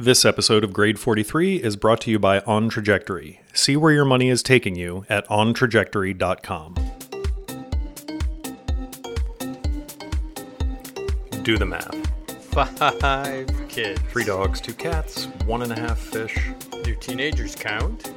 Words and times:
This 0.00 0.24
episode 0.24 0.64
of 0.64 0.72
Grade 0.72 0.98
43 0.98 1.56
is 1.56 1.76
brought 1.76 2.00
to 2.00 2.10
you 2.10 2.18
by 2.18 2.40
On 2.46 2.70
Trajectory. 2.70 3.42
See 3.52 3.76
where 3.76 3.92
your 3.92 4.06
money 4.06 4.30
is 4.30 4.42
taking 4.42 4.74
you 4.74 5.04
at 5.10 5.28
ontrajectory.com. 5.28 6.74
Do 11.42 11.58
the 11.58 11.66
math. 11.66 11.94
Five 12.40 13.68
kids. 13.68 14.00
Three 14.10 14.24
dogs, 14.24 14.62
two 14.62 14.72
cats, 14.72 15.26
one 15.44 15.60
and 15.60 15.70
a 15.70 15.78
half 15.78 15.98
fish, 15.98 16.48
Do 16.82 16.94
teenagers 16.94 17.54
count? 17.54 18.10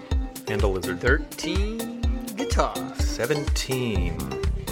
and 0.47 0.63
a 0.63 0.68
lizard. 0.68 1.02
13 1.02 2.00
guitars. 2.38 2.97
17 3.04 4.18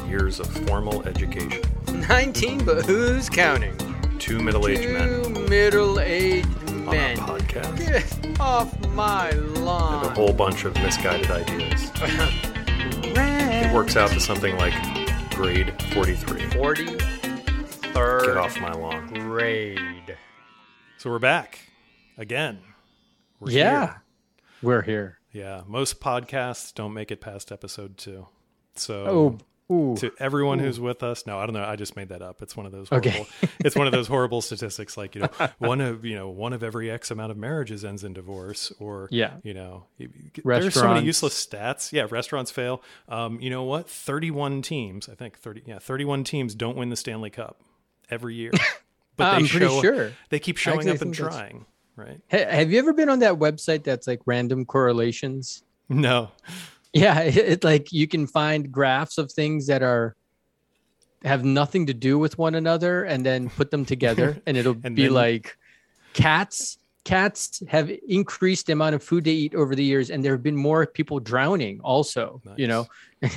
years 0.08 0.40
of 0.40 0.48
formal 0.66 1.04
education. 1.04 1.62
19, 2.08 2.64
but 2.64 2.86
who's 2.86 3.30
counting? 3.30 3.76
Two 4.18 4.40
middle 4.40 4.68
aged 4.68 4.88
men 4.90 5.24
Two 5.24 5.30
middle-aged 5.50 6.61
on 6.88 6.88
our 6.88 6.94
men. 6.94 7.18
podcast. 7.18 7.78
Get 7.78 8.40
off 8.40 8.88
my 8.90 9.30
And 9.30 9.66
a 9.66 10.10
whole 10.14 10.34
bunch 10.34 10.66
of 10.66 10.74
misguided 10.76 11.30
ideas. 11.32 11.92
It 13.14 13.74
works 13.74 13.96
out 13.96 14.10
to 14.12 14.20
something 14.20 14.58
like 14.58 14.74
grade 15.32 15.74
43. 15.94 16.42
43rd 16.42 18.26
Get 18.26 18.38
off 18.38 18.60
my 18.60 18.72
lawn. 18.74 19.08
grade. 19.14 20.18
So 20.98 21.10
we're 21.10 21.20
back 21.20 21.60
again. 22.18 22.60
We're 23.40 23.52
yeah, 23.52 23.86
here. 23.86 24.02
we're 24.62 24.82
here. 24.82 25.20
Yeah. 25.32 25.62
Most 25.68 26.00
podcasts 26.02 26.74
don't 26.74 26.94
make 26.94 27.12
it 27.12 27.22
past 27.22 27.52
episode 27.52 27.98
two. 27.98 28.28
So 28.76 29.06
Oh, 29.06 29.38
ooh. 29.72 29.96
to 29.98 30.12
everyone 30.20 30.60
who's 30.60 30.80
with 30.80 31.02
us, 31.04 31.26
no, 31.26 31.40
I 31.40 31.46
don't 31.46 31.54
know. 31.54 31.64
I 31.64 31.76
just 31.76 31.96
made 31.96 32.10
that 32.10 32.22
up. 32.22 32.42
It's 32.42 32.56
one 32.58 32.66
of 32.66 32.72
those 32.72 32.92
Okay. 32.92 33.10
horrible, 33.12 33.28
it's 33.60 33.76
one 33.76 33.88
of 33.88 33.94
those 33.94 34.08
horrible 34.08 34.42
statistics 34.42 34.98
like, 34.98 35.16
you 35.16 35.22
know, 35.22 35.50
one 35.60 35.82
of, 35.82 36.04
you 36.06 36.16
know, 36.16 36.30
one 36.30 36.54
of 36.54 36.64
every 36.64 36.92
X 36.92 37.12
amount 37.12 37.32
of 37.32 37.38
marriages 37.38 37.86
ends 37.86 38.04
in 38.04 38.14
divorce 38.14 38.72
or, 38.80 39.08
Yeah. 39.12 39.34
you 39.44 39.54
know, 39.54 39.86
there's 40.44 40.74
so 40.74 40.88
many 40.94 41.06
useless 41.06 41.34
stats. 41.46 41.92
Yeah. 41.92 42.08
Restaurants 42.10 42.52
fail. 42.52 42.84
Um, 43.08 43.40
you 43.42 43.50
know 43.50 43.64
what? 43.64 43.90
31 43.90 44.62
teams, 44.62 45.08
I 45.10 45.16
think 45.16 45.38
30, 45.40 45.64
yeah, 45.66 45.80
31 45.80 46.24
teams 46.24 46.54
don't 46.56 46.76
win 46.78 46.90
the 46.90 46.96
Stanley 46.96 47.30
Cup 47.30 47.62
every 48.10 48.36
year, 48.36 48.52
but 49.18 49.32
they 49.32 49.38
I'm 49.38 49.48
pretty 49.48 49.66
show, 49.68 49.82
sure. 49.82 50.12
they 50.30 50.40
keep 50.40 50.58
showing 50.58 50.80
Actually, 50.80 50.96
up 50.96 51.02
and 51.02 51.14
trying. 51.14 51.66
Right. 51.96 52.20
Ha- 52.32 52.46
have 52.50 52.72
you 52.72 52.80
ever 52.80 52.94
been 52.94 53.10
on 53.10 53.20
that 53.20 53.36
website 53.36 53.84
that's 53.84 54.08
like 54.08 54.22
random 54.26 54.66
correlations? 54.66 55.64
No. 55.90 56.32
Yeah, 56.94 57.20
it, 57.22 57.38
it 57.38 57.64
like 57.64 57.92
you 57.92 58.08
can 58.08 58.28
find 58.28 58.72
graphs 58.72 59.18
of 59.18 59.32
things 59.32 59.68
that 59.68 59.82
are 59.84 60.16
have 61.24 61.46
nothing 61.46 61.86
to 61.88 61.94
do 61.94 62.18
with 62.18 62.38
one 62.38 62.56
another 62.56 63.04
and 63.04 63.26
then 63.26 63.50
put 63.50 63.70
them 63.72 63.86
together 63.86 64.42
and 64.48 64.58
it'll 64.58 64.76
And 64.84 64.96
be 64.96 65.04
then- 65.04 65.14
like 65.14 65.58
cats 66.14 66.78
cats 67.04 67.64
have 67.68 67.92
increased 68.08 68.68
the 68.68 68.74
amount 68.74 68.94
of 68.96 69.04
food 69.04 69.24
they 69.24 69.32
eat 69.32 69.56
over 69.56 69.74
the 69.76 69.84
years 69.84 70.12
and 70.12 70.24
there 70.24 70.34
have 70.34 70.44
been 70.44 70.56
more 70.56 70.86
people 70.86 71.20
drowning 71.20 71.80
also, 71.82 72.42
you 72.58 72.68
know. 72.68 72.88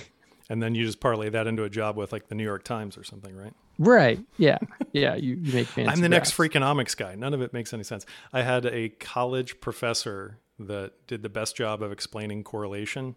And 0.50 0.62
then 0.62 0.74
you 0.74 0.84
just 0.84 1.00
parlay 1.00 1.30
that 1.30 1.46
into 1.46 1.64
a 1.64 1.70
job 1.70 1.96
with 1.96 2.12
like 2.12 2.28
the 2.28 2.34
New 2.34 2.44
York 2.44 2.64
Times 2.64 2.98
or 2.98 3.02
something, 3.02 3.34
right? 3.34 3.54
Right. 3.78 4.20
Yeah. 4.36 4.58
Yeah, 4.92 5.14
you, 5.14 5.36
you 5.36 5.54
make 5.54 5.66
fancy 5.68 5.90
I'm 5.90 6.02
the 6.02 6.08
next. 6.10 6.32
Freakonomics 6.36 6.94
guy. 6.94 7.14
None 7.14 7.32
of 7.32 7.40
it 7.40 7.54
makes 7.54 7.72
any 7.72 7.82
sense. 7.82 8.04
I 8.30 8.42
had 8.42 8.66
a 8.66 8.90
college 8.90 9.58
professor 9.62 10.36
that 10.58 10.92
did 11.06 11.22
the 11.22 11.28
best 11.28 11.56
job 11.56 11.82
of 11.82 11.92
explaining 11.92 12.44
correlation 12.44 13.16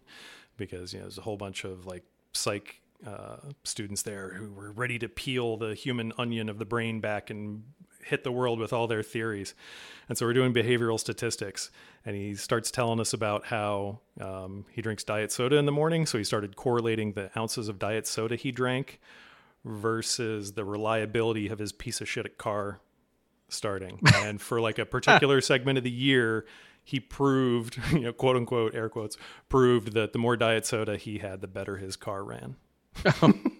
because 0.56 0.92
you 0.92 0.98
know 0.98 1.04
there's 1.04 1.18
a 1.18 1.22
whole 1.22 1.36
bunch 1.36 1.64
of 1.64 1.86
like 1.86 2.04
psych 2.32 2.80
uh, 3.06 3.36
students 3.64 4.02
there 4.02 4.30
who 4.30 4.50
were 4.52 4.72
ready 4.72 4.98
to 4.98 5.08
peel 5.08 5.56
the 5.56 5.74
human 5.74 6.12
onion 6.18 6.48
of 6.48 6.58
the 6.58 6.64
brain 6.64 7.00
back 7.00 7.30
and 7.30 7.62
hit 8.04 8.24
the 8.24 8.32
world 8.32 8.58
with 8.58 8.72
all 8.72 8.86
their 8.86 9.02
theories. 9.02 9.54
And 10.08 10.16
so 10.16 10.26
we're 10.26 10.32
doing 10.32 10.52
behavioral 10.52 10.98
statistics, 10.98 11.70
and 12.04 12.16
he 12.16 12.34
starts 12.34 12.70
telling 12.70 13.00
us 13.00 13.12
about 13.12 13.46
how 13.46 14.00
um, 14.20 14.64
he 14.70 14.82
drinks 14.82 15.04
diet 15.04 15.30
soda 15.30 15.56
in 15.56 15.66
the 15.66 15.72
morning. 15.72 16.06
So 16.06 16.18
he 16.18 16.24
started 16.24 16.56
correlating 16.56 17.12
the 17.12 17.30
ounces 17.38 17.68
of 17.68 17.78
diet 17.78 18.06
soda 18.06 18.36
he 18.36 18.50
drank 18.50 19.00
versus 19.64 20.52
the 20.52 20.64
reliability 20.64 21.48
of 21.48 21.58
his 21.58 21.72
piece 21.72 22.00
of 22.00 22.08
shit 22.08 22.38
car 22.38 22.80
starting. 23.48 24.00
and 24.16 24.40
for 24.40 24.60
like 24.60 24.78
a 24.78 24.86
particular 24.86 25.40
segment 25.40 25.78
of 25.78 25.84
the 25.84 25.90
year, 25.90 26.46
he 26.88 27.00
proved, 27.00 27.78
you 27.92 28.00
know, 28.00 28.12
quote 28.14 28.34
unquote, 28.34 28.74
air 28.74 28.88
quotes, 28.88 29.18
proved 29.50 29.92
that 29.92 30.14
the 30.14 30.18
more 30.18 30.38
diet 30.38 30.64
soda 30.64 30.96
he 30.96 31.18
had, 31.18 31.42
the 31.42 31.46
better 31.46 31.76
his 31.76 31.96
car 31.96 32.24
ran. 32.24 32.56
and 33.14 33.52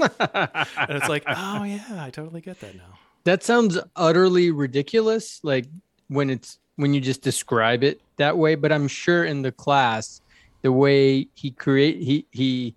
it's 0.00 1.08
like, 1.08 1.22
oh 1.28 1.62
yeah, 1.62 1.84
I 1.90 2.10
totally 2.10 2.40
get 2.40 2.58
that 2.58 2.74
now. 2.74 2.98
That 3.22 3.44
sounds 3.44 3.78
utterly 3.94 4.50
ridiculous. 4.50 5.38
Like 5.44 5.66
when 6.08 6.30
it's 6.30 6.58
when 6.74 6.94
you 6.94 7.00
just 7.00 7.22
describe 7.22 7.84
it 7.84 8.00
that 8.16 8.36
way. 8.36 8.56
But 8.56 8.72
I'm 8.72 8.88
sure 8.88 9.24
in 9.24 9.42
the 9.42 9.52
class, 9.52 10.20
the 10.62 10.72
way 10.72 11.28
he 11.34 11.52
create 11.52 12.02
he 12.02 12.26
he 12.32 12.74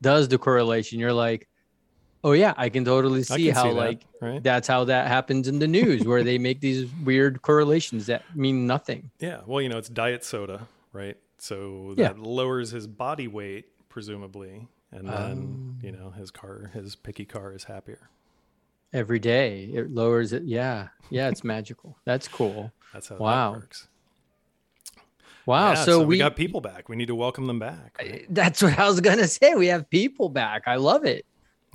does 0.00 0.28
the 0.28 0.38
correlation, 0.38 1.00
you're 1.00 1.12
like, 1.12 1.48
oh 2.24 2.32
yeah, 2.32 2.54
I 2.56 2.68
can 2.70 2.84
totally 2.84 3.22
see 3.22 3.46
can 3.46 3.54
how 3.54 3.62
see 3.64 3.68
that, 3.68 3.74
like 3.74 4.00
right? 4.20 4.42
that's 4.42 4.66
how 4.66 4.84
that 4.84 5.06
happens 5.06 5.46
in 5.46 5.58
the 5.60 5.68
news 5.68 6.04
where 6.04 6.24
they 6.24 6.38
make 6.38 6.60
these 6.60 6.90
weird 7.04 7.42
correlations 7.42 8.06
that 8.06 8.22
mean 8.34 8.66
nothing. 8.66 9.10
Yeah. 9.20 9.40
Well, 9.46 9.60
you 9.62 9.68
know, 9.68 9.78
it's 9.78 9.88
diet 9.88 10.24
soda, 10.24 10.66
right? 10.92 11.16
So 11.38 11.94
Yeah. 11.96 12.08
that 12.08 12.18
lowers 12.18 12.70
his 12.70 12.86
body 12.86 13.28
weight, 13.28 13.66
presumably. 13.88 14.68
And 14.90 15.08
then, 15.08 15.32
um. 15.32 15.78
you 15.82 15.92
know, 15.92 16.10
his 16.10 16.30
car, 16.30 16.70
his 16.72 16.94
picky 16.96 17.24
car 17.24 17.52
is 17.52 17.64
happier. 17.64 18.10
Every 18.92 19.18
day 19.18 19.70
it 19.72 19.90
lowers 19.90 20.32
it. 20.32 20.44
Yeah, 20.44 20.88
yeah, 21.10 21.28
it's 21.28 21.42
magical. 21.42 21.96
That's 22.04 22.28
cool. 22.28 22.72
That's 22.92 23.08
how 23.08 23.16
Wow. 23.16 23.52
that 23.52 23.58
works. 23.60 23.88
Wow. 25.46 25.72
Yeah, 25.72 25.84
so, 25.84 25.98
we, 26.00 26.06
we, 26.06 26.18
got 26.18 26.36
people 26.36 26.60
back. 26.60 26.88
We 26.88 26.96
need 26.96 27.08
to 27.08 27.14
welcome 27.14 27.46
them 27.46 27.58
back. 27.58 27.96
Eh, 27.98 28.10
right? 28.10 28.26
that's 28.30 28.62
what 28.62 28.78
I 28.78 28.86
was 28.86 29.00
gonna 29.00 29.28
say. 29.28 29.54
We 29.54 29.66
have 29.66 29.90
people 29.90 30.28
back. 30.28 30.62
I 30.66 30.76
love 30.76 31.04
it. 31.04 31.26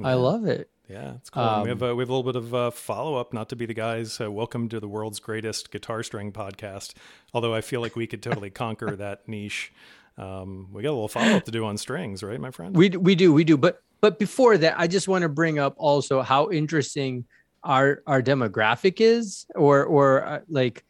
I 0.04 0.14
love 0.14 0.46
it. 0.46 0.70
Yeah, 0.90 1.16
it's 1.16 1.30
cool. 1.30 1.44
And 1.44 1.64
we 1.64 1.70
have 1.70 1.84
Um, 1.84 1.92
uh, 1.92 1.96
we 1.96 2.02
have 2.02 2.10
a 2.10 2.14
little 2.16 2.32
bit 2.32 2.36
of 2.36 2.54
uh, 2.56 2.72
follow 2.72 3.16
up. 3.16 3.34
Not 3.34 3.50
to 3.50 3.56
be 3.56 3.66
the 3.66 3.74
guys. 3.74 4.20
Uh, 4.20 4.32
welcome 4.32 4.70
to 4.70 4.80
the 4.80 4.88
world's 4.88 5.20
greatest 5.20 5.72
guitar 5.72 6.02
string 6.04 6.32
podcast. 6.32 6.94
Although 7.34 7.54
I 7.54 7.62
feel 7.62 7.82
like 7.82 7.96
we 7.96 8.08
could 8.08 8.24
totally 8.24 8.50
conquer 8.64 8.96
that 8.96 9.28
niche. 9.28 9.72
Um, 10.18 10.70
we 10.74 10.82
got 10.84 10.90
a 10.90 10.98
little 10.98 11.08
follow 11.08 11.38
up 11.38 11.46
to 11.46 11.52
do 11.52 11.64
on 11.66 11.78
strings, 11.78 12.24
right, 12.24 12.40
my 12.40 12.52
friend? 12.52 12.76
We 12.76 12.90
we 12.90 13.16
do 13.16 13.32
we 13.34 13.44
do. 13.44 13.56
But 13.56 13.82
but 14.02 14.18
before 14.20 14.58
that, 14.58 14.80
I 14.80 14.88
just 14.88 15.08
want 15.08 15.22
to 15.22 15.30
bring 15.30 15.60
up 15.60 15.76
also 15.78 16.22
how 16.22 16.50
interesting 16.50 17.26
our 17.64 18.02
our 18.08 18.22
demographic 18.22 19.00
is, 19.00 19.46
or 19.56 19.84
or 19.86 20.26
uh, 20.26 20.40
like 20.50 20.84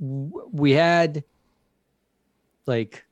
w- 0.00 0.48
we 0.50 0.72
had 0.72 1.24
like 2.66 3.04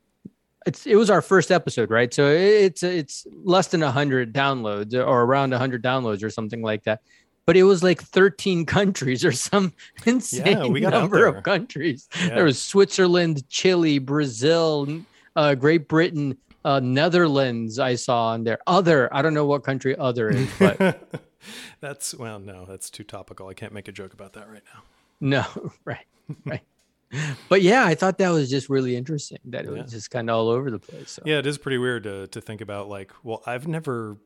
it's 0.69 0.87
it 0.87 0.97
was 0.97 1.09
our 1.09 1.23
first 1.23 1.51
episode, 1.51 1.91
right? 1.91 2.13
So 2.13 2.29
it's 2.29 2.83
it's 2.83 3.27
less 3.43 3.69
than 3.69 3.81
hundred 3.81 4.35
downloads 4.35 4.95
or 4.95 5.23
around 5.23 5.53
hundred 5.53 5.83
downloads 5.83 6.23
or 6.23 6.31
something 6.31 6.63
like 6.63 6.85
that. 6.85 7.01
But 7.47 7.57
it 7.57 7.63
was 7.63 7.83
like 7.83 8.03
13 8.03 8.67
countries 8.77 9.25
or 9.25 9.33
some 9.33 9.73
insane 10.05 10.75
got 10.83 10.91
number 10.91 11.27
of 11.27 11.43
countries. 11.43 12.07
Yeah. 12.21 12.35
There 12.35 12.45
was 12.45 12.61
Switzerland, 12.61 13.49
Chile, 13.49 13.99
Brazil, 13.99 15.01
uh, 15.35 15.55
Great 15.55 15.89
Britain, 15.89 16.37
uh, 16.67 16.81
Netherlands. 16.81 17.79
I 17.79 17.95
saw 17.95 18.29
on 18.29 18.45
there. 18.45 18.59
Other, 18.67 19.09
I 19.15 19.23
don't 19.23 19.33
know 19.33 19.47
what 19.47 19.65
country 19.65 19.97
other 19.97 20.29
is, 20.29 20.51
but 20.59 21.09
that's 21.81 22.15
well, 22.15 22.39
no, 22.39 22.67
that's 22.67 22.91
too 22.91 23.05
topical. 23.05 23.49
I 23.49 23.55
can't 23.55 23.73
make 23.73 23.89
a 23.89 23.93
joke 23.93 24.13
about 24.13 24.35
that 24.35 24.51
right 24.51 24.65
now. 24.75 24.83
no, 25.21 25.73
right, 25.87 26.07
right. 26.45 26.63
But 27.49 27.63
yeah, 27.63 27.85
I 27.85 27.95
thought 27.95 28.19
that 28.19 28.31
was 28.31 28.51
just 28.51 28.69
really 28.69 28.95
interesting. 28.95 29.39
That 29.47 29.65
it 29.65 29.71
was 29.71 29.91
just 29.91 30.11
kind 30.11 30.29
of 30.29 30.37
all 30.37 30.49
over 30.49 30.71
the 30.71 30.79
place. 30.79 31.13
So. 31.13 31.23
Yeah, 31.25 31.39
it 31.39 31.47
is 31.47 31.57
pretty 31.57 31.79
weird 31.79 32.05
to 32.05 32.27
to 32.29 32.41
think 32.41 32.61
about. 32.61 32.89
Like, 32.89 33.13
well, 33.23 33.43
I've 33.47 33.67
never 33.67 34.19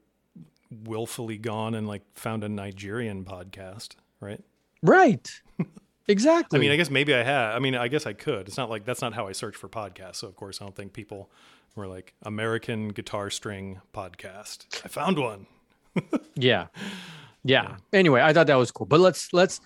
willfully 0.84 1.38
gone 1.38 1.75
and 1.75 1.87
like 1.87 2.03
found 2.15 2.44
a 2.44 2.48
Nigerian 2.48 3.25
podcast, 3.25 3.97
right? 4.20 4.43
Right. 4.82 5.31
Exactly. 6.09 6.59
I 6.59 6.60
mean, 6.60 6.72
I 6.72 6.76
guess 6.76 6.91
maybe 6.91 7.15
I 7.15 7.22
had. 7.22 7.55
I 7.55 7.58
mean, 7.58 7.75
I 7.75 7.88
guess 7.88 8.06
I 8.06 8.12
could. 8.12 8.49
It's 8.49 8.56
not 8.56 8.69
like 8.69 8.84
that's 8.84 9.00
not 9.00 9.14
how 9.14 9.29
I 9.29 9.32
search 9.32 9.56
for 9.56 9.69
podcasts. 9.69 10.17
So 10.17 10.29
of 10.29 10.37
course, 10.37 10.61
I 10.61 10.64
don't 10.64 10.75
think 10.75 10.93
people 10.93 11.31
were 11.76 11.87
like 11.87 12.14
American 12.23 12.88
guitar 12.88 13.31
string 13.31 13.81
podcast. 13.94 14.67
I 14.84 14.88
found 14.88 15.19
one. 15.19 15.46
yeah. 16.34 16.67
yeah. 17.44 17.76
Anyway, 17.93 18.20
I 18.20 18.32
thought 18.32 18.49
that 18.49 18.56
was 18.56 18.70
cool. 18.70 18.87
But 18.87 19.00
let's 19.00 19.32
let's 19.32 19.61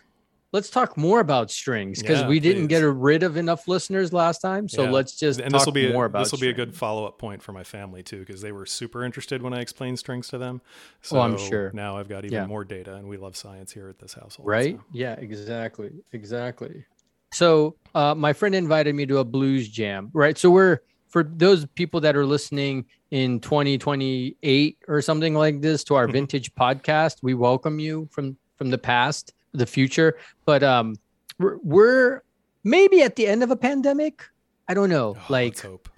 let's 0.56 0.70
talk 0.70 0.96
more 0.96 1.20
about 1.20 1.50
strings 1.50 2.00
because 2.00 2.22
Yeah, 2.22 2.28
we 2.28 2.40
didn't 2.40 2.68
please. 2.68 2.80
get 2.80 2.84
rid 2.84 3.22
of 3.22 3.36
enough 3.36 3.68
listeners 3.68 4.10
last 4.10 4.38
time. 4.38 4.68
So 4.70 4.84
Yeah. 4.84 4.90
let's 4.90 5.14
just 5.14 5.38
and 5.38 5.50
talk 5.50 5.60
this 5.60 5.66
will 5.66 5.72
be 5.74 5.92
more 5.92 6.04
a, 6.04 6.06
about 6.06 6.20
this 6.20 6.32
will 6.32 6.38
be 6.38 6.48
a 6.48 6.54
good 6.54 6.74
follow 6.74 7.04
up 7.04 7.18
point 7.18 7.42
for 7.42 7.52
my 7.52 7.62
family 7.62 8.02
too 8.02 8.20
because 8.20 8.40
they 8.40 8.52
were 8.52 8.64
super 8.64 9.04
interested 9.04 9.42
when 9.42 9.52
I 9.52 9.60
explained 9.60 9.98
strings 9.98 10.28
to 10.28 10.38
them. 10.38 10.62
So 11.02 11.18
Oh, 11.18 11.20
I'm 11.20 11.36
sure. 11.36 11.70
now 11.74 11.98
I've 11.98 12.08
got 12.08 12.24
even 12.24 12.32
Yeah. 12.38 12.46
more 12.46 12.64
data, 12.64 12.94
and 12.94 13.06
we 13.06 13.18
love 13.18 13.36
science 13.36 13.70
here 13.72 13.88
at 13.90 13.98
this 13.98 14.14
household. 14.14 14.48
right 14.48 14.76
so. 14.76 14.84
yeah 14.92 15.12
exactly 15.14 15.90
exactly 16.12 16.86
so 17.32 17.76
uh, 17.94 18.14
my 18.14 18.32
friend 18.32 18.54
invited 18.54 18.94
me 18.94 19.04
to 19.06 19.18
a 19.18 19.24
blues 19.24 19.68
jam 19.68 20.10
right 20.14 20.38
so 20.38 20.50
we're 20.50 20.78
for 21.08 21.22
those 21.22 21.66
people 21.74 22.00
that 22.00 22.16
are 22.16 22.24
listening 22.24 22.84
in 23.10 23.40
2028 23.40 24.78
or 24.88 25.02
something 25.02 25.34
like 25.34 25.60
this 25.60 25.84
to 25.84 25.94
our 25.94 26.08
vintage 26.18 26.54
podcast 26.54 27.16
we 27.22 27.34
welcome 27.34 27.78
you 27.78 28.08
from 28.10 28.36
from 28.56 28.70
the 28.70 28.78
past 28.78 29.32
the 29.56 29.66
future 29.66 30.16
but 30.44 30.62
um 30.62 30.94
we're, 31.38 31.58
we're 31.62 32.22
maybe 32.66 33.02
at 33.02 33.16
the 33.16 33.26
end 33.26 33.42
of 33.42 33.50
a 33.50 33.56
pandemic. 33.56 34.24
I 34.68 34.74
don't 34.74 34.90
know. 34.90 35.16
Oh, 35.16 35.26
like 35.28 35.60
hope. 35.60 35.88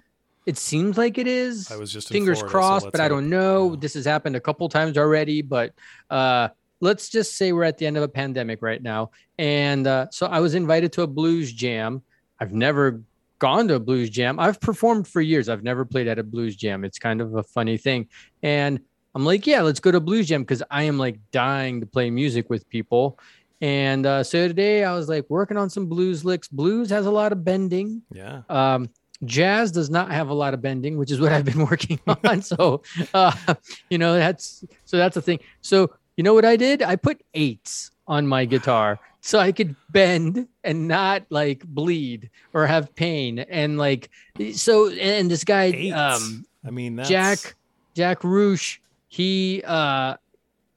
it 0.45 0.57
seems 0.57 0.97
like 0.97 1.17
it 1.17 1.27
is. 1.27 1.71
I 1.71 1.77
was 1.77 1.91
just 1.91 2.09
fingers 2.09 2.39
Florida, 2.39 2.51
crossed, 2.51 2.85
let's 2.85 2.91
but 2.91 3.01
I 3.01 3.07
don't 3.07 3.29
know. 3.29 3.75
This 3.75 3.95
has 3.95 4.05
happened 4.05 4.35
a 4.35 4.39
couple 4.39 4.69
times 4.69 4.97
already, 4.97 5.41
but 5.41 5.73
uh, 6.09 6.49
let's 6.79 7.09
just 7.09 7.35
say 7.35 7.51
we're 7.51 7.63
at 7.63 7.77
the 7.77 7.87
end 7.87 7.97
of 7.97 8.03
a 8.03 8.07
pandemic 8.07 8.61
right 8.61 8.81
now. 8.81 9.11
And 9.39 9.87
uh, 9.87 10.07
so 10.11 10.27
I 10.27 10.39
was 10.39 10.53
invited 10.53 10.93
to 10.93 11.01
a 11.01 11.07
blues 11.07 11.51
jam. 11.51 12.03
I've 12.39 12.53
never 12.53 13.01
gone 13.39 13.67
to 13.69 13.75
a 13.75 13.79
blues 13.79 14.09
jam. 14.09 14.39
I've 14.39 14.59
performed 14.59 15.07
for 15.07 15.21
years. 15.21 15.49
I've 15.49 15.63
never 15.63 15.85
played 15.85 16.07
at 16.07 16.19
a 16.19 16.23
blues 16.23 16.55
jam. 16.55 16.85
It's 16.85 16.99
kind 16.99 17.21
of 17.21 17.35
a 17.35 17.43
funny 17.43 17.77
thing. 17.77 18.07
And 18.43 18.79
I'm 19.15 19.25
like, 19.25 19.47
yeah, 19.47 19.61
let's 19.61 19.79
go 19.79 19.91
to 19.91 19.99
blues 19.99 20.27
jam 20.27 20.43
because 20.43 20.61
I 20.69 20.83
am 20.83 20.99
like 20.99 21.19
dying 21.31 21.79
to 21.79 21.87
play 21.87 22.11
music 22.11 22.49
with 22.49 22.69
people. 22.69 23.19
And 23.61 24.05
uh, 24.05 24.23
so 24.23 24.47
today 24.47 24.83
I 24.83 24.95
was 24.95 25.09
like 25.09 25.25
working 25.29 25.57
on 25.57 25.69
some 25.69 25.87
blues 25.87 26.23
licks. 26.23 26.47
Blues 26.47 26.89
has 26.89 27.05
a 27.05 27.11
lot 27.11 27.31
of 27.31 27.43
bending. 27.43 28.01
Yeah. 28.11 28.41
Um, 28.49 28.89
jazz 29.25 29.71
does 29.71 29.89
not 29.89 30.11
have 30.11 30.29
a 30.29 30.33
lot 30.33 30.53
of 30.53 30.61
bending, 30.61 30.97
which 30.97 31.11
is 31.11 31.19
what 31.19 31.31
I've 31.33 31.45
been 31.45 31.65
working 31.65 31.99
on. 32.23 32.41
so, 32.41 32.81
uh, 33.13 33.33
you 33.89 33.97
know, 33.97 34.13
that's 34.15 34.63
so 34.85 34.97
that's 34.97 35.15
the 35.15 35.21
thing. 35.21 35.39
So, 35.61 35.91
you 36.15 36.23
know 36.23 36.33
what 36.33 36.45
I 36.45 36.55
did? 36.55 36.81
I 36.81 36.95
put 36.95 37.21
eights 37.33 37.91
on 38.07 38.25
my 38.25 38.45
guitar 38.45 38.99
so 39.21 39.39
I 39.39 39.51
could 39.51 39.75
bend 39.89 40.47
and 40.63 40.87
not 40.87 41.23
like 41.29 41.63
bleed 41.65 42.29
or 42.53 42.65
have 42.65 42.93
pain. 42.95 43.39
And 43.39 43.77
like, 43.77 44.09
so, 44.53 44.89
and 44.89 45.29
this 45.29 45.43
guy, 45.43 45.89
um, 45.89 46.45
I 46.65 46.71
mean, 46.71 46.95
that's, 46.95 47.09
Jack, 47.09 47.55
Jack 47.93 48.23
Roosh, 48.23 48.79
he, 49.09 49.63
uh, 49.65 50.15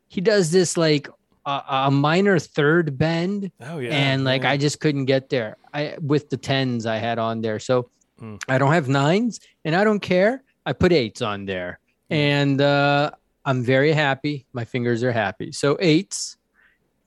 he 0.09 0.21
does 0.21 0.51
this 0.51 0.77
like 0.77 1.09
a, 1.47 1.63
a 1.87 1.91
minor 1.91 2.39
third 2.39 2.97
bend 2.99 3.51
Oh 3.61 3.79
yeah. 3.79 3.91
and 3.91 4.25
like 4.25 4.43
yeah. 4.43 4.51
I 4.53 4.57
just 4.57 4.81
couldn't 4.81 5.07
get 5.07 5.29
there. 5.29 5.57
I 5.75 5.97
with 6.01 6.31
the 6.31 6.37
tens 6.37 6.87
I 6.87 6.97
had 6.97 7.19
on 7.19 7.41
there, 7.41 7.59
so 7.59 7.89
Mm. 8.21 8.41
I 8.47 8.57
don't 8.59 8.73
have 8.73 8.89
nines, 8.89 9.41
and 9.65 9.75
I 9.75 9.83
don't 9.83 9.99
care. 9.99 10.45
I 10.65 10.73
put 10.75 10.93
eights 10.93 11.23
on 11.23 11.45
there, 11.45 11.81
Mm. 12.11 12.15
and 12.17 12.61
uh, 12.61 13.11
I'm 13.45 13.65
very 13.65 13.91
happy. 13.93 14.47
My 14.53 14.65
fingers 14.65 15.03
are 15.03 15.11
happy. 15.11 15.51
So 15.51 15.77
eights, 15.81 16.37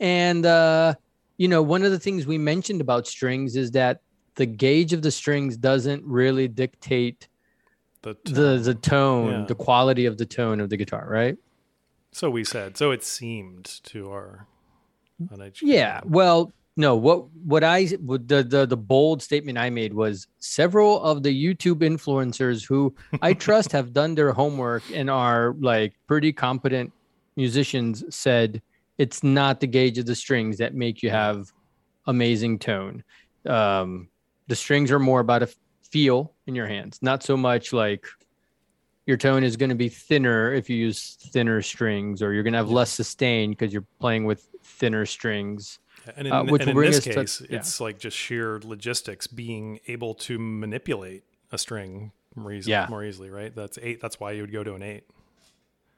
and 0.02 0.46
uh, 0.46 0.96
you 1.38 1.48
know, 1.48 1.62
one 1.62 1.84
of 1.84 1.92
the 1.92 2.00
things 2.00 2.28
we 2.28 2.38
mentioned 2.38 2.82
about 2.82 3.08
strings 3.08 3.56
is 3.56 3.72
that 3.72 4.02
the 4.36 4.46
gauge 4.46 4.92
of 4.92 5.02
the 5.04 5.12
strings 5.12 5.56
doesn't 5.56 6.04
really 6.04 6.50
dictate 6.50 7.30
the, 8.02 8.16
the 8.26 8.58
the 8.62 8.76
tone, 8.76 9.32
Yeah. 9.32 9.46
the 9.48 9.56
quality 9.56 10.06
of 10.08 10.18
the 10.18 10.26
tone 10.26 10.60
of 10.60 10.70
the 10.70 10.76
guitar, 10.78 11.08
right? 11.10 11.38
So 12.16 12.30
we 12.30 12.46
said. 12.46 12.78
So 12.78 12.92
it 12.92 13.04
seemed 13.04 13.66
to 13.84 14.10
our 14.10 14.48
uneducated 15.20 15.68
Yeah. 15.68 16.00
Well, 16.06 16.54
no. 16.78 16.96
What 16.96 17.30
what 17.44 17.62
I 17.62 17.88
what 18.00 18.30
the 18.30 18.42
the 18.42 18.66
the 18.66 18.78
bold 18.78 19.22
statement 19.22 19.58
I 19.58 19.70
made 19.70 19.94
was 19.94 20.26
several 20.40 21.04
of 21.04 21.24
the 21.24 21.36
YouTube 21.36 21.82
influencers 21.82 22.66
who 22.66 22.96
I 23.22 23.34
trust 23.46 23.74
have 23.74 23.92
done 23.92 24.16
their 24.16 24.32
homework 24.32 24.84
and 24.94 25.10
are 25.10 25.56
like 25.60 25.94
pretty 26.08 26.32
competent 26.32 26.94
musicians 27.36 28.02
said 28.16 28.62
it's 28.98 29.22
not 29.22 29.60
the 29.60 29.68
gauge 29.68 29.98
of 29.98 30.06
the 30.06 30.16
strings 30.16 30.58
that 30.60 30.74
make 30.74 31.04
you 31.04 31.10
have 31.10 31.52
amazing 32.08 32.60
tone. 32.60 33.04
Um, 33.46 34.08
the 34.48 34.56
strings 34.56 34.90
are 34.90 35.00
more 35.00 35.20
about 35.20 35.44
a 35.44 35.50
feel 35.92 36.32
in 36.48 36.56
your 36.56 36.68
hands, 36.68 36.98
not 37.02 37.24
so 37.24 37.36
much 37.36 37.74
like 37.74 38.06
your 39.06 39.18
tone 39.18 39.44
is 39.44 39.56
going 39.58 39.70
to 39.70 39.76
be 39.76 39.90
thinner 39.90 40.54
if 40.54 40.70
you 40.70 40.78
use 40.78 41.18
thinner 41.32 41.62
strings, 41.62 42.22
or 42.22 42.34
you're 42.34 42.44
going 42.44 42.54
to 42.54 42.60
have 42.60 42.72
less 42.72 42.92
sustain 42.92 43.52
because 43.52 43.72
you're 43.72 43.86
playing 44.00 44.26
with 44.26 44.48
thinner 44.64 45.06
strings. 45.06 45.80
And 46.16 46.28
in, 46.28 46.34
uh, 46.34 46.44
which 46.46 46.62
and 46.64 46.72
in 46.72 46.78
this 46.78 46.98
us 47.00 47.04
to- 47.04 47.14
case, 47.14 47.42
yeah. 47.50 47.58
it's 47.58 47.80
like 47.80 48.00
just 48.00 48.16
sheer 48.18 48.60
logistics, 48.64 49.28
being 49.28 49.80
able 49.88 50.14
to 50.16 50.38
manipulate 50.40 51.24
a 51.52 51.58
string 51.58 52.12
more 52.36 52.52
easily, 52.52 52.72
Yeah. 52.72 52.88
more 52.90 53.04
easily, 53.04 53.30
right? 53.30 53.56
That's 53.56 53.78
eight. 53.82 54.02
That's 54.02 54.20
why 54.20 54.32
you 54.32 54.42
would 54.42 54.52
go 54.52 54.64
to 54.64 54.74
an 54.76 54.84
eight. 54.84 55.04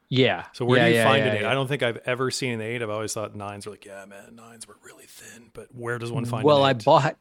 Yeah. 0.10 0.46
So 0.54 0.64
where 0.64 0.78
Yeah, 0.80 0.90
do 0.90 0.96
you 0.96 1.04
find 1.04 1.28
an 1.28 1.38
eight? 1.38 1.46
I 1.46 1.54
don't 1.54 1.68
think 1.68 1.84
I've 1.84 1.98
ever 2.06 2.32
seen 2.32 2.54
an 2.54 2.62
eight. 2.62 2.82
I've 2.82 2.90
always 2.90 3.14
thought 3.14 3.36
nines 3.36 3.66
were 3.66 3.74
like, 3.74 3.84
yeah, 3.86 4.06
man, 4.06 4.36
nines 4.36 4.66
were 4.68 4.78
really 4.84 5.06
thin. 5.06 5.50
But 5.54 5.68
where 5.76 5.98
does 5.98 6.12
one 6.12 6.24
find? 6.26 6.46
well, 6.46 6.64
I 6.64 6.74
bought. 6.74 7.18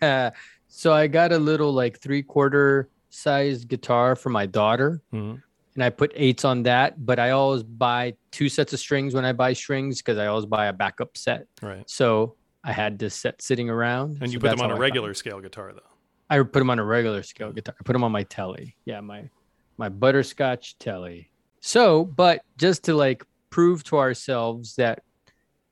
so 0.68 0.92
I 0.92 1.06
got 1.06 1.32
a 1.32 1.38
little 1.38 1.72
like 1.72 1.98
three 1.98 2.22
quarter 2.22 2.88
sized 3.10 3.68
guitar 3.68 4.16
for 4.16 4.30
my 4.30 4.46
daughter, 4.46 5.02
Mhm. 5.12 5.42
and 5.74 5.84
I 5.84 5.90
put 5.90 6.12
eights 6.14 6.44
on 6.44 6.62
that. 6.64 7.04
But 7.04 7.18
I 7.18 7.30
always 7.30 7.62
buy 7.62 8.14
two 8.30 8.48
sets 8.48 8.72
of 8.72 8.78
strings 8.78 9.14
when 9.14 9.24
I 9.24 9.32
buy 9.32 9.52
strings 9.52 9.98
because 9.98 10.18
I 10.18 10.26
always 10.26 10.46
buy 10.46 10.66
a 10.66 10.72
backup 10.72 11.16
set. 11.16 11.46
right, 11.62 11.88
So 11.88 12.36
I 12.64 12.72
had 12.72 12.98
this 12.98 13.14
set 13.14 13.42
sitting 13.42 13.68
around. 13.70 14.18
and 14.22 14.32
you 14.32 14.38
so 14.38 14.48
put 14.48 14.56
them 14.56 14.60
on 14.64 14.70
a 14.70 14.80
regular 14.80 15.12
scale 15.14 15.40
guitar, 15.40 15.72
though. 15.72 15.80
I 16.28 16.38
put 16.42 16.60
them 16.60 16.70
on 16.70 16.78
a 16.78 16.84
regular 16.84 17.22
scale 17.24 17.52
guitar. 17.52 17.74
I 17.78 17.82
put 17.82 17.92
them 17.92 18.04
on 18.04 18.12
my 18.12 18.22
telly. 18.24 18.76
Yeah, 18.84 19.00
my 19.00 19.28
my 19.76 19.88
butterscotch 19.88 20.78
telly. 20.78 21.30
So, 21.60 22.04
but 22.04 22.42
just 22.58 22.84
to 22.84 22.94
like 22.94 23.24
prove 23.48 23.82
to 23.84 23.98
ourselves 23.98 24.76
that 24.76 25.02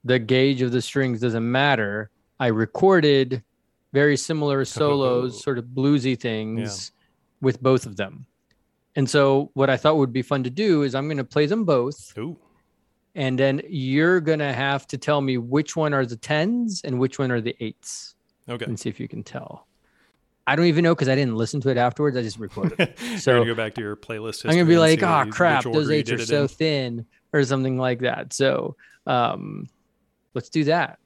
the 0.02 0.18
gauge 0.18 0.62
of 0.62 0.72
the 0.72 0.80
strings 0.80 1.20
doesn't 1.20 1.48
matter, 1.50 2.10
I 2.40 2.46
recorded 2.48 3.42
very 3.92 4.16
similar 4.16 4.64
solos, 4.64 5.34
Oh. 5.34 5.38
sort 5.38 5.58
of 5.58 5.66
bluesy 5.66 6.18
things 6.18 6.92
with 7.40 7.62
both 7.62 7.86
of 7.86 7.96
them. 7.96 8.26
And 8.96 9.08
so 9.08 9.50
what 9.54 9.70
I 9.70 9.76
thought 9.76 9.96
would 9.96 10.12
be 10.12 10.22
fun 10.22 10.42
to 10.44 10.50
do 10.50 10.82
is 10.82 10.94
I'm 10.94 11.06
going 11.06 11.18
to 11.18 11.24
play 11.24 11.46
them 11.46 11.64
both 11.64 12.16
Ooh, 12.18 12.36
and 13.14 13.38
then 13.38 13.62
you're 13.68 14.20
going 14.20 14.40
to 14.40 14.52
have 14.52 14.86
to 14.88 14.98
tell 14.98 15.20
me 15.20 15.38
which 15.38 15.76
one 15.76 15.94
are 15.94 16.04
the 16.04 16.16
10s 16.16 16.82
and 16.84 16.98
which 16.98 17.18
one 17.18 17.30
are 17.30 17.40
the 17.40 17.54
8s 17.60 18.14
okay. 18.48 18.64
and 18.64 18.78
see 18.78 18.88
if 18.88 18.98
you 18.98 19.08
can 19.08 19.22
tell. 19.22 19.66
I 20.46 20.56
don't 20.56 20.66
even 20.66 20.82
know 20.82 20.94
because 20.94 21.08
I 21.08 21.14
didn't 21.14 21.36
listen 21.36 21.60
to 21.60 21.68
it 21.68 21.76
afterwards. 21.76 22.16
I 22.16 22.22
just 22.22 22.38
recorded 22.38 22.80
it. 22.80 22.98
So- 23.20 23.44
go 23.44 23.54
back 23.54 23.74
to 23.74 23.82
your 23.82 23.96
playlist. 23.96 24.46
I'm 24.46 24.52
gonna 24.52 24.64
be 24.64 24.78
like, 24.78 25.02
oh 25.02 25.24
you- 25.24 25.32
crap, 25.32 25.64
those 25.64 25.90
eights 25.90 26.10
are 26.10 26.18
so 26.18 26.42
in." 26.42 26.48
thin, 26.48 27.06
or 27.32 27.44
something 27.44 27.76
like 27.76 28.00
that. 28.00 28.32
So 28.32 28.74
um 29.06 29.68
let's 30.34 30.48
do 30.48 30.64
that. 30.64 30.98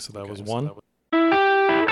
So 0.00 0.12
that 0.12 0.20
Okay, 0.20 0.30
was 0.30 0.38
so 0.40 0.44
one. 0.44 0.64
that 0.64 0.74
was- 0.74 1.90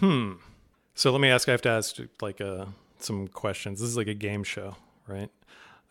Hmm. 0.00 0.34
So 0.94 1.10
let 1.12 1.20
me 1.20 1.28
ask. 1.28 1.48
I 1.48 1.52
have 1.52 1.62
to 1.62 1.68
ask 1.70 1.96
like 2.20 2.40
uh, 2.40 2.66
some 3.02 3.28
questions. 3.28 3.80
This 3.80 3.88
is 3.88 3.96
like 3.96 4.08
a 4.08 4.14
game 4.14 4.44
show, 4.44 4.76
right? 5.06 5.30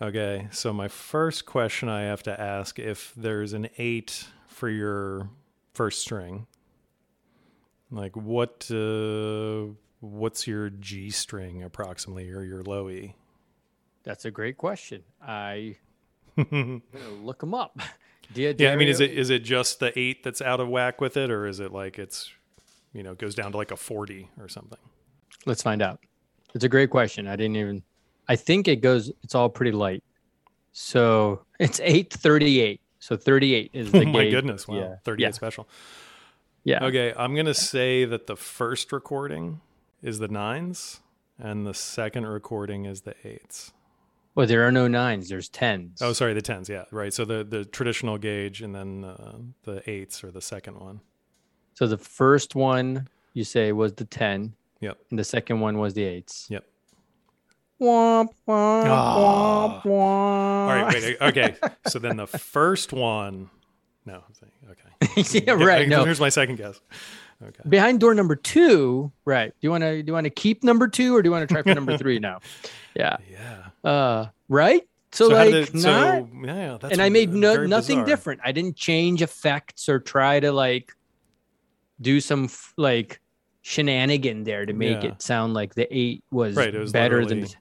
Okay. 0.02 0.48
So 0.52 0.74
my 0.74 0.88
first 0.88 1.46
question 1.46 1.90
I 1.90 2.04
have 2.04 2.24
to 2.24 2.40
ask: 2.40 2.80
if 2.80 3.14
there's 3.16 3.54
an 3.54 3.70
eight 3.78 4.28
for 4.48 4.70
your 4.70 5.30
first 5.74 6.02
string, 6.02 6.48
like 7.92 8.16
what 8.16 8.70
uh, 8.72 9.74
what's 10.00 10.48
your 10.48 10.70
G 10.70 11.10
string 11.10 11.64
approximately, 11.64 12.30
or 12.32 12.44
your 12.44 12.64
low 12.64 12.90
E? 12.90 13.16
That's 14.04 14.26
a 14.26 14.32
great 14.32 14.58
question. 14.58 15.04
I 15.22 15.78
yeah, 16.52 16.80
look 17.22 17.40
them 17.40 17.54
up. 17.54 17.80
Dia 18.34 18.54
I 18.72 18.76
mean, 18.76 18.90
is 18.90 19.00
it 19.00 19.12
is 19.12 19.30
it 19.30 19.44
just 19.44 19.80
the 19.80 19.98
eight 19.98 20.24
that's 20.24 20.42
out 20.42 20.60
of 20.60 20.68
whack 20.68 21.00
with 21.00 21.18
it, 21.18 21.32
or 21.32 21.48
is 21.48 21.60
it 21.60 21.72
like 21.72 21.98
it's 21.98 22.32
you 22.94 23.04
know 23.04 23.16
goes 23.16 23.36
down 23.36 23.52
to 23.54 23.58
like 23.58 23.72
a 23.72 23.78
forty 23.78 24.30
or 24.40 24.50
something? 24.50 24.80
Let's 25.46 25.64
find 25.64 25.82
out. 25.82 26.00
It's 26.58 26.64
a 26.64 26.70
great 26.70 26.90
question. 26.90 27.28
I 27.28 27.36
didn't 27.36 27.56
even. 27.58 27.84
I 28.28 28.36
think 28.36 28.68
it 28.68 28.78
goes. 28.78 29.12
It's 29.22 29.36
all 29.36 29.48
pretty 29.48 29.72
light. 29.72 30.04
So 30.74 31.46
it's 31.60 31.80
eight 31.84 32.12
thirty-eight. 32.12 32.82
So 32.98 33.16
thirty-eight 33.16 33.70
is 33.74 33.92
the 33.92 34.00
oh 34.02 34.06
my 34.06 34.24
gauge. 34.24 34.32
goodness! 34.34 34.68
Wow, 34.68 34.78
Yeah. 34.80 34.96
thirty-eight 35.06 35.28
Yeah. 35.28 35.32
special. 35.32 35.68
Yeah. 36.64 36.84
Okay, 36.84 37.14
I'm 37.16 37.36
gonna 37.36 37.54
say 37.54 38.06
that 38.06 38.26
the 38.26 38.36
first 38.36 38.92
recording 38.92 39.62
is 40.02 40.18
the 40.18 40.28
nines, 40.28 41.02
and 41.38 41.66
the 41.68 41.76
second 41.76 42.26
recording 42.26 42.86
is 42.86 43.02
the 43.02 43.14
eights. 43.24 43.72
Well, 44.34 44.48
there 44.48 44.68
are 44.68 44.72
no 44.72 44.88
nines. 44.88 45.30
There's 45.30 45.50
tens. 45.50 46.02
Oh, 46.02 46.14
sorry, 46.14 46.34
the 46.34 46.42
tens. 46.42 46.70
Yeah, 46.70 46.86
right. 46.92 47.14
So 47.14 47.24
the 47.24 47.44
the 47.44 47.66
traditional 47.66 48.18
gauge, 48.18 48.64
and 48.64 48.74
then 48.74 49.04
uh, 49.06 49.38
the 49.64 49.88
eights 49.90 50.24
are 50.24 50.32
the 50.32 50.42
second 50.42 50.80
one. 50.80 51.02
So 51.76 51.86
the 51.86 51.98
first 52.00 52.56
one 52.56 53.08
you 53.34 53.44
say 53.44 53.72
was 53.74 53.94
the 53.94 54.06
ten. 54.06 54.56
Yep. 54.82 54.98
And 55.10 55.20
the 55.20 55.24
second 55.24 55.60
one 55.60 55.78
was 55.78 55.94
the 55.94 56.04
eights. 56.04 56.48
Yep. 56.50 56.64
Womp, 57.82 58.30
womp, 58.48 58.86
Ah. 58.88 59.82
womp, 59.84 59.84
womp. 59.84 59.90
All 59.92 60.68
right. 60.68 60.94
Wait. 60.94 61.18
Okay. 61.22 61.56
so 61.88 62.00
then 62.00 62.18
the 62.18 62.28
first 62.28 62.92
one. 62.94 63.50
No. 64.06 64.24
Okay. 64.70 65.44
yeah, 65.46 65.54
right. 65.54 65.88
No. 65.88 66.04
Here's 66.04 66.20
my 66.20 66.30
second 66.30 66.56
guess. 66.56 66.80
Okay. 67.44 67.62
Behind 67.70 68.00
door 68.00 68.16
number 68.16 68.36
two, 68.36 69.12
right. 69.26 69.50
Do 69.52 69.56
you 69.62 69.70
want 69.70 69.84
to 69.84 70.02
do 70.02 70.10
you 70.10 70.14
want 70.14 70.24
to 70.26 70.32
keep 70.32 70.64
number 70.64 70.88
two 70.88 71.16
or 71.16 71.22
do 71.22 71.28
you 71.28 71.32
want 71.32 71.48
to 71.48 71.54
try 71.54 71.62
for 71.62 71.76
number 71.76 71.96
three 72.00 72.18
now? 72.18 72.40
Yeah. 72.96 73.18
Yeah. 73.30 73.90
Uh 73.90 74.28
right? 74.50 74.82
So, 75.12 75.30
how 75.30 75.36
like 75.38 75.52
did 75.52 75.68
it- 75.70 75.74
not 75.76 75.84
so, 75.84 76.30
yeah, 76.44 76.78
that's 76.82 76.92
and 76.94 77.02
I 77.02 77.10
made 77.10 77.32
no, 77.34 77.66
nothing 77.66 77.98
bizarre. 78.00 78.06
different. 78.06 78.42
I 78.44 78.52
didn't 78.52 78.76
change 78.76 79.22
effects 79.22 79.88
or 79.88 80.00
try 80.00 80.40
to 80.40 80.52
like 80.52 80.92
do 82.02 82.20
some 82.20 82.46
f- 82.46 82.74
like 82.76 83.22
shenanigan 83.68 84.44
there 84.46 84.66
to 84.66 84.72
make 84.74 85.04
Yeah. 85.04 85.10
it 85.10 85.22
sound 85.22 85.54
like 85.54 85.76
the 85.76 85.88
eight 85.96 86.24
was, 86.32 86.56
Right, 86.56 86.74
it 86.74 86.80
was 86.80 86.92
better 86.94 87.26
than. 87.26 87.42
literally- 87.42 87.56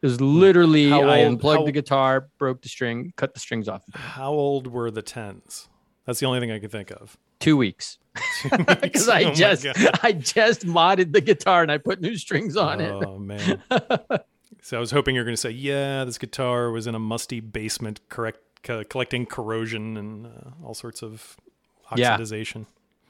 It 0.00 0.06
was 0.06 0.20
literally 0.20 0.90
How 0.90 1.02
I 1.08 1.18
unplugged 1.18 1.60
how- 1.60 1.64
the 1.66 1.72
guitar, 1.72 2.28
broke 2.38 2.62
the 2.62 2.68
string, 2.68 3.12
cut 3.16 3.34
the 3.34 3.40
strings 3.40 3.68
off. 3.68 3.82
How 3.94 4.30
old 4.32 4.66
were 4.68 4.90
the 4.90 5.02
tens? 5.02 5.68
That's 6.06 6.20
the 6.20 6.26
only 6.26 6.40
thing 6.40 6.50
I 6.52 6.58
could 6.58 6.70
think 6.72 6.90
of. 6.90 7.16
Two 7.40 7.56
weeks 7.56 7.98
because 8.80 9.08
I 9.08 9.24
Oh 9.24 9.34
just 9.34 9.64
I 10.04 10.12
just 10.12 10.66
modded 10.66 11.12
the 11.12 11.20
guitar 11.20 11.62
and 11.62 11.70
I 11.70 11.78
put 11.78 12.00
new 12.00 12.16
strings 12.16 12.56
on 12.56 12.80
it. 12.80 12.90
Oh 12.90 13.18
man. 13.18 13.62
so 14.62 14.76
I 14.76 14.80
was 14.80 14.90
hoping 14.90 15.14
you're 15.14 15.24
going 15.24 15.36
to 15.36 15.40
say, 15.40 15.50
yeah, 15.50 16.04
this 16.04 16.18
guitar 16.18 16.70
was 16.72 16.86
in 16.88 16.94
a 16.96 16.98
musty 16.98 17.38
basement, 17.40 18.00
correct, 18.08 18.40
co- 18.64 18.82
collecting 18.84 19.24
corrosion 19.26 19.96
and 19.96 20.26
uh, 20.26 20.50
all 20.64 20.74
sorts 20.74 21.00
of 21.02 21.36
Yeah. 21.96 22.16
oxidization. 22.16 22.66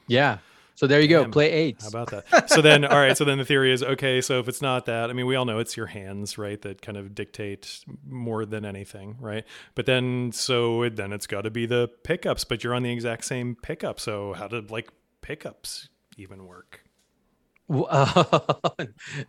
Yeah. 0.07 0.37
So 0.79 0.87
there 0.87 1.01
you 1.01 1.09
go. 1.09 1.27
Play 1.27 1.51
eights. 1.51 1.83
How 1.83 1.89
about 1.89 2.09
that? 2.11 2.49
So 2.49 2.61
then, 2.61 2.85
all 2.85 2.97
right. 2.97 3.17
So 3.17 3.25
then 3.25 3.37
the 3.37 3.43
theory 3.43 3.73
is 3.73 3.83
okay. 3.83 4.21
So 4.21 4.39
if 4.39 4.47
it's 4.47 4.61
not 4.61 4.85
that, 4.85 5.09
I 5.09 5.13
mean, 5.13 5.25
we 5.25 5.35
all 5.35 5.43
know 5.43 5.59
it's 5.59 5.75
your 5.75 5.87
hands, 5.87 6.37
right, 6.37 6.61
that 6.61 6.81
kind 6.81 6.97
of 6.97 7.13
dictate 7.13 7.83
more 8.07 8.45
than 8.45 8.63
anything, 8.63 9.17
right? 9.19 9.43
But 9.75 9.87
then, 9.87 10.31
so 10.31 10.83
it, 10.83 10.95
then 10.95 11.11
it's 11.11 11.27
got 11.27 11.41
to 11.41 11.51
be 11.51 11.65
the 11.65 11.89
pickups. 12.05 12.45
But 12.45 12.63
you're 12.63 12.73
on 12.73 12.83
the 12.83 12.93
exact 12.93 13.25
same 13.25 13.57
pickup. 13.61 13.99
So 13.99 14.31
how 14.31 14.47
did 14.47 14.71
like 14.71 14.89
pickups 15.19 15.89
even 16.15 16.45
work? 16.45 16.81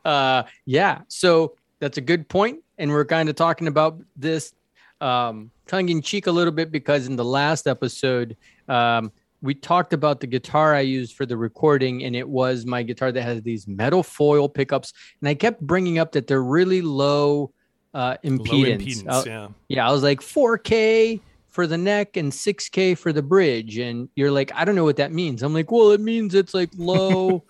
uh, 0.04 0.44
yeah. 0.66 1.00
So 1.08 1.56
that's 1.80 1.98
a 1.98 2.00
good 2.00 2.28
point, 2.28 2.62
and 2.78 2.92
we're 2.92 3.04
kind 3.04 3.28
of 3.28 3.34
talking 3.34 3.66
about 3.66 4.00
this 4.14 4.54
um, 5.00 5.50
tongue 5.66 5.88
in 5.88 6.00
cheek 6.00 6.28
a 6.28 6.30
little 6.30 6.52
bit 6.52 6.70
because 6.70 7.08
in 7.08 7.16
the 7.16 7.24
last 7.24 7.66
episode, 7.66 8.36
um, 8.68 9.10
we 9.42 9.54
talked 9.54 9.92
about 9.92 10.20
the 10.20 10.26
guitar 10.26 10.74
I 10.74 10.80
used 10.80 11.16
for 11.16 11.26
the 11.26 11.36
recording, 11.36 12.04
and 12.04 12.14
it 12.14 12.28
was 12.28 12.66
my 12.66 12.82
guitar 12.82 13.10
that 13.12 13.22
has 13.22 13.42
these 13.42 13.66
metal 13.66 14.02
foil 14.02 14.48
pickups, 14.48 14.92
and 15.20 15.28
I 15.28 15.34
kept 15.34 15.60
bringing 15.60 15.98
up 15.98 16.12
that 16.12 16.26
they're 16.26 16.42
really 16.42 16.82
low 16.82 17.52
uh, 17.94 18.16
impedance. 18.24 18.48
Low 18.48 18.64
impedance. 18.64 19.08
Uh, 19.08 19.22
yeah. 19.26 19.48
yeah, 19.68 19.88
I 19.88 19.92
was 19.92 20.02
like 20.02 20.20
4K 20.20 21.20
for 21.50 21.66
the 21.66 21.78
neck 21.78 22.16
and 22.16 22.32
6K 22.32 22.96
for 22.96 23.12
the 23.12 23.22
bridge. 23.22 23.78
And 23.78 24.08
you're 24.14 24.30
like, 24.30 24.52
I 24.54 24.64
don't 24.64 24.76
know 24.76 24.84
what 24.84 24.96
that 24.96 25.12
means. 25.12 25.42
I'm 25.42 25.52
like, 25.52 25.70
well, 25.70 25.90
it 25.90 26.00
means 26.00 26.34
it's 26.34 26.54
like 26.54 26.70
low, 26.76 27.44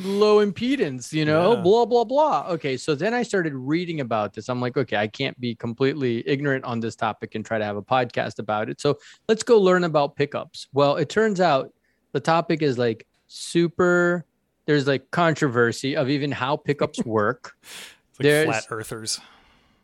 low 0.00 0.44
impedance, 0.44 1.12
you 1.12 1.24
know, 1.24 1.54
Yeah. 1.54 1.60
blah, 1.60 1.84
blah, 1.84 2.04
blah. 2.04 2.46
Okay. 2.50 2.76
So 2.76 2.94
then 2.94 3.14
I 3.14 3.22
started 3.22 3.54
reading 3.54 4.00
about 4.00 4.32
this. 4.34 4.48
I'm 4.48 4.60
like, 4.60 4.76
okay, 4.76 4.96
I 4.96 5.06
can't 5.06 5.38
be 5.40 5.54
completely 5.54 6.26
ignorant 6.28 6.64
on 6.64 6.80
this 6.80 6.96
topic 6.96 7.34
and 7.34 7.44
try 7.44 7.58
to 7.58 7.64
have 7.64 7.76
a 7.76 7.82
podcast 7.82 8.38
about 8.38 8.68
it. 8.68 8.80
So 8.80 8.98
let's 9.28 9.42
go 9.42 9.58
learn 9.58 9.84
about 9.84 10.16
pickups. 10.16 10.66
Well, 10.72 10.96
it 10.96 11.08
turns 11.08 11.40
out 11.40 11.72
the 12.12 12.20
topic 12.20 12.62
is 12.62 12.76
like 12.78 13.06
super, 13.28 14.24
there's 14.66 14.86
like 14.86 15.10
controversy 15.10 15.96
of 15.96 16.08
even 16.10 16.32
how 16.32 16.56
pickups 16.56 16.98
work. 17.04 17.54
It's 17.62 18.18
like 18.20 18.22
There's- 18.24 18.46
flat 18.46 18.64
earthers. 18.70 19.20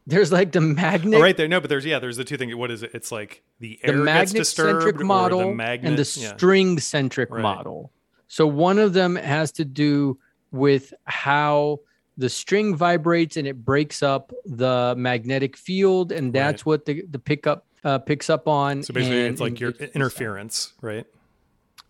There's 0.07 0.33
like 0.33 0.51
the 0.51 0.59
oh, 0.59 0.63
magnet 0.63 1.21
Oh, 1.21 1.23
right 1.23 1.37
there. 1.37 1.47
No, 1.47 1.61
but 1.61 1.69
there's 1.69 1.85
yeah. 1.85 1.99
There's 2.01 2.17
the 2.17 2.25
two 2.25 2.37
things. 2.37 2.53
What 2.55 2.71
is 2.73 2.83
it? 2.83 2.91
It's 2.95 3.13
like 3.13 3.43
the 3.61 3.79
the 3.85 3.89
air 3.93 4.05
gets 4.05 4.33
disturbed 4.33 4.79
magnet-centric 4.79 5.01
or 5.01 5.05
model 5.05 5.39
the 5.41 5.55
magnet. 5.55 5.89
and 5.91 5.99
the 5.99 6.21
yeah. 6.21 6.35
string-centric 6.37 7.31
Right. 7.31 7.43
model. 7.43 7.93
So 8.31 8.47
one 8.47 8.79
of 8.79 8.93
them 8.93 9.17
has 9.17 9.51
to 9.53 9.65
do 9.65 10.17
with 10.53 10.95
how 11.05 11.81
the 12.17 12.29
string 12.29 12.77
vibrates 12.77 13.37
and 13.37 13.45
it 13.45 13.65
breaks 13.65 14.05
up 14.05 14.33
the 14.47 14.95
magnetic 14.97 15.57
field, 15.57 16.13
and 16.13 16.33
that's 16.33 16.65
what 16.65 16.85
the 16.85 17.03
the 17.11 17.19
pickup 17.19 17.67
uh, 17.83 17.99
picks 17.99 18.31
up 18.31 18.47
on. 18.47 18.85
So 18.85 18.95
basically, 18.95 19.23
and 19.23 19.33
it's 19.33 19.41
like 19.41 19.59
your 19.59 19.73
interference, 19.73 20.75
right? 20.81 21.05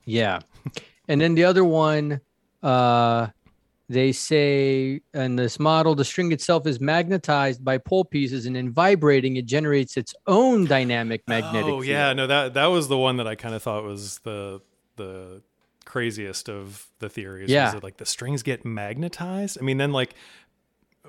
Yeah, 0.07 0.41
and 1.09 1.21
then 1.21 1.35
the 1.35 1.45
other 1.45 1.63
one, 1.63 2.23
uh, 2.63 3.27
they 3.91 4.11
say 4.13 5.03
in 5.13 5.37
this 5.37 5.59
model, 5.59 5.95
the 5.95 6.07
string 6.07 6.33
itself 6.33 6.67
is 6.67 6.81
magnetized 6.81 7.63
by 7.63 7.77
pole 7.77 8.07
pieces, 8.07 8.47
and 8.47 8.57
in 8.57 8.73
vibrating, 8.73 9.37
it 9.37 9.45
generates 9.45 9.99
its 9.99 10.15
own 10.27 10.65
dynamic 10.65 11.23
magnetic. 11.29 11.71
Oh 11.71 11.83
yeah, 11.83 12.15
no 12.15 12.27
that 12.27 12.55
that 12.55 12.67
was 12.67 12.89
the 12.89 12.97
one 12.97 13.19
that 13.19 13.27
I 13.27 13.35
kind 13.35 13.55
of 13.55 13.63
thought 13.63 13.85
was 13.85 14.21
the 14.21 14.63
the 14.97 15.43
craziest 15.91 16.49
of 16.49 16.87
the 17.01 17.09
theories. 17.09 17.51
Yeah. 17.51 17.79
like 17.83 17.97
the 17.97 18.07
strings 18.07 18.43
get 18.43 18.65
magnetized. 18.65 19.59
I 19.61 19.63
mean, 19.65 19.77
then 19.79 19.93
like 19.93 20.15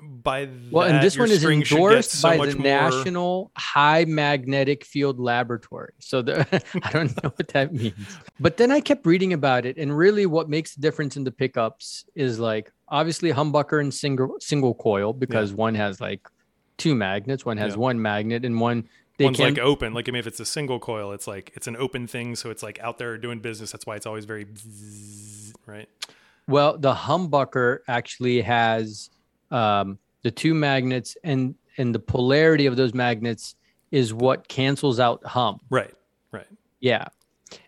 by 0.00 0.48
Well, 0.70 0.86
that, 0.86 0.94
and 0.96 1.04
this 1.04 1.18
one 1.18 1.30
is 1.30 1.40
string 1.40 1.62
should 1.62 1.76
get 1.76 1.84
endorsed 1.84 2.10
so 2.12 2.28
by 2.36 2.46
the 2.46 2.54
more- 2.56 2.62
National 2.64 3.50
High 3.56 4.04
Magnetic 4.06 4.84
Field 4.84 5.20
Laboratory. 5.20 5.92
So 6.00 6.22
the, 6.22 6.40
I 6.82 6.90
don't 6.90 7.22
know 7.22 7.30
what 7.36 7.48
that 7.48 7.72
means. 7.72 7.94
But 8.40 8.56
then 8.56 8.70
I 8.72 8.80
kept 8.80 9.06
reading 9.06 9.32
about 9.32 9.66
it, 9.66 9.76
and 9.76 9.96
really, 9.96 10.26
what 10.26 10.48
makes 10.48 10.74
the 10.74 10.80
difference 10.80 11.16
in 11.16 11.24
the 11.24 11.30
pickups 11.30 12.04
is 12.14 12.38
like 12.38 12.72
obviously 12.88 13.32
humbucker 13.32 13.80
and 13.80 13.92
single 13.92 14.36
single 14.40 14.74
coil 14.74 15.12
because 15.12 15.52
one 15.52 15.74
has 15.74 16.00
like 16.00 16.26
two 16.78 16.94
magnets, 16.94 17.44
one 17.44 17.58
has 17.58 17.74
Yeah. 17.74 17.78
one 17.80 18.00
magnet, 18.02 18.44
and 18.44 18.58
one 18.60 18.88
they 19.22 19.26
One's 19.26 19.36
can 19.36 19.54
like 19.54 19.58
open. 19.58 19.94
Like 19.94 20.08
I 20.08 20.12
mean, 20.12 20.20
if 20.20 20.26
it's 20.26 20.40
a 20.40 20.44
single 20.44 20.80
coil, 20.80 21.12
it's 21.12 21.28
like 21.28 21.52
it's 21.54 21.68
an 21.68 21.76
open 21.76 22.08
thing, 22.08 22.34
so 22.34 22.50
it's 22.50 22.62
like 22.62 22.80
out 22.80 22.98
there 22.98 23.16
doing 23.16 23.38
business. 23.38 23.70
That's 23.70 23.86
why 23.86 23.94
it's 23.96 24.06
always 24.06 24.24
very 24.24 24.44
bzzz, 24.44 25.54
right. 25.66 25.88
Well, 26.48 26.76
the 26.76 26.92
humbucker 26.92 27.78
actually 27.86 28.40
has 28.42 29.10
um, 29.52 29.98
the 30.22 30.30
two 30.32 30.54
magnets, 30.54 31.16
and 31.22 31.54
and 31.78 31.94
the 31.94 32.00
polarity 32.00 32.66
of 32.66 32.76
those 32.76 32.94
magnets 32.94 33.54
is 33.92 34.12
what 34.12 34.48
cancels 34.48 34.98
out 34.98 35.24
hum. 35.24 35.60
Right. 35.70 35.94
Right. 36.32 36.46
Yeah. 36.80 37.06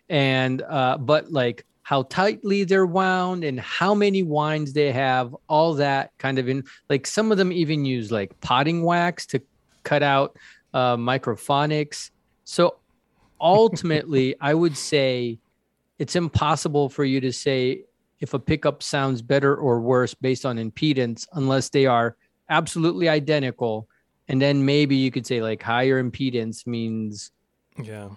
And 0.09 0.61
uh 0.63 0.97
but 0.97 1.31
like 1.31 1.65
how 1.83 2.01
tightly 2.03 2.63
they're 2.63 2.87
wound 2.87 3.43
and 3.43 3.59
how 3.59 3.93
many 3.93 4.23
winds 4.23 4.73
they 4.73 4.91
have, 4.91 5.35
all 5.47 5.75
that 5.75 6.11
kind 6.17 6.39
of 6.39 6.49
in 6.49 6.63
like 6.89 7.05
some 7.05 7.31
of 7.31 7.37
them 7.37 7.51
even 7.51 7.85
use 7.85 8.11
like 8.11 8.39
potting 8.41 8.81
wax 8.83 9.25
to 9.27 9.41
cut 9.83 10.01
out 10.01 10.35
uh 10.75 10.95
microphonics. 10.97 12.11
So 12.43 12.75
ultimately, 13.41 14.35
I 14.41 14.53
would 14.53 14.77
say 14.77 15.39
it's 15.99 16.15
impossible 16.15 16.89
for 16.89 17.03
you 17.05 17.19
to 17.21 17.31
say 17.31 17.83
if 18.19 18.33
a 18.33 18.39
pickup 18.39 18.83
sounds 18.83 19.21
better 19.21 19.55
or 19.55 19.79
worse 19.81 20.13
based 20.13 20.45
on 20.45 20.57
impedance 20.57 21.25
unless 21.33 21.69
they 21.69 21.85
are 21.85 22.15
absolutely 22.49 23.07
identical. 23.09 23.87
And 24.27 24.41
then 24.41 24.65
maybe 24.65 24.95
you 24.95 25.11
could 25.11 25.25
say 25.25 25.41
like 25.41 25.61
higher 25.63 26.01
impedance 26.03 26.67
means 26.67 27.31
Yeah. 27.81 28.09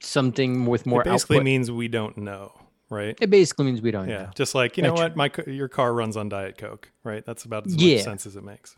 something 0.00 0.66
with 0.66 0.86
more 0.86 1.02
it 1.02 1.04
basically 1.04 1.36
output. 1.36 1.44
means 1.44 1.70
we 1.70 1.88
don't 1.88 2.16
know, 2.16 2.52
right? 2.90 3.16
it 3.20 3.30
basically 3.30 3.66
means 3.66 3.82
we 3.82 3.90
don't 3.90 4.08
Yeah. 4.08 4.24
know. 4.24 4.30
Just 4.34 4.54
like 4.54 4.76
you 4.76 4.82
know 4.82 4.94
what, 4.94 5.16
my 5.16 5.30
your 5.46 5.68
car 5.68 5.92
runs 5.94 6.16
on 6.16 6.28
Diet 6.28 6.56
Coke, 6.58 6.90
right? 7.04 7.24
That's 7.24 7.44
about 7.44 7.66
as 7.66 7.76
Yeah. 7.76 7.96
much 7.96 8.04
sense 8.04 8.26
as 8.26 8.36
it 8.36 8.42
makes. 8.44 8.76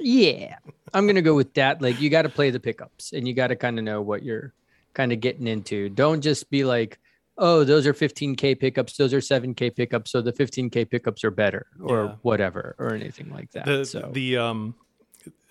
Yeah, 0.00 0.56
I'm 0.94 1.06
gonna 1.06 1.22
go 1.22 1.34
with 1.34 1.54
that. 1.54 1.80
Like 1.82 2.00
you 2.00 2.10
got 2.10 2.22
to 2.22 2.28
play 2.28 2.50
the 2.50 2.60
pickups, 2.60 3.12
and 3.12 3.28
you 3.28 3.34
got 3.34 3.48
to 3.48 3.56
kind 3.56 3.78
of 3.78 3.84
know 3.84 4.00
what 4.02 4.22
you're 4.22 4.52
kind 4.94 5.12
of 5.12 5.20
getting 5.20 5.46
into. 5.46 5.88
Don't 5.90 6.20
just 6.20 6.50
be 6.50 6.64
like, 6.64 6.98
oh, 7.38 7.64
those 7.64 7.86
are 7.86 7.94
15k 7.94 8.58
pickups, 8.58 8.96
those 8.96 9.12
are 9.14 9.20
7k 9.20 9.74
pickups, 9.76 10.10
so 10.10 10.20
the 10.20 10.32
15k 10.32 10.90
pickups 10.90 11.22
are 11.24 11.30
better, 11.30 11.66
or 11.82 12.04
Yeah. 12.04 12.14
whatever, 12.22 12.74
or 12.78 12.94
anything 12.94 13.30
like 13.30 13.50
that. 13.52 13.66
the 13.66 13.84
so 13.84 14.10
the 14.12 14.36
um 14.38 14.74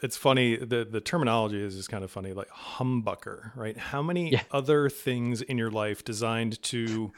it's 0.02 0.18
funny 0.18 0.56
the 0.56 0.84
the 0.90 1.00
terminology 1.02 1.62
is 1.62 1.76
just 1.76 1.90
kind 1.90 2.04
of 2.04 2.10
funny 2.10 2.32
like 2.34 2.50
humbucker 2.50 3.56
right 3.56 3.78
how 3.78 4.02
many 4.02 4.32
Yeah. 4.32 4.42
other 4.52 4.90
things 4.90 5.42
in 5.42 5.58
your 5.58 5.70
life 5.70 6.04
designed 6.04 6.62
to 6.64 7.12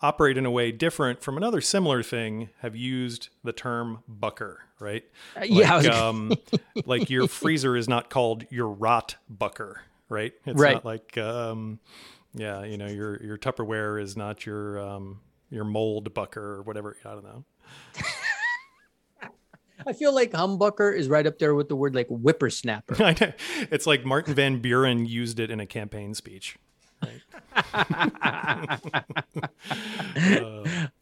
operate 0.00 0.36
in 0.36 0.44
a 0.46 0.50
way 0.50 0.70
different 0.72 1.22
from 1.22 1.36
another 1.36 1.60
similar 1.60 2.02
thing 2.02 2.50
have 2.60 2.76
used 2.76 3.28
the 3.44 3.52
term 3.52 4.02
bucker 4.06 4.60
right 4.78 5.04
Uh, 5.36 5.44
yeah, 5.44 5.76
like, 5.76 5.86
um 5.88 6.32
like 6.86 7.08
your 7.10 7.26
freezer 7.40 7.76
is 7.76 7.88
not 7.88 8.10
called 8.10 8.44
your 8.50 8.68
rot 8.68 9.16
bucker 9.28 9.80
right 10.08 10.34
it's 10.44 10.60
Right. 10.60 10.74
not 10.74 10.84
like 10.84 11.16
um 11.18 11.78
yeah 12.34 12.62
you 12.64 12.76
know 12.76 12.86
your 12.88 13.22
your 13.22 13.38
tupperware 13.38 14.00
is 14.00 14.16
not 14.16 14.44
your 14.44 14.78
um 14.78 15.20
your 15.50 15.64
mold 15.64 16.12
bucker 16.12 16.42
or 16.56 16.62
whatever 16.62 16.96
i 17.04 17.10
don't 17.12 17.24
know 17.24 17.44
I 19.86 19.92
feel 19.92 20.12
like 20.14 20.32
humbucker 20.32 20.96
is 20.96 21.06
right 21.08 21.26
up 21.26 21.38
there 21.38 21.54
with 21.54 21.68
the 21.68 21.76
word 21.76 21.94
like 21.94 22.08
whippersnapper. 22.08 22.96
It's 23.70 23.86
like 23.86 24.04
Martin 24.04 24.34
Van 24.34 24.58
Buren 24.60 25.06
used 25.06 25.38
it 25.38 25.50
in 25.50 25.60
a 25.60 25.66
campaign 25.66 26.14
speech. 26.14 26.56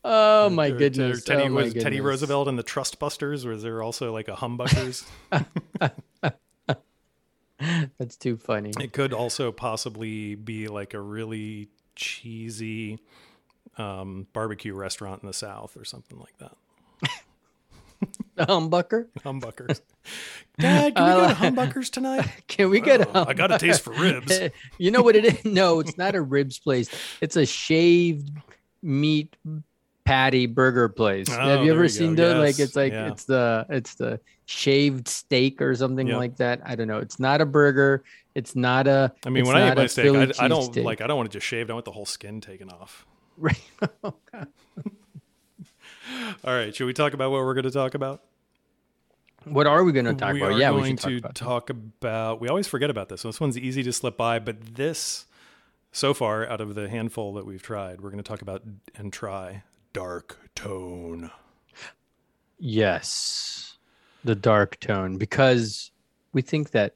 oh 0.05 0.51
my 0.51 0.71
Or- 0.71 0.75
or 0.75 0.79
goodness. 0.79 1.25
Teddy 1.25 1.45
oh 1.45 1.49
my 1.49 1.63
was 1.65 1.75
Teddy. 1.75 2.01
Roosevelt 2.01 2.49
and 2.49 2.59
the 2.59 2.63
Trust 2.63 2.99
Busters. 2.99 3.47
Was 3.47 3.63
there 3.63 3.83
also 3.83 4.13
like 4.13 4.29
a 4.29 4.35
humbuckers? 4.35 5.05
That's 7.99 8.17
too 8.17 8.37
funny. 8.37 8.73
it 8.81 8.93
could 8.93 9.13
also 9.13 9.53
possibly 9.53 10.35
be 10.35 10.67
like 10.69 10.93
a 10.93 11.01
really 11.01 11.69
cheesy 11.95 12.99
um, 13.79 14.27
barbecue 14.33 14.75
restaurant 14.75 15.23
in 15.23 15.29
the 15.29 15.33
South 15.33 15.77
or 15.77 15.85
something 15.85 16.19
like 16.19 16.37
that. 16.39 16.57
The 18.37 18.47
humbucker. 18.47 19.07
Humbuckers. 19.21 19.81
Dad, 20.59 20.95
can 20.95 21.05
we 21.07 21.11
go 21.13 21.29
to 21.29 21.35
Humbuckers 21.41 21.91
tonight? 21.91 22.29
Can 22.49 22.71
we 22.71 22.81
get 22.81 23.09
Oh, 23.15 23.23
a 23.23 23.27
I 23.29 23.35
got 23.35 23.51
a 23.51 23.59
taste 23.59 23.83
for 23.83 23.93
ribs. 23.93 24.39
you 24.79 24.91
know 24.91 25.03
what 25.03 25.17
it 25.17 25.25
is? 25.25 25.45
No, 25.45 25.81
it's 25.81 25.97
not 25.99 26.15
a 26.15 26.21
ribs 26.23 26.59
place. 26.59 26.89
It's 27.21 27.37
a 27.37 27.45
shaved 27.47 28.31
meat 28.83 29.35
patty 30.05 30.47
burger 30.47 30.89
place. 30.89 31.27
Oh, 31.31 31.33
Have 31.41 31.65
you 31.65 31.73
ever 31.73 31.85
you 31.85 31.89
seen 31.89 32.15
go. 32.15 32.35
the 32.35 32.41
like 32.41 32.59
it's 32.59 32.77
like 32.77 32.93
yeah. 32.93 33.09
it's 33.09 33.25
the 33.25 33.67
it's 33.71 33.95
the 33.95 34.21
shaved 34.47 35.09
steak 35.09 35.61
or 35.63 35.75
something 35.75 36.07
Yep. 36.07 36.17
like 36.19 36.37
that. 36.37 36.61
I 36.65 36.75
don't 36.77 36.87
know. 36.89 36.99
It's 36.99 37.19
not 37.19 37.41
a 37.41 37.47
burger. 37.47 38.05
It's 38.35 38.55
not 38.55 38.87
a 38.87 39.13
I 39.27 39.31
mean, 39.31 39.47
when 39.47 39.57
I 39.57 39.71
eat 39.73 39.77
my 39.77 39.87
steak, 39.87 40.07
I, 40.15 40.45
I 40.45 40.49
don't 40.49 40.73
cheesesteak. 40.75 40.85
like. 40.85 41.01
I 41.01 41.07
don't 41.07 41.17
want 41.17 41.29
it 41.31 41.33
just 41.33 41.47
shaved. 41.47 41.71
I 41.71 41.75
want 41.75 41.85
the 41.87 41.93
whole 41.93 42.05
skin 42.07 42.41
taken 42.41 42.69
off. 42.69 43.07
Right. 43.37 43.61
Oh, 44.05 44.15
All 46.45 46.55
right, 46.55 46.75
should 46.75 46.87
we 46.87 46.93
talk 46.93 47.13
about 47.15 47.31
what 47.31 47.41
we're 47.43 47.55
going 47.55 47.65
to 47.65 47.71
talk 47.71 47.95
about? 47.95 48.23
what 49.45 49.67
are 49.67 49.85
we 49.85 49.93
going 49.93 50.07
to 50.07 50.15
talk 50.15 50.33
we 50.33 50.41
about? 50.41 50.53
are 50.53 50.59
Yeah, 50.59 50.71
we 50.71 50.81
going 50.81 50.97
talk 50.97 51.11
to 51.11 51.17
about. 51.19 51.35
talk 51.35 51.71
about. 51.71 52.41
We 52.41 52.49
always 52.49 52.67
forget 52.67 52.89
about 52.91 53.09
this. 53.11 53.21
So 53.21 53.29
this 53.29 53.41
one's 53.41 53.59
easy 53.59 53.83
to 53.83 53.93
slip 53.93 54.17
by, 54.17 54.39
but 54.39 54.75
this, 54.77 55.27
so 55.93 56.15
far, 56.15 56.49
out 56.49 56.61
of 56.61 56.75
the 56.75 56.89
handful 56.89 57.35
that 57.35 57.45
we've 57.47 57.63
tried, 57.63 58.01
we're 58.01 58.11
going 58.11 58.23
to 58.23 58.29
talk 58.29 58.41
about 58.43 58.63
and 58.95 59.13
try 59.13 59.63
dark 59.93 60.39
tone. 60.55 61.31
Yes, 62.59 63.77
the 64.25 64.35
dark 64.35 64.81
tone 64.81 65.19
because 65.19 65.91
we 66.33 66.41
think 66.41 66.71
that 66.71 66.95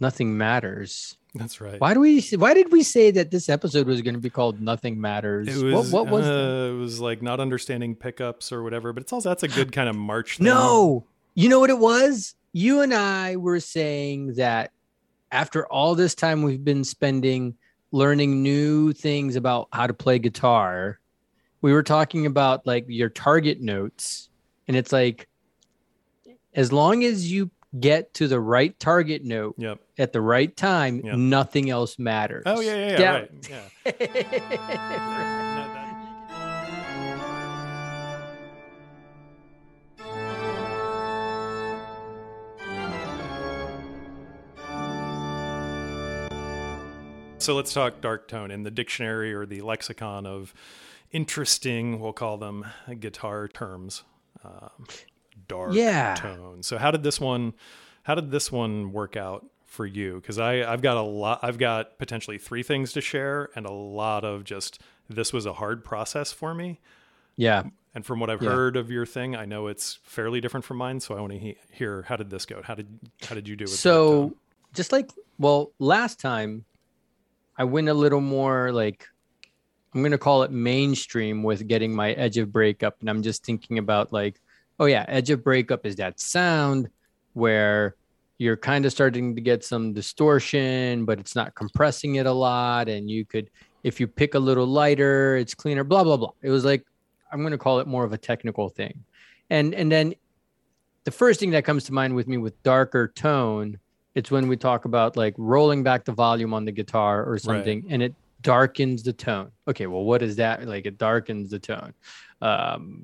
nothing 0.00 0.36
matters. 0.36 1.16
That's 1.34 1.60
right. 1.60 1.80
Why 1.80 1.94
do 1.94 2.00
we? 2.00 2.20
Why 2.36 2.54
did 2.54 2.70
we 2.70 2.82
say 2.84 3.10
that 3.10 3.30
this 3.30 3.48
episode 3.48 3.88
was 3.88 4.02
going 4.02 4.14
to 4.14 4.20
be 4.20 4.30
called 4.30 4.60
"Nothing 4.60 5.00
Matters"? 5.00 5.48
It 5.48 5.64
was. 5.64 5.90
what, 5.90 6.06
what 6.06 6.12
was? 6.12 6.26
uh. 6.26 6.72
It 6.72 6.78
was 6.78 7.00
like 7.00 7.22
not 7.22 7.40
understanding 7.40 7.96
pickups 7.96 8.52
or 8.52 8.62
whatever. 8.62 8.92
But 8.92 9.02
it's 9.02 9.12
also 9.12 9.30
that's 9.30 9.42
a 9.42 9.48
good 9.48 9.72
kind 9.72 9.88
of 9.88 9.96
March. 9.96 10.36
Thing. 10.38 10.44
No, 10.44 11.06
you 11.34 11.48
know 11.48 11.58
what 11.58 11.70
it 11.70 11.78
was. 11.78 12.34
You 12.52 12.82
and 12.82 12.94
I 12.94 13.34
were 13.34 13.58
saying 13.58 14.34
that 14.34 14.70
after 15.32 15.66
all 15.66 15.96
this 15.96 16.14
time 16.14 16.42
we've 16.42 16.64
been 16.64 16.84
spending 16.84 17.56
learning 17.90 18.42
new 18.42 18.92
things 18.92 19.34
about 19.34 19.68
how 19.72 19.88
to 19.88 19.94
play 19.94 20.20
guitar, 20.20 21.00
we 21.62 21.72
were 21.72 21.82
talking 21.82 22.26
about 22.26 22.64
like 22.64 22.84
your 22.86 23.08
target 23.08 23.60
notes, 23.60 24.28
and 24.68 24.76
it's 24.76 24.92
like 24.92 25.26
as 26.54 26.72
long 26.72 27.02
as 27.02 27.30
you 27.30 27.50
get 27.80 28.14
to 28.14 28.28
the 28.28 28.38
right 28.38 28.78
target 28.78 29.24
note 29.24 29.56
Yep. 29.58 29.80
At 29.98 30.12
the 30.12 30.20
right 30.20 30.54
time, 30.56 31.00
Yep. 31.04 31.16
nothing 31.16 31.70
else 31.70 31.98
matters. 31.98 32.42
Oh 32.46 32.60
yeah, 32.60 32.74
yeah, 32.76 32.90
yeah. 32.90 33.00
Yeah. 33.00 33.12
Right. 33.20 33.50
Yeah. 33.86 34.94
So 47.38 47.54
let's 47.54 47.74
talk 47.74 48.00
dark 48.00 48.26
tone 48.26 48.50
in 48.50 48.62
the 48.62 48.70
dictionary 48.70 49.34
or 49.34 49.44
the 49.44 49.60
lexicon 49.60 50.24
of 50.24 50.54
interesting, 51.12 52.00
we'll 52.00 52.14
call 52.14 52.38
them 52.38 52.64
guitar 53.00 53.48
terms. 53.48 54.02
Um, 54.42 54.86
dark 55.46 55.74
Yeah. 55.74 56.14
tone. 56.16 56.62
So 56.62 56.78
how 56.78 56.90
did 56.90 57.02
this 57.02 57.20
one 57.20 57.52
how 58.04 58.14
did 58.14 58.30
this 58.30 58.50
one 58.52 58.92
work 58.92 59.16
out 59.16 59.46
for 59.74 59.84
you? 59.86 60.14
Because 60.14 60.38
I 60.38 60.62
I've 60.70 60.80
got 60.82 60.96
a 60.96 61.02
lot 61.02 61.40
I've 61.42 61.58
got 61.58 61.98
potentially 61.98 62.38
three 62.38 62.62
things 62.62 62.92
to 62.94 63.00
share 63.00 63.50
and 63.54 63.66
a 63.66 63.72
lot 63.72 64.24
of 64.24 64.44
just 64.44 64.80
this 65.10 65.32
was 65.32 65.44
a 65.46 65.52
hard 65.52 65.84
process 65.84 66.32
for 66.32 66.54
me. 66.54 66.80
yeah. 67.36 67.64
And 67.96 68.04
from 68.04 68.18
what 68.18 68.28
I've 68.28 68.42
Yeah. 68.42 68.50
heard 68.50 68.76
of 68.76 68.90
your 68.90 69.06
thing, 69.06 69.36
I 69.36 69.44
know 69.44 69.68
it's 69.68 70.00
fairly 70.02 70.40
different 70.40 70.64
from 70.64 70.78
mine. 70.78 70.98
So 70.98 71.16
I 71.16 71.20
want 71.20 71.32
to 71.34 71.38
he- 71.38 71.58
hear 71.70 72.02
how 72.08 72.16
did 72.16 72.28
this 72.30 72.44
go? 72.44 72.60
How 72.64 72.74
did 72.74 72.88
how 73.28 73.34
did 73.36 73.46
you 73.46 73.54
do 73.54 73.66
dark 73.66 73.76
so 73.76 74.34
just 74.72 74.90
like 74.90 75.10
well 75.38 75.70
last 75.78 76.18
time 76.18 76.64
i 77.56 77.62
went 77.62 77.88
a 77.88 77.94
little 77.94 78.20
more 78.20 78.72
like 78.72 79.06
i'm 79.94 80.00
going 80.02 80.10
to 80.10 80.18
call 80.18 80.42
it 80.42 80.50
mainstream 80.50 81.44
with 81.44 81.68
getting 81.68 81.94
my 81.94 82.10
edge 82.14 82.36
of 82.38 82.50
breakup 82.52 82.96
and 83.00 83.08
i'm 83.08 83.22
just 83.22 83.44
thinking 83.44 83.78
about 83.78 84.12
like 84.12 84.40
oh 84.80 84.86
yeah 84.86 85.04
edge 85.06 85.30
of 85.30 85.44
breakup 85.44 85.86
is 85.86 85.94
that 85.96 86.18
sound 86.18 86.88
where 87.34 87.94
you're 88.38 88.56
kind 88.56 88.84
of 88.84 88.92
starting 88.92 89.34
to 89.34 89.40
get 89.40 89.64
some 89.64 89.92
distortion 89.92 91.04
but 91.04 91.18
it's 91.20 91.36
not 91.36 91.54
compressing 91.54 92.16
it 92.16 92.26
a 92.26 92.32
lot 92.32 92.88
and 92.88 93.10
you 93.10 93.24
could 93.24 93.48
if 93.82 94.00
you 94.00 94.06
pick 94.06 94.34
a 94.34 94.38
little 94.38 94.66
lighter 94.66 95.36
it's 95.36 95.54
cleaner 95.54 95.84
blah 95.84 96.02
blah 96.02 96.16
blah. 96.16 96.32
It 96.42 96.50
was 96.50 96.64
like 96.64 96.84
i'm 97.32 97.40
going 97.40 97.52
to 97.52 97.58
call 97.58 97.80
it 97.80 97.86
more 97.86 98.04
of 98.04 98.12
a 98.12 98.18
technical 98.18 98.68
thing. 98.68 99.04
And 99.50 99.74
and 99.74 99.90
then 99.90 100.14
the 101.04 101.10
first 101.10 101.38
thing 101.38 101.50
that 101.50 101.64
comes 101.64 101.84
to 101.84 101.92
mind 101.92 102.14
with 102.14 102.26
me 102.26 102.38
with 102.38 102.60
darker 102.62 103.08
tone 103.08 103.78
it's 104.14 104.30
when 104.30 104.48
we 104.48 104.56
talk 104.56 104.84
about 104.84 105.16
like 105.16 105.34
rolling 105.36 105.82
back 105.82 106.04
the 106.04 106.12
volume 106.12 106.54
on 106.54 106.64
the 106.64 106.72
guitar 106.72 107.24
or 107.24 107.38
something 107.38 107.84
and 107.88 108.02
it 108.02 108.14
darkens 108.42 109.02
the 109.02 109.12
tone. 109.12 109.50
Okay 109.68 109.86
well 109.86 110.04
what 110.04 110.22
is 110.22 110.36
that? 110.36 110.66
Like 110.66 110.86
it 110.86 110.98
darkens 110.98 111.50
the 111.50 111.58
tone. 111.58 111.94
Um 112.40 113.02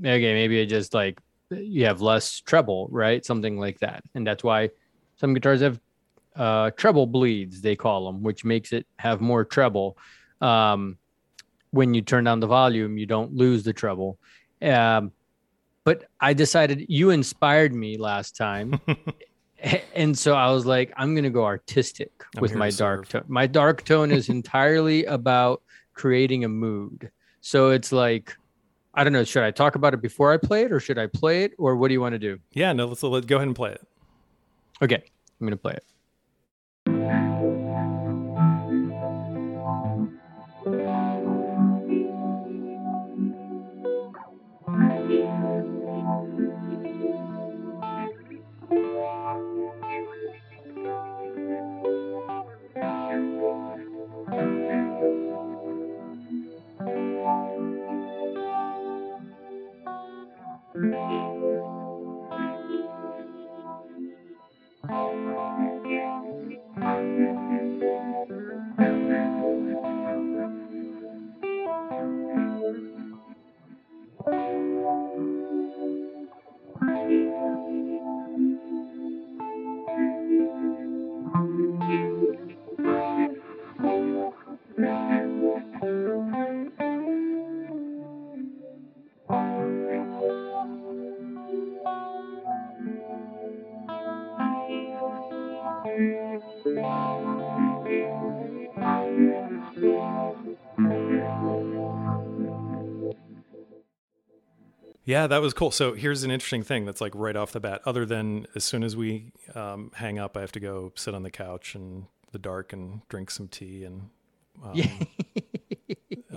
okay 0.00 0.34
maybe 0.34 0.60
it 0.60 0.66
just 0.66 0.94
like 0.94 1.20
you 1.60 1.84
have 1.84 2.00
less 2.00 2.40
treble 2.40 2.88
right 2.90 3.24
something 3.24 3.58
like 3.58 3.78
that 3.80 4.02
and 4.14 4.26
that's 4.26 4.44
why 4.44 4.68
some 5.16 5.34
guitars 5.34 5.60
have 5.60 5.80
uh 6.36 6.70
treble 6.72 7.06
bleeds 7.06 7.60
they 7.60 7.76
call 7.76 8.06
them 8.06 8.22
which 8.22 8.44
makes 8.44 8.72
it 8.72 8.86
have 8.98 9.20
more 9.20 9.44
treble 9.44 9.96
um 10.40 10.96
when 11.70 11.94
you 11.94 12.02
turn 12.02 12.24
down 12.24 12.40
the 12.40 12.46
volume 12.46 12.98
you 12.98 13.06
don't 13.06 13.34
lose 13.34 13.62
the 13.62 13.72
treble 13.72 14.18
um 14.62 15.12
but 15.84 16.04
i 16.20 16.32
decided 16.32 16.86
you 16.88 17.10
inspired 17.10 17.74
me 17.74 17.98
last 17.98 18.36
time 18.36 18.80
and 19.94 20.16
so 20.18 20.34
I 20.34 20.50
was 20.50 20.66
like, 20.66 20.92
I'm 20.96 21.14
gonna 21.14 21.30
go 21.30 21.44
artistic 21.44 22.10
I'm 22.36 22.40
with 22.40 22.54
my 22.54 22.70
dark 22.70 23.06
serve. 23.06 23.22
tone. 23.22 23.24
My 23.28 23.46
dark 23.46 23.84
tone 23.84 24.10
is 24.10 24.28
entirely 24.38 25.04
about 25.04 25.62
creating 25.94 26.44
a 26.44 26.48
mood. 26.48 27.10
So 27.40 27.70
it's 27.70 27.92
like, 27.92 28.36
I 28.94 29.04
don't 29.04 29.12
know, 29.12 29.24
should 29.24 29.42
I 29.42 29.50
talk 29.50 29.74
about 29.74 29.94
it 29.94 30.02
before 30.02 30.32
I 30.32 30.36
play 30.36 30.62
it, 30.62 30.72
or 30.72 30.78
should 30.78 30.98
I 30.98 31.06
play 31.06 31.44
it, 31.44 31.52
or 31.58 31.76
what 31.76 31.88
do 31.88 31.94
you 31.94 32.00
want 32.00 32.12
to 32.12 32.18
do? 32.18 32.38
Yeah, 32.52 32.72
no, 32.72 32.86
let's 32.86 33.02
let's 33.02 33.26
go 33.26 33.36
ahead 33.36 33.48
and 33.48 33.56
play 33.56 33.72
it. 33.72 33.80
Okay, 34.82 35.02
I'm 35.40 35.46
gonna 35.46 35.56
play 35.56 35.74
it. 35.74 35.84
Yeah, 105.12 105.26
that 105.26 105.42
was 105.42 105.52
cool. 105.52 105.70
So 105.70 105.92
here's 105.92 106.22
an 106.24 106.30
interesting 106.30 106.62
thing 106.62 106.86
that's 106.86 107.02
like 107.02 107.12
right 107.14 107.36
off 107.36 107.52
the 107.52 107.60
bat. 107.60 107.82
Other 107.84 108.06
than 108.06 108.46
as 108.54 108.64
soon 108.64 108.82
as 108.82 108.96
we 108.96 109.32
um, 109.54 109.90
hang 109.94 110.18
up, 110.18 110.38
I 110.38 110.40
have 110.40 110.52
to 110.52 110.60
go 110.60 110.90
sit 110.94 111.14
on 111.14 111.22
the 111.22 111.30
couch 111.30 111.74
in 111.74 112.06
the 112.32 112.38
dark 112.38 112.72
and 112.72 113.06
drink 113.10 113.30
some 113.30 113.46
tea 113.46 113.84
and 113.84 114.08
um, 114.64 114.70
Yeah. 114.72 114.90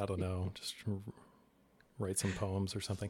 I 0.01 0.05
don't 0.05 0.19
know, 0.19 0.51
just 0.55 0.75
write 1.97 2.19
some 2.19 2.33
poems 2.33 2.75
or 2.75 2.81
something. 2.81 3.09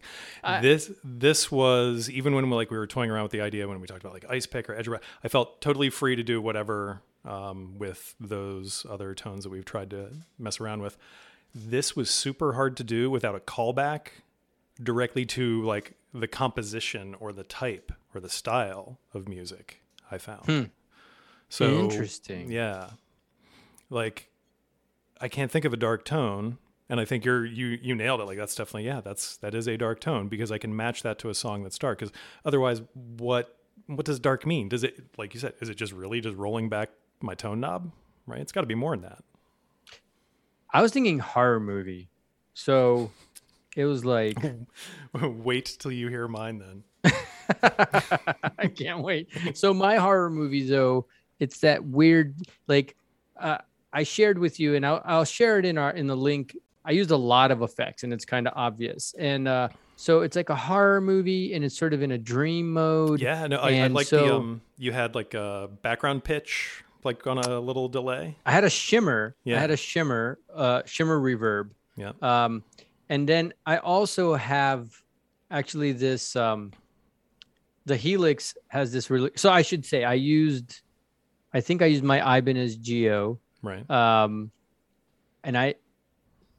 This 0.62 0.92
this 1.04 1.52
was 1.52 2.12
even 2.12 2.36
when 2.36 2.48
we 2.48 2.56
like 2.56 2.70
we 2.70 2.78
were 2.78 2.86
toying 2.86 3.10
around 3.10 3.24
with 3.24 3.32
the 3.32 3.42
idea 3.42 3.68
when 3.68 3.82
we 3.82 3.88
talked 3.88 4.02
about 4.04 4.14
like 4.14 4.26
ice 4.30 4.46
pick 4.46 4.70
or 4.70 4.76
edge 4.76 4.88
I 5.24 5.28
felt 5.30 5.62
totally 5.62 5.90
free 5.90 6.16
to 6.16 6.22
do 6.24 6.40
whatever 6.40 7.02
um, 7.26 7.80
with 7.80 8.14
those 8.20 8.86
other 8.88 9.16
tones 9.16 9.46
that 9.46 9.50
we've 9.50 9.66
tried 9.66 9.90
to 9.90 10.12
mess 10.38 10.60
around 10.62 10.84
with. 10.84 10.96
This 11.56 11.96
was 11.96 12.12
super 12.12 12.54
hard 12.54 12.78
to 12.78 12.84
do 12.84 13.10
without 13.10 13.34
a 13.34 13.40
callback 13.40 14.10
directly 14.82 15.26
to 15.26 15.64
like 15.64 15.94
the 16.14 16.28
composition 16.28 17.16
or 17.20 17.34
the 17.34 17.44
type 17.44 17.92
or 18.14 18.22
the 18.22 18.30
style 18.30 19.00
of 19.14 19.28
music. 19.28 19.82
I 20.12 20.18
found 20.18 20.46
hmm. 20.46 20.64
so 21.50 21.80
Interesting. 21.80 22.52
Yeah, 22.52 22.92
like 23.90 24.30
I 25.20 25.28
can't 25.28 25.52
think 25.52 25.66
of 25.66 25.74
a 25.74 25.78
dark 25.78 26.06
tone, 26.06 26.58
and 26.90 27.00
I 27.00 27.06
think 27.06 27.26
you're 27.26 27.46
you 27.46 27.80
you 27.82 27.96
nailed 27.96 28.22
it. 28.22 28.26
Like 28.26 28.38
that's 28.38 28.56
definitely 28.56 28.86
yeah, 28.86 29.02
that's 29.02 29.38
that 29.38 29.56
is 29.56 29.68
a 29.68 29.78
dark 29.78 30.00
tone 30.00 30.28
because 30.28 30.52
I 30.52 30.58
can 30.58 30.76
match 30.76 31.04
that 31.04 31.20
to 31.20 31.30
a 31.30 31.36
song 31.36 31.64
that's 31.64 31.78
dark. 31.78 32.00
Because 32.00 32.14
otherwise, 32.44 32.82
what 32.94 33.58
what 33.88 34.06
does 34.06 34.20
dark 34.20 34.46
mean? 34.46 34.70
Does 34.70 34.84
it 34.84 35.18
like 35.18 35.34
you 35.34 35.40
said? 35.40 35.54
Is 35.62 35.70
it 35.70 35.76
just 35.76 35.94
really 35.94 36.22
just 36.22 36.36
rolling 36.38 36.70
back 36.70 36.90
my 37.22 37.34
tone 37.34 37.60
knob? 37.60 37.92
Right? 38.28 38.42
It's 38.42 38.52
got 38.52 38.62
to 38.62 38.68
be 38.68 38.76
more 38.76 38.96
than 38.96 39.04
that. 39.04 39.24
I 40.72 40.82
was 40.82 40.92
thinking 40.92 41.20
horror 41.20 41.60
movie. 41.60 42.10
So 42.54 43.12
it 43.76 43.86
was 43.86 44.06
like 44.06 44.38
Wait 45.22 45.78
till 45.80 45.92
you 45.92 46.08
hear 46.10 46.28
mine 46.28 46.60
then. 46.60 47.14
I 48.58 48.68
can't 48.68 49.02
wait. 49.02 49.30
So 49.54 49.74
my 49.74 49.98
horror 49.98 50.30
movie 50.30 50.68
though, 50.68 51.06
it's 51.40 51.60
that 51.60 51.84
weird 51.84 52.36
like 52.68 52.96
uh, 53.40 53.60
I 53.94 54.04
shared 54.04 54.38
with 54.38 54.60
you, 54.60 54.76
and 54.76 54.86
I'll, 54.86 55.02
I'll 55.06 55.26
share 55.26 55.60
it 55.60 55.66
in 55.66 55.78
our 55.78 55.92
in 55.92 56.08
the 56.08 56.18
link. 56.18 56.56
I 56.84 56.92
used 56.92 57.12
a 57.12 57.18
lot 57.18 57.52
of 57.52 57.62
effects, 57.62 58.04
and 58.04 58.14
it's 58.14 58.26
kind 58.26 58.48
of 58.48 58.54
obvious. 58.56 59.14
And 59.18 59.48
uh, 59.48 59.70
so 59.96 60.22
it's 60.22 60.36
like 60.36 60.50
a 60.50 60.56
horror 60.56 61.02
movie, 61.02 61.54
and 61.54 61.64
it's 61.64 61.78
sort 61.78 61.94
of 61.94 62.02
in 62.02 62.12
a 62.12 62.18
dream 62.18 62.74
mode. 62.74 63.22
Yeah, 63.22 63.48
no, 63.48 63.58
I, 63.58 63.80
I 63.80 63.88
like 63.88 64.10
the 64.10 64.36
um. 64.36 64.62
You 64.78 64.92
had 64.92 65.16
like 65.16 65.34
a 65.34 65.70
background 65.82 66.24
pitch, 66.24 66.84
like 67.04 67.26
on 67.28 67.38
a 67.38 67.60
little 67.60 67.88
delay. 67.88 68.36
I 68.46 68.52
had 68.52 68.64
a 68.64 68.70
shimmer. 68.70 69.36
Yeah. 69.44 69.58
I 69.58 69.60
had 69.60 69.72
a 69.72 69.78
shimmer, 69.78 70.40
uh, 70.54 70.82
shimmer 70.86 71.20
reverb. 71.20 71.70
Yeah. 71.96 72.12
Um, 72.22 72.64
and 73.10 73.28
then 73.28 73.54
I 73.66 73.78
also 73.78 74.36
have 74.36 74.90
actually 75.52 75.92
this. 75.92 76.36
Um, 76.36 76.72
the 77.86 77.96
Helix 77.96 78.56
has 78.70 78.92
this 78.92 79.10
really. 79.10 79.32
So 79.36 79.52
I 79.52 79.62
should 79.62 79.86
say 79.86 80.04
I 80.04 80.14
used, 80.16 80.82
I 81.54 81.62
think 81.62 81.82
I 81.82 81.86
used 81.86 82.04
my 82.04 82.38
Ibanez 82.38 82.78
GIO. 82.78 83.40
Right. 83.62 83.90
Um, 83.90 84.52
and 85.44 85.58
I, 85.58 85.76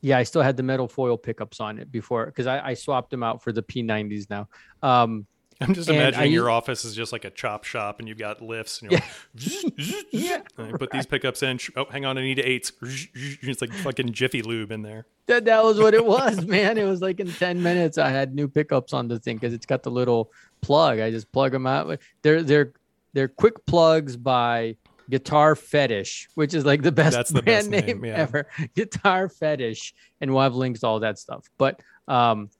yeah, 0.00 0.18
I 0.18 0.22
still 0.22 0.42
had 0.42 0.56
the 0.56 0.62
metal 0.62 0.86
foil 0.86 1.18
pickups 1.18 1.58
on 1.60 1.78
it 1.78 1.90
before 1.90 2.26
because 2.26 2.46
I, 2.46 2.68
I 2.68 2.74
swapped 2.74 3.10
them 3.10 3.24
out 3.24 3.42
for 3.42 3.50
the 3.50 3.62
P90s 3.62 4.30
now. 4.30 4.48
Um, 4.82 5.26
I'm 5.60 5.74
just 5.74 5.88
and 5.88 5.98
I 5.98 6.02
imagining 6.02 6.32
your 6.32 6.50
office 6.50 6.84
is 6.84 6.94
just 6.94 7.12
like 7.12 7.24
a 7.24 7.30
chop 7.30 7.64
shop, 7.64 7.98
and 7.98 8.08
you've 8.08 8.18
got 8.18 8.42
lifts, 8.42 8.82
and 8.82 8.90
you're 8.90 9.00
like, 9.00 10.04
yeah, 10.12 10.42
and 10.58 10.70
you 10.70 10.78
put 10.78 10.90
these 10.90 11.06
pickups 11.06 11.42
in. 11.42 11.58
Oh, 11.76 11.86
hang 11.86 12.04
on, 12.04 12.18
I 12.18 12.22
need 12.22 12.38
eights. 12.38 12.72
It's 13.14 13.60
like 13.60 13.72
fucking 13.72 14.12
Jiffy 14.12 14.42
Lube 14.42 14.70
in 14.70 14.82
there. 14.82 15.06
that, 15.26 15.44
that 15.46 15.64
was 15.64 15.78
what 15.78 15.94
it 15.94 16.04
was, 16.04 16.44
man. 16.46 16.76
It 16.76 16.84
was 16.84 17.00
like 17.00 17.20
in 17.20 17.30
10 17.32 17.62
minutes, 17.62 17.96
I 17.96 18.10
had 18.10 18.34
new 18.34 18.48
pickups 18.48 18.92
on 18.92 19.08
the 19.08 19.18
thing 19.18 19.36
because 19.36 19.54
it's 19.54 19.66
got 19.66 19.82
the 19.82 19.90
little 19.90 20.30
plug. 20.60 21.00
I 21.00 21.10
just 21.10 21.30
plug 21.32 21.52
them 21.52 21.66
out. 21.66 21.98
They're 22.22 22.42
they're 22.42 22.72
they're 23.14 23.28
quick 23.28 23.64
plugs 23.66 24.16
by 24.16 24.76
Guitar 25.08 25.54
Fetish, 25.54 26.28
which 26.34 26.52
is 26.52 26.64
like 26.66 26.82
the 26.82 26.92
best 26.92 27.16
That's 27.16 27.30
the 27.30 27.42
brand 27.42 27.70
best 27.70 27.86
name, 27.86 28.00
name, 28.00 28.04
yeah. 28.04 28.16
ever. 28.16 28.46
Guitar 28.74 29.28
Fetish, 29.28 29.94
and 30.20 30.32
we'll 30.32 30.42
have 30.42 30.54
links 30.54 30.80
to 30.80 30.86
all 30.86 31.00
that 31.00 31.18
stuff. 31.18 31.48
But 31.56 31.80
um, 32.08 32.50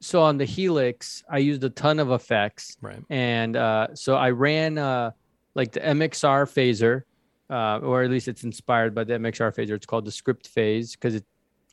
so 0.00 0.22
on 0.22 0.38
the 0.38 0.44
Helix, 0.44 1.22
I 1.30 1.38
used 1.38 1.62
a 1.64 1.70
ton 1.70 1.98
of 1.98 2.10
effects, 2.10 2.76
Right. 2.80 3.02
and 3.10 3.56
uh, 3.56 3.94
so 3.94 4.16
I 4.16 4.30
ran 4.30 4.78
uh, 4.78 5.10
like 5.54 5.72
the 5.72 5.80
MXR 5.80 6.46
phaser, 6.46 7.02
uh, 7.50 7.78
or 7.84 8.02
at 8.02 8.10
least 8.10 8.28
it's 8.28 8.44
inspired 8.44 8.94
by 8.94 9.04
the 9.04 9.14
MXR 9.14 9.54
phaser. 9.54 9.70
It's 9.70 9.86
called 9.86 10.04
the 10.06 10.12
script 10.12 10.48
phase 10.48 10.92
because 10.94 11.14
it 11.16 11.24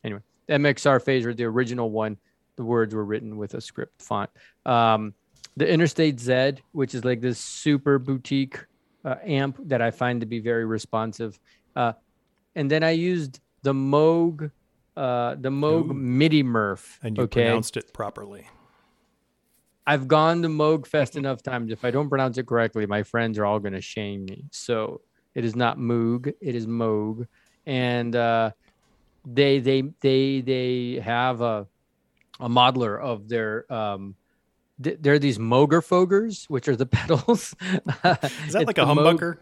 anyway. 0.04 0.20
The 0.46 0.54
MXR 0.54 1.02
phaser, 1.02 1.36
the 1.36 1.44
original 1.44 1.90
one, 1.90 2.16
the 2.56 2.64
words 2.64 2.94
were 2.94 3.04
written 3.04 3.36
with 3.36 3.54
a 3.54 3.60
script 3.60 4.02
font. 4.02 4.30
Um, 4.66 5.14
the 5.56 5.68
Interstate 5.68 6.20
Z, 6.20 6.54
which 6.72 6.94
is 6.94 7.04
like 7.04 7.20
this 7.20 7.38
super 7.38 7.98
boutique 7.98 8.58
uh, 9.04 9.16
amp 9.24 9.58
that 9.68 9.80
I 9.82 9.90
find 9.90 10.20
to 10.20 10.26
be 10.26 10.40
very 10.40 10.64
responsive, 10.66 11.38
uh, 11.76 11.92
and 12.54 12.70
then 12.70 12.82
I 12.82 12.90
used 12.90 13.40
the 13.62 13.72
Moog, 13.72 14.50
uh, 14.98 15.36
the 15.38 15.48
Moog 15.50 15.90
Ooh. 15.90 15.94
MIDI 15.94 16.42
MuRF. 16.42 16.98
And 17.02 17.16
you 17.16 17.22
okay, 17.24 17.44
pronounced 17.44 17.76
it 17.76 17.92
properly. 17.92 18.48
I've 19.86 20.08
gone 20.08 20.42
to 20.42 20.48
Moog 20.48 20.86
Fest 20.86 21.16
enough 21.22 21.42
times. 21.42 21.70
If 21.70 21.84
I 21.84 21.90
don't 21.90 22.08
pronounce 22.08 22.36
it 22.36 22.46
correctly, 22.46 22.84
my 22.86 23.04
friends 23.04 23.38
are 23.38 23.46
all 23.46 23.60
going 23.60 23.74
to 23.74 23.80
shame 23.80 24.24
me. 24.24 24.46
So 24.50 25.00
it 25.34 25.44
is 25.44 25.54
not 25.54 25.78
Moog, 25.78 26.34
it 26.40 26.54
is 26.54 26.66
Moog, 26.66 27.26
and 27.64 28.14
uh, 28.16 28.50
they 29.24 29.60
they 29.60 29.82
they 30.00 30.40
they 30.40 31.00
have 31.02 31.40
a 31.40 31.66
a 32.40 32.48
modeler 32.48 33.00
of 33.00 33.28
their 33.28 33.72
um. 33.72 34.16
th- 34.82 34.98
They're 35.00 35.18
these 35.18 35.38
Moogerfoogers, 35.38 36.50
which 36.50 36.68
are 36.68 36.76
the 36.76 36.86
pedals. 36.98 37.54
Is 38.44 38.52
that 38.52 38.64
like 38.66 38.78
a 38.78 38.82
humbucker? 38.84 39.38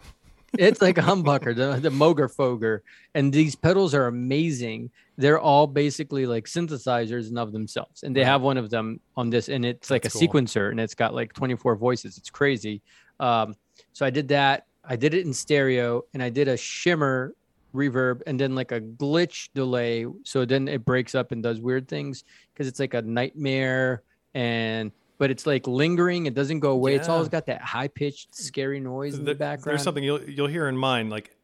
It's 0.58 0.82
like 0.82 0.98
a 0.98 1.02
humbucker, 1.02 1.54
the, 1.54 1.78
the 1.80 1.90
Moogerfooger. 1.90 2.80
And 3.14 3.32
these 3.32 3.54
pedals 3.54 3.94
are 3.94 4.06
amazing. 4.06 4.90
They're 5.16 5.40
all 5.40 5.66
basically 5.66 6.26
like 6.26 6.46
synthesizers 6.46 7.28
and 7.28 7.38
of 7.38 7.52
themselves. 7.52 8.02
And 8.02 8.14
they 8.14 8.24
have 8.24 8.42
one 8.42 8.56
of 8.56 8.70
them 8.70 9.00
on 9.16 9.30
this, 9.30 9.48
and 9.48 9.64
it's 9.64 9.90
like 9.90 10.02
That's 10.02 10.14
a 10.14 10.18
cool. 10.18 10.28
sequencer, 10.28 10.70
and 10.70 10.80
it's 10.80 10.94
got 10.94 11.14
like 11.14 11.32
24 11.32 11.76
voices. 11.76 12.18
It's 12.18 12.30
crazy. 12.30 12.82
Um, 13.20 13.56
so 13.92 14.04
I 14.04 14.10
did 14.10 14.28
that. 14.28 14.66
I 14.84 14.96
did 14.96 15.14
it 15.14 15.26
in 15.26 15.32
stereo, 15.32 16.04
and 16.14 16.22
I 16.22 16.30
did 16.30 16.48
a 16.48 16.56
shimmer 16.56 17.34
reverb 17.74 18.22
and 18.26 18.40
then 18.40 18.54
like 18.54 18.72
a 18.72 18.80
glitch 18.80 19.50
delay. 19.54 20.06
So 20.24 20.44
then 20.44 20.66
it 20.66 20.84
breaks 20.84 21.14
up 21.14 21.30
and 21.32 21.42
does 21.42 21.60
weird 21.60 21.86
things 21.86 22.24
because 22.52 22.66
it's 22.66 22.80
like 22.80 22.94
a 22.94 23.02
nightmare 23.02 24.02
and 24.34 24.90
but 25.18 25.30
it's 25.30 25.46
like 25.46 25.66
lingering. 25.66 26.26
It 26.26 26.34
doesn't 26.34 26.60
go 26.60 26.70
away. 26.70 26.94
It's 26.94 27.08
always 27.08 27.28
got 27.28 27.46
that 27.46 27.62
high 27.62 27.88
pitched, 27.88 28.34
scary 28.34 28.80
noise 28.80 29.14
in 29.14 29.20
the 29.20 29.26
There- 29.26 29.34
background. 29.34 29.72
There's 29.72 29.82
something 29.82 30.04
you'll 30.04 30.22
you'll 30.22 30.48
hear 30.48 30.68
in 30.68 30.76
mine. 30.76 31.08
Like 31.10 31.36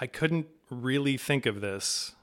I 0.00 0.06
couldn't 0.06 0.46
really 0.70 1.16
think 1.16 1.46
of 1.46 1.60
this 1.60 2.14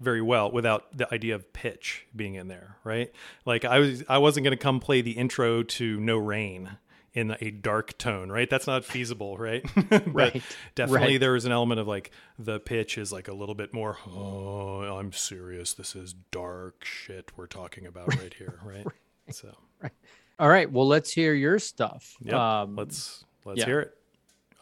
very 0.00 0.22
well 0.22 0.50
without 0.50 0.96
the 0.96 1.12
idea 1.12 1.34
of 1.34 1.52
pitch 1.52 2.06
being 2.14 2.34
in 2.34 2.48
there, 2.48 2.76
right? 2.84 3.12
Like 3.44 3.64
I 3.64 3.78
was 3.78 4.04
I 4.08 4.18
wasn't 4.18 4.44
going 4.44 4.56
to 4.56 4.62
come 4.62 4.80
play 4.80 5.00
the 5.00 5.12
intro 5.12 5.62
to 5.62 5.98
No 5.98 6.16
Rain 6.18 6.78
in 7.14 7.36
a 7.40 7.50
dark 7.50 7.98
tone, 7.98 8.30
right? 8.30 8.48
That's 8.48 8.66
not 8.66 8.84
feasible, 8.84 9.36
right? 9.36 9.64
Right, 10.06 10.42
definitely 10.74 11.14
right. 11.14 11.20
there 11.20 11.32
was 11.32 11.44
an 11.44 11.52
element 11.52 11.80
of 11.80 11.88
like 11.88 12.10
the 12.38 12.60
pitch 12.60 12.96
is 12.98 13.12
like 13.12 13.28
a 13.28 13.34
little 13.34 13.54
bit 13.54 13.72
more 13.74 13.98
oh, 14.06 14.82
I'm 14.98 15.12
serious. 15.12 15.72
This 15.72 15.96
is 15.96 16.14
dark 16.30 16.84
shit 16.84 17.32
we're 17.36 17.46
talking 17.46 17.86
about 17.86 18.14
right 18.16 18.34
here, 18.34 18.60
right? 18.64 18.86
So, 19.30 19.56
All 20.38 20.48
right. 20.48 20.70
Well, 20.70 20.86
let's 20.86 21.12
hear 21.12 21.34
your 21.34 21.58
stuff. 21.58 22.16
yeah, 22.20 22.60
Um, 22.62 22.76
let's 22.76 23.24
let's 23.44 23.58
yeah. 23.60 23.66
hear 23.66 23.80
it. 23.80 23.94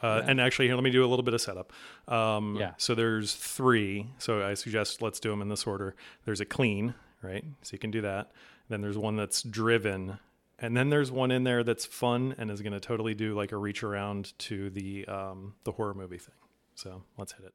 Uh, 0.03 0.23
And 0.27 0.41
actually, 0.41 0.67
here, 0.67 0.75
let 0.75 0.85
me 0.85 0.91
do 0.91 1.05
a 1.05 1.09
little 1.09 1.23
bit 1.23 1.35
of 1.35 1.41
setup. 1.41 1.73
Um, 2.07 2.57
Yeah. 2.57 2.73
So 2.77 2.95
there's 2.95 3.35
three. 3.35 4.09
So 4.19 4.47
I 4.47 4.55
suggest 4.55 5.01
let's 5.03 5.21
do 5.21 5.31
them 5.31 5.41
in 5.43 5.49
this 5.49 5.67
order. 5.67 5.95
There's 6.25 6.41
a 6.41 6.45
clean, 6.45 6.95
right? 7.23 7.45
So 7.63 7.73
you 7.73 7.79
can 7.79 7.91
do 7.91 8.03
that. 8.03 8.31
Then 8.69 8.81
there's 8.83 8.99
one 8.99 9.17
that's 9.17 9.43
driven, 9.43 10.19
and 10.59 10.77
then 10.77 10.91
there's 10.91 11.11
one 11.11 11.31
in 11.31 11.45
there 11.45 11.63
that's 11.65 11.87
fun 11.87 12.35
and 12.39 12.51
is 12.51 12.61
going 12.63 12.73
to 12.73 12.81
totally 12.81 13.15
do 13.15 13.35
like 13.35 13.53
a 13.53 13.57
reach 13.57 13.83
around 13.83 14.37
to 14.41 14.71
the 14.71 15.05
um, 15.07 15.55
the 15.65 15.73
horror 15.73 15.95
movie 15.95 16.19
thing. 16.19 16.35
So 16.75 17.03
let's 17.17 17.33
hit 17.33 17.45
it. 17.47 17.55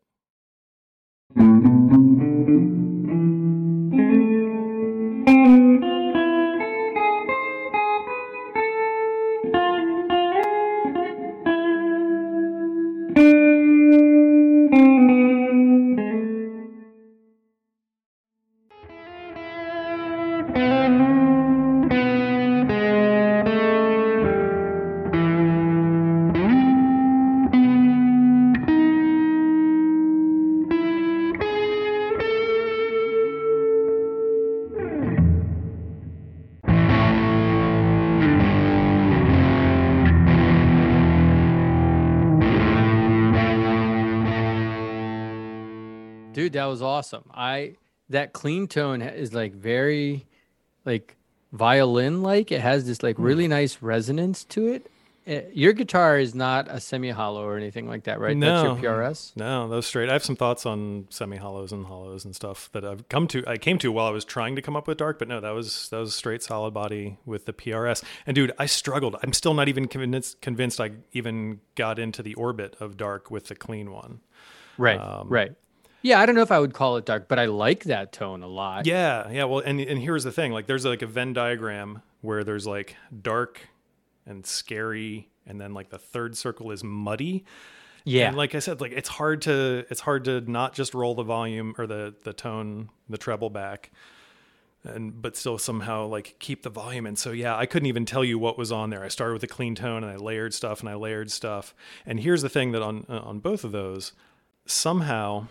Was 46.72 46.82
awesome 46.82 47.24
i 47.34 47.76
that 48.10 48.28
clean 48.34 48.68
tone 48.68 49.02
is 49.02 49.34
like 49.34 49.54
very 49.54 50.26
like 50.86 51.16
violin 51.54 52.24
like 52.24 52.52
it 52.52 52.62
has 52.62 52.86
this 52.86 53.04
like 53.04 53.16
really 53.20 53.48
nice 53.48 53.82
resonance 53.82 54.44
to 54.46 54.68
it 54.68 54.84
Uh, 55.28 55.42
your 55.54 55.72
guitar 55.74 56.18
is 56.18 56.34
not 56.34 56.64
a 56.68 56.80
semi 56.80 57.12
hollow 57.12 57.44
or 57.46 57.56
anything 57.56 57.88
like 57.88 58.04
that 58.06 58.18
right 58.20 58.40
that's 58.40 58.64
No. 58.64 58.76
your 58.76 58.94
prs 58.96 59.20
No, 59.36 59.68
those 59.70 59.86
straight. 59.86 60.10
I 60.10 60.14
have 60.14 60.24
some 60.24 60.36
thoughts 60.36 60.66
on 60.66 61.06
semi 61.12 61.38
hollows 61.38 61.72
and 61.72 61.86
hollows 61.86 62.26
and 62.26 62.34
stuff 62.36 62.70
that 62.74 62.84
I've 62.84 63.04
come 63.08 63.28
to. 63.28 63.38
I 63.46 63.58
came 63.58 63.78
to 63.84 63.92
while 63.92 64.08
I 64.08 64.16
was 64.20 64.26
trying 64.26 64.56
to 64.56 64.64
come 64.64 64.76
up 64.80 64.88
with 64.88 64.98
dark, 64.98 65.20
but 65.20 65.28
no, 65.28 65.40
that 65.40 65.54
was 65.60 65.90
that 65.92 66.00
was 66.00 66.16
straight 66.16 66.42
solid 66.42 66.74
body 66.74 67.20
with 67.32 67.46
the 67.46 67.54
PRS. 67.54 68.04
And 68.26 68.34
dude, 68.34 68.52
I 68.58 68.66
struggled. 68.66 69.16
I'm 69.24 69.34
still 69.42 69.54
not 69.54 69.68
even 69.68 69.88
convinced 69.88 70.42
convinced 70.42 70.82
I 70.82 70.90
even 71.20 71.60
got 71.76 72.00
into 72.00 72.24
the 72.24 72.34
orbit 72.34 72.76
of 72.80 72.98
dark 72.98 73.30
with 73.30 73.46
the 73.52 73.56
clean 73.56 73.92
one. 73.92 74.22
right 74.80 75.00
Um, 75.00 75.28
right 75.30 75.54
yeah 76.02 76.20
i 76.20 76.26
don't 76.26 76.36
know 76.36 76.42
if 76.42 76.52
i 76.52 76.60
would 76.60 76.74
call 76.74 76.98
it 76.98 77.06
dark 77.06 77.28
but 77.28 77.40
i 77.40 77.46
like 77.46 77.84
that 77.86 78.12
tone 78.12 78.44
a 78.44 78.48
lot 78.48 78.86
Yeah, 78.86 79.30
yeah. 79.30 79.44
Well, 79.46 79.60
and 79.60 79.80
and 79.80 80.00
here's 80.00 80.24
the 80.24 80.32
thing: 80.32 80.52
like, 80.52 80.68
there's 80.68 80.86
like 80.86 81.02
a 81.02 81.08
Venn 81.08 81.34
diagram 81.34 82.02
where 82.22 82.44
there's 82.44 82.68
like 82.68 82.96
dark 83.22 83.68
and 84.26 84.46
scary, 84.46 85.30
and 85.46 85.60
then 85.60 85.74
like 85.74 85.90
the 85.90 85.98
third 85.98 86.38
circle 86.38 86.72
is 86.72 86.84
muddy. 86.84 87.46
yeah 88.04 88.28
And 88.28 88.38
like 88.38 88.56
I 88.56 88.60
said, 88.60 88.82
like 88.82 88.92
it's 88.92 89.10
hard 89.10 89.42
to 89.44 89.86
it's 89.90 90.02
hard 90.02 90.26
to 90.26 90.42
not 90.42 90.74
just 90.74 90.94
roll 90.94 91.16
the 91.16 91.24
volume 91.24 91.74
or 91.78 91.88
the 91.88 92.14
the 92.24 92.34
tone, 92.34 92.90
the 93.10 93.18
treble 93.18 93.50
back, 93.50 93.92
and 94.84 95.22
but 95.22 95.36
still 95.36 95.58
somehow 95.58 96.08
like 96.08 96.36
keep 96.40 96.64
the 96.64 96.70
volume 96.70 97.06
And 97.06 97.18
So 97.18 97.32
yeah, 97.32 97.56
I 97.56 97.66
couldn't 97.66 97.88
even 97.88 98.06
tell 98.06 98.24
you 98.24 98.40
what 98.40 98.58
was 98.58 98.72
on 98.72 98.90
there. 98.90 99.04
I 99.04 99.10
started 99.10 99.34
with 99.34 99.44
a 99.44 99.48
clean 99.48 99.76
tone 99.76 100.04
and 100.04 100.12
I 100.12 100.16
layered 100.16 100.54
stuff 100.54 100.80
and 100.82 100.90
I 100.90 100.96
layered 100.96 101.30
stuff. 101.32 101.76
And 102.06 102.20
here's 102.20 102.42
the 102.42 102.50
thing 102.50 102.72
that 102.72 102.82
on 102.82 103.06
uh, 103.08 103.20
on 103.20 103.40
both 103.40 103.64
of 103.64 103.72
those, 103.72 104.14
somehow 104.66 105.48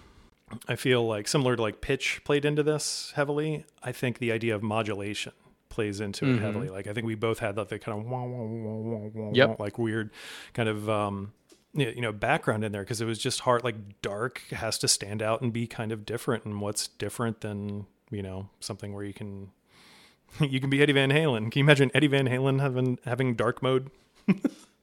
I 0.69 0.77
feel 0.77 1.07
like 1.07 1.29
similar 1.29 1.57
to 1.57 1.63
like 1.63 1.81
pitch 1.81 2.23
played 2.25 2.45
into 2.45 2.63
this 2.63 3.13
heavily. 3.17 3.65
I 3.83 3.93
think 3.93 4.19
the 4.19 4.33
idea 4.33 4.55
of 4.55 4.63
modulation 4.63 5.33
plays 5.69 6.01
into 6.01 6.27
it 6.35 6.41
heavily. 6.41 6.69
Like 6.69 6.87
I 6.89 6.93
think 6.93 7.07
we 7.07 7.15
both 7.15 7.39
had 7.39 7.55
that 7.57 7.69
the 7.69 7.79
kind 7.79 7.99
of 8.01 8.07
wah, 8.07 8.25
wah, 8.25 8.43
wah, 8.45 8.77
wah, 8.77 9.09
wah, 9.15 9.31
Yep. 9.33 9.61
like 9.61 9.79
weird 9.79 10.11
kind 10.55 10.69
of 10.69 10.89
um 10.91 11.33
you 11.73 12.01
know 12.01 12.11
background 12.13 12.65
in 12.65 12.73
there 12.73 12.83
because 12.83 13.01
it 13.01 13.05
was 13.05 13.19
just 13.19 13.41
hard 13.41 13.63
like 13.63 13.77
dark 14.03 14.43
has 14.51 14.77
to 14.79 14.89
stand 14.89 15.23
out 15.23 15.41
and 15.41 15.53
be 15.53 15.69
kind 15.69 15.93
of 15.93 16.05
different 16.05 16.45
and 16.45 16.61
what's 16.61 16.89
different 16.89 17.43
than 17.43 17.87
you 18.11 18.23
know 18.23 18.49
something 18.59 18.93
where 18.93 19.05
you 19.05 19.13
can 19.15 19.51
you 20.41 20.59
can 20.61 20.69
be 20.71 20.83
Eddie 20.83 20.93
Van 20.93 21.11
Halen. 21.11 21.51
Can 21.53 21.61
you 21.61 21.65
imagine 21.65 21.91
Eddie 21.95 22.09
Van 22.09 22.27
Halen 22.27 22.61
having 22.61 22.99
having 23.05 23.35
dark 23.35 23.63
mode? 23.63 23.91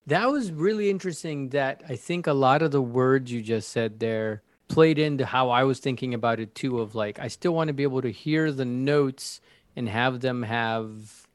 That 0.08 0.32
was 0.32 0.54
really 0.54 0.90
interesting. 0.90 1.50
That 1.50 1.84
I 1.90 1.98
think 1.98 2.28
a 2.28 2.34
lot 2.34 2.62
of 2.62 2.72
the 2.72 2.82
words 2.82 3.30
you 3.30 3.42
just 3.42 3.68
said 3.68 4.00
there 4.00 4.42
played 4.68 5.00
into 5.00 5.26
how 5.26 5.50
I 5.50 5.64
was 5.64 5.80
thinking 5.80 6.14
about 6.14 6.40
it 6.40 6.54
too. 6.56 6.80
Of 6.80 6.96
like, 6.96 7.20
I 7.20 7.28
still 7.28 7.54
want 7.54 7.68
to 7.70 7.74
be 7.74 7.84
able 7.84 8.02
to 8.02 8.12
hear 8.12 8.52
the 8.52 8.66
notes 8.66 9.42
and 9.76 9.88
have 9.88 10.20
them 10.22 10.44
have 10.44 11.28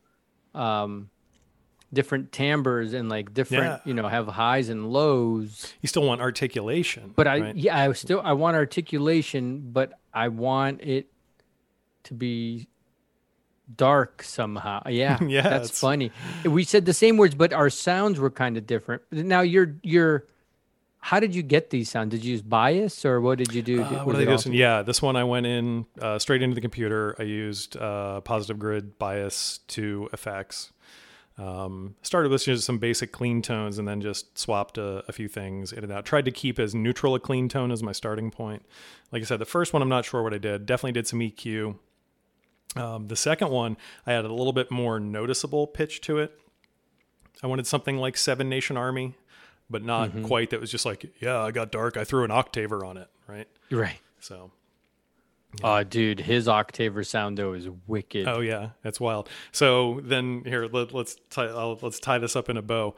um, 0.55 1.09
different 1.93 2.33
timbres 2.33 2.93
and 2.93 3.09
like 3.09 3.33
different, 3.35 3.65
Yeah. 3.65 3.79
you 3.85 3.95
know, 3.95 4.09
have 4.09 4.27
highs 4.29 4.69
and 4.69 4.91
lows. 4.93 5.73
You 5.81 5.87
still 5.89 6.05
want 6.05 6.21
articulation, 6.21 7.13
But 7.15 7.27
I, 7.29 7.41
right? 7.41 7.57
yeah, 7.57 7.79
I 7.79 7.93
still 7.93 8.21
I 8.23 8.33
want 8.33 8.57
articulation, 8.57 9.71
but 9.73 9.93
I 10.13 10.29
want 10.29 10.83
it 10.83 11.07
to 12.05 12.15
be 12.15 12.69
dark 13.77 14.23
somehow. 14.23 14.83
Yeah, 14.89 15.23
Yeah, 15.27 15.43
that's 15.43 15.67
it's- 15.69 15.81
funny. 15.81 16.11
We 16.45 16.65
said 16.65 16.85
the 16.85 16.93
same 16.95 17.17
words, 17.17 17.35
but 17.35 17.53
our 17.53 17.71
sounds 17.71 18.19
were 18.19 18.31
kind 18.31 18.57
of 18.57 18.67
different. 18.67 19.03
Now 19.11 19.41
you're 19.41 19.77
you're. 19.83 20.27
How 21.05 21.19
did 21.19 21.35
you 21.35 21.43
get 21.43 21.71
these 21.71 21.91
sounds? 21.91 22.11
Did 22.13 22.25
you 22.25 22.31
use 22.31 22.43
bias 22.43 23.05
or 23.05 23.21
what 23.21 23.37
did 23.39 23.53
you 23.53 23.61
do? 23.61 23.83
Uh, 23.83 24.05
what 24.05 24.13
did 24.13 24.23
I 24.23 24.25
do? 24.25 24.31
all- 24.31 24.37
this 24.37 24.47
one? 24.47 24.55
Yeah, 24.55 24.83
this 24.83 25.03
one 25.03 25.17
I 25.17 25.25
went 25.25 25.47
in 25.47 25.85
uh, 26.01 26.19
straight 26.21 26.43
into 26.43 26.55
the 26.55 26.61
computer. 26.61 27.17
I 27.19 27.25
used 27.25 27.77
uh, 27.77 28.21
positive 28.21 28.59
grid 28.61 28.99
bias 28.99 29.59
to 29.69 30.09
effects. 30.13 30.73
Um, 31.39 31.97
started 32.03 32.31
listening 32.31 32.57
to 32.57 32.63
some 32.63 32.79
basic 32.79 33.11
clean 33.11 33.43
tones 33.43 33.79
and 33.79 33.89
then 33.89 34.01
just 34.01 34.39
swapped 34.39 34.79
a, 34.79 35.03
a 35.09 35.13
few 35.13 35.27
things 35.27 35.73
in 35.73 35.83
and 35.83 35.93
out. 35.93 36.05
Tried 36.05 36.25
to 36.27 36.31
keep 36.31 36.61
as 36.61 36.73
neutral 36.73 37.17
a 37.17 37.21
clean 37.21 37.49
tone 37.49 37.73
as 37.73 37.83
my 37.83 37.91
starting 37.93 38.31
point. 38.31 38.65
Like 39.11 39.23
I 39.23 39.25
said, 39.25 39.41
the 39.41 39.45
first 39.45 39.73
one 39.73 39.83
I'm 39.83 39.89
not 39.89 40.05
sure 40.05 40.23
what 40.23 40.33
I 40.33 40.39
did. 40.39 40.67
Definitely 40.67 40.93
did 40.93 41.09
some 41.09 41.19
EQ. 41.19 41.77
Um, 42.77 43.09
the 43.09 43.17
second 43.17 43.51
one 43.51 43.77
I 44.07 44.13
had 44.13 44.25
a 44.25 44.33
little 44.33 44.53
bit 44.53 44.71
more 44.71 45.01
noticeable 45.01 45.67
pitch 45.67 46.01
to 46.03 46.19
it. 46.19 46.39
I 47.43 47.49
wanted 47.49 47.67
something 47.67 47.97
like 47.97 48.17
Seven 48.17 48.49
Nation 48.49 48.77
Army, 48.77 49.15
but 49.73 49.83
not 49.83 50.11
Mm-hmm. 50.11 50.27
quite. 50.27 50.51
That 50.51 50.61
was 50.61 50.71
just 50.71 50.87
like, 50.87 51.13
yeah, 51.21 51.41
I 51.41 51.51
got 51.51 51.73
dark. 51.73 51.97
I 51.97 52.05
threw 52.05 52.23
an 52.23 52.31
octaver 52.31 52.85
on 52.87 52.97
it, 52.97 53.09
right? 53.27 53.49
Right. 53.71 53.99
So 54.21 54.53
Oh, 55.63 55.83
dude, 55.85 56.21
his 56.21 56.47
octaver 56.49 57.05
sound 57.05 57.37
though 57.37 57.53
is 57.53 57.69
wicked. 57.87 58.27
Oh 58.27 58.41
yeah, 58.41 58.71
that's 58.83 58.99
wild. 59.01 59.29
So 59.51 60.01
then 60.03 60.45
here 60.47 60.67
let, 60.73 60.95
let's 60.95 61.17
tie 61.29 61.47
I'll, 61.47 61.79
let's 61.83 61.99
tie 62.01 62.19
this 62.19 62.37
up 62.37 62.49
in 62.49 62.57
a 62.57 62.63
bow. 62.63 62.95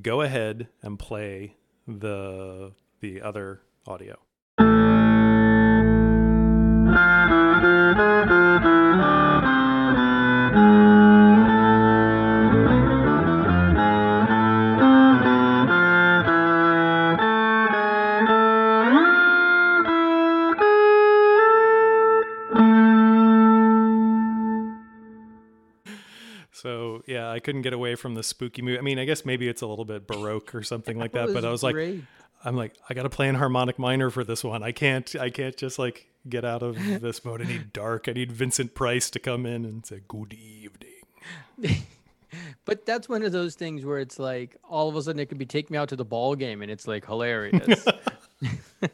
Go 0.00 0.22
ahead 0.22 0.66
and 0.82 0.98
play 0.98 1.54
the 1.86 2.72
the 3.00 3.20
other 3.22 3.60
audio. 3.86 4.16
Couldn't 27.42 27.62
get 27.62 27.72
away 27.72 27.94
from 27.94 28.14
the 28.14 28.22
spooky 28.22 28.62
movie. 28.62 28.78
I 28.78 28.82
mean, 28.82 28.98
I 28.98 29.04
guess 29.04 29.24
maybe 29.24 29.48
it's 29.48 29.62
a 29.62 29.66
little 29.66 29.84
bit 29.84 30.06
baroque 30.06 30.54
or 30.54 30.62
something 30.62 30.98
like 30.98 31.12
that. 31.18 31.32
But 31.32 31.44
I 31.44 31.50
was 31.50 31.62
like. 31.62 31.76
I'm 32.44 32.56
like, 32.56 32.74
I 32.90 32.94
got 32.94 33.04
to 33.04 33.08
play 33.08 33.28
in 33.28 33.36
harmonic 33.36 33.78
minor 33.78 34.10
for 34.10 34.24
this 34.24 34.42
one. 34.42 34.64
I 34.64 34.72
can't, 34.72 35.14
I 35.14 35.30
can't 35.30 35.56
just 35.56 35.78
like 35.78 36.08
get 36.28 36.44
out 36.44 36.60
of 36.60 36.74
this 37.00 37.24
mode. 37.24 37.40
I 37.40 37.44
need 37.44 37.72
dark. 37.72 38.08
I 38.08 38.12
need 38.14 38.32
Vincent 38.32 38.74
Price 38.74 39.10
to 39.10 39.20
come 39.20 39.46
in 39.46 39.64
and 39.64 39.86
say 39.86 40.00
good 40.08 40.32
evening. 40.32 41.84
But 42.64 42.86
that's 42.86 43.08
one 43.10 43.22
of 43.22 43.32
those 43.32 43.54
things 43.56 43.84
where 43.84 43.98
it's 43.98 44.18
like 44.18 44.56
all 44.64 44.88
of 44.88 44.96
a 44.96 45.02
sudden 45.02 45.20
it 45.20 45.26
could 45.28 45.36
be 45.36 45.44
take 45.44 45.70
me 45.70 45.76
out 45.76 45.90
to 45.90 45.96
the 45.96 46.04
ball 46.04 46.34
game 46.34 46.62
and 46.62 46.70
it's 46.70 46.86
like 46.86 47.04
hilarious. 47.04 47.84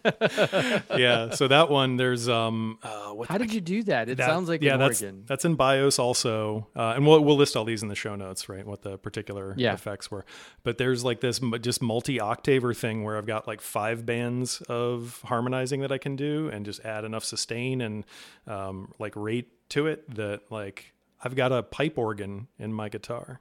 Yeah. 0.96 1.30
So 1.30 1.48
that 1.48 1.70
one, 1.70 1.96
there's 1.96 2.28
um, 2.28 2.78
uh, 2.82 3.10
what 3.12 3.28
How 3.28 3.38
did 3.38 3.52
you 3.52 3.60
do 3.60 3.82
that? 3.84 4.08
It 4.08 4.16
that- 4.18 4.26
sounds 4.26 4.48
like 4.48 4.62
yeah, 4.62 4.74
an 4.74 4.80
that's 4.80 5.02
organ. 5.02 5.24
that's 5.26 5.44
in 5.44 5.56
BIAS 5.56 5.98
also, 5.98 6.66
uh, 6.76 6.92
and 6.96 7.06
we'll 7.06 7.20
we'll 7.24 7.36
list 7.36 7.56
all 7.56 7.64
these 7.64 7.82
in 7.82 7.88
the 7.88 7.94
show 7.94 8.14
notes, 8.14 8.48
right? 8.48 8.66
What 8.66 8.82
the 8.82 8.98
particular 8.98 9.54
Yeah. 9.56 9.74
effects 9.74 10.10
were. 10.10 10.24
But 10.62 10.78
there's 10.78 11.04
like 11.04 11.20
this 11.20 11.42
m- 11.42 11.54
just 11.60 11.80
multi 11.82 12.18
octaver 12.18 12.76
thing 12.76 13.04
where 13.04 13.16
I've 13.16 13.26
got 13.26 13.46
like 13.46 13.60
five 13.60 14.04
bands 14.04 14.60
of 14.68 15.20
harmonizing 15.24 15.80
that 15.80 15.92
I 15.92 15.98
can 15.98 16.16
do, 16.16 16.48
and 16.52 16.64
just 16.64 16.84
add 16.84 17.04
enough 17.04 17.24
sustain 17.24 17.80
and 17.80 18.04
um, 18.46 18.92
like 18.98 19.14
rate 19.16 19.48
to 19.70 19.86
it 19.86 20.14
that 20.14 20.50
like 20.50 20.92
I've 21.22 21.34
got 21.36 21.52
a 21.52 21.62
pipe 21.62 21.98
organ 21.98 22.48
in 22.58 22.72
my 22.72 22.88
guitar. 22.88 23.40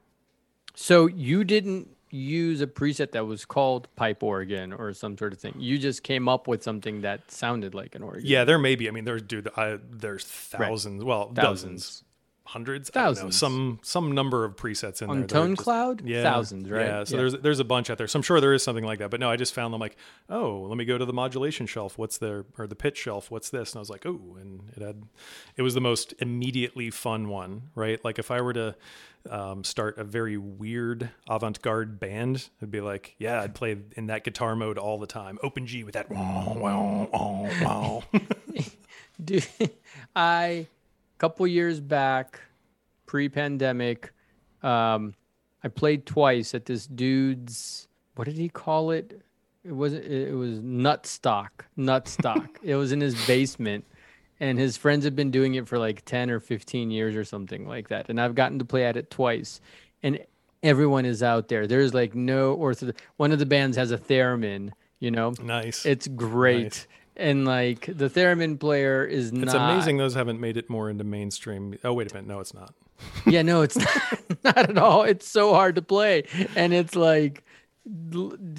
So 0.74 1.06
you 1.06 1.42
didn't 1.44 1.88
use 2.10 2.60
a 2.60 2.66
preset 2.66 3.12
that 3.12 3.26
was 3.26 3.44
called 3.44 3.88
pipe 3.96 4.22
organ 4.22 4.72
or 4.72 4.92
some 4.92 5.16
sort 5.18 5.32
of 5.32 5.38
thing. 5.38 5.54
You 5.58 5.78
just 5.78 6.02
came 6.02 6.28
up 6.28 6.48
with 6.48 6.62
something 6.62 7.02
that 7.02 7.30
sounded 7.30 7.74
like 7.74 7.94
an 7.94 8.02
organ. 8.02 8.22
Yeah, 8.24 8.44
there 8.44 8.58
may 8.58 8.74
be. 8.76 8.88
I 8.88 8.90
mean, 8.92 9.04
there's 9.04 9.22
dude, 9.22 9.48
I, 9.56 9.78
there's 9.90 10.24
thousands, 10.24 11.04
well, 11.04 11.32
Thousands. 11.34 11.42
dozens, 11.82 12.04
hundreds, 12.48 12.90
I 12.94 13.00
don't 13.00 13.02
know, 13.04 13.14
Thousands. 13.14 13.36
some 13.38 13.78
some 13.82 14.12
number 14.12 14.44
of 14.44 14.56
presets 14.56 15.02
in 15.02 15.10
On 15.10 15.18
there. 15.20 15.26
Tone 15.26 15.50
just- 15.50 15.62
Cloud? 15.64 16.02
yeah, 16.06 16.22
Thousands, 16.22 16.68
right? 16.70 16.86
Yeah, 16.86 17.04
so 17.04 17.14
Yeah. 17.16 17.20
there's 17.22 17.34
there's 17.42 17.60
a 17.60 17.64
bunch 17.64 17.90
out 17.90 17.98
there. 17.98 18.06
So 18.08 18.18
I'm 18.18 18.22
sure 18.22 18.40
there 18.40 18.54
is 18.54 18.62
something 18.62 18.84
like 18.84 18.98
that. 19.00 19.10
But 19.10 19.20
no, 19.20 19.30
I 19.30 19.36
just 19.36 19.54
found 19.54 19.72
them 19.74 19.80
like, 19.80 19.96
oh, 20.30 20.62
let 20.68 20.76
me 20.76 20.84
go 20.84 20.96
to 20.98 21.04
the 21.04 21.12
modulation 21.12 21.66
shelf. 21.66 21.98
What's 21.98 22.18
there 22.18 22.44
or 22.58 22.66
the 22.66 22.74
pitch 22.76 22.96
shelf? 22.98 23.30
What's 23.30 23.50
this? 23.50 23.72
And 23.72 23.78
I 23.78 23.80
was 23.80 23.90
like, 23.90 24.06
oh, 24.06 24.36
and 24.40 24.62
it 24.76 24.82
had, 24.82 25.02
it 25.56 25.62
was 25.62 25.74
the 25.74 25.80
most 25.80 26.14
immediately 26.18 26.90
fun 26.90 27.28
one, 27.28 27.70
right? 27.74 28.02
Like 28.04 28.18
if 28.18 28.30
I 28.30 28.40
were 28.40 28.52
to 28.54 28.74
um, 29.30 29.62
start 29.64 29.98
a 29.98 30.04
very 30.04 30.36
weird 30.38 31.10
avant-garde 31.28 32.00
band, 32.00 32.48
it'd 32.60 32.70
be 32.70 32.80
like, 32.80 33.14
yeah, 33.18 33.42
I'd 33.42 33.54
play 33.54 33.76
in 33.96 34.06
that 34.06 34.24
guitar 34.24 34.56
mode 34.56 34.78
all 34.78 34.96
the 34.98 35.06
time. 35.06 35.38
Open 35.42 35.66
G 35.66 35.84
with 35.84 35.94
that. 35.94 36.10
Wow, 36.10 36.54
wow, 36.56 37.08
wow, 37.12 37.50
wow. 37.62 38.02
Dude, 39.22 39.46
I 40.16 40.66
couple 41.18 41.46
years 41.46 41.80
back, 41.80 42.40
pre-pandemic, 43.06 44.12
um, 44.62 45.14
I 45.62 45.68
played 45.68 46.06
twice 46.06 46.54
at 46.54 46.66
this 46.66 46.86
dude's. 46.86 47.88
What 48.14 48.26
did 48.26 48.36
he 48.36 48.48
call 48.48 48.90
it? 48.90 49.20
It 49.64 49.72
wasn't. 49.72 50.04
It 50.04 50.34
was 50.34 50.60
nut 50.60 51.06
stock. 51.06 51.66
Nut 51.76 52.08
stock. 52.08 52.58
it 52.62 52.76
was 52.76 52.92
in 52.92 53.00
his 53.00 53.26
basement, 53.26 53.84
and 54.40 54.58
his 54.58 54.76
friends 54.76 55.04
had 55.04 55.16
been 55.16 55.30
doing 55.30 55.54
it 55.54 55.68
for 55.68 55.78
like 55.78 56.04
ten 56.04 56.30
or 56.30 56.40
fifteen 56.40 56.90
years 56.90 57.16
or 57.16 57.24
something 57.24 57.66
like 57.66 57.88
that. 57.88 58.08
And 58.08 58.20
I've 58.20 58.34
gotten 58.34 58.58
to 58.60 58.64
play 58.64 58.84
at 58.84 58.96
it 58.96 59.10
twice, 59.10 59.60
and 60.02 60.20
everyone 60.62 61.04
is 61.04 61.22
out 61.22 61.48
there. 61.48 61.66
There's 61.66 61.92
like 61.92 62.14
no 62.14 62.56
ortho. 62.56 62.94
One 63.16 63.32
of 63.32 63.38
the 63.38 63.46
bands 63.46 63.76
has 63.76 63.90
a 63.90 63.98
theremin. 63.98 64.70
You 65.00 65.12
know, 65.12 65.32
nice. 65.40 65.86
it's 65.86 66.08
great. 66.08 66.62
Nice. 66.62 66.86
And 67.18 67.44
like 67.44 67.86
the 67.86 68.08
theremin 68.08 68.58
player 68.58 69.04
is 69.04 69.32
not 69.32 69.44
It's 69.44 69.54
amazing 69.54 69.96
those 69.98 70.14
haven't 70.14 70.40
made 70.40 70.56
it 70.56 70.70
more 70.70 70.88
into 70.88 71.04
mainstream. 71.04 71.78
Oh 71.84 71.92
wait 71.92 72.10
a 72.10 72.14
minute, 72.14 72.28
no, 72.28 72.40
it's 72.40 72.54
not. 72.54 72.74
yeah 73.26 73.42
no 73.42 73.62
it's 73.62 73.76
not, 73.76 74.20
not 74.44 74.56
at 74.70 74.76
all 74.78 75.04
it's 75.04 75.28
so 75.28 75.54
hard 75.54 75.76
to 75.76 75.82
play 75.82 76.24
and 76.56 76.74
it's 76.74 76.96
like 76.96 77.44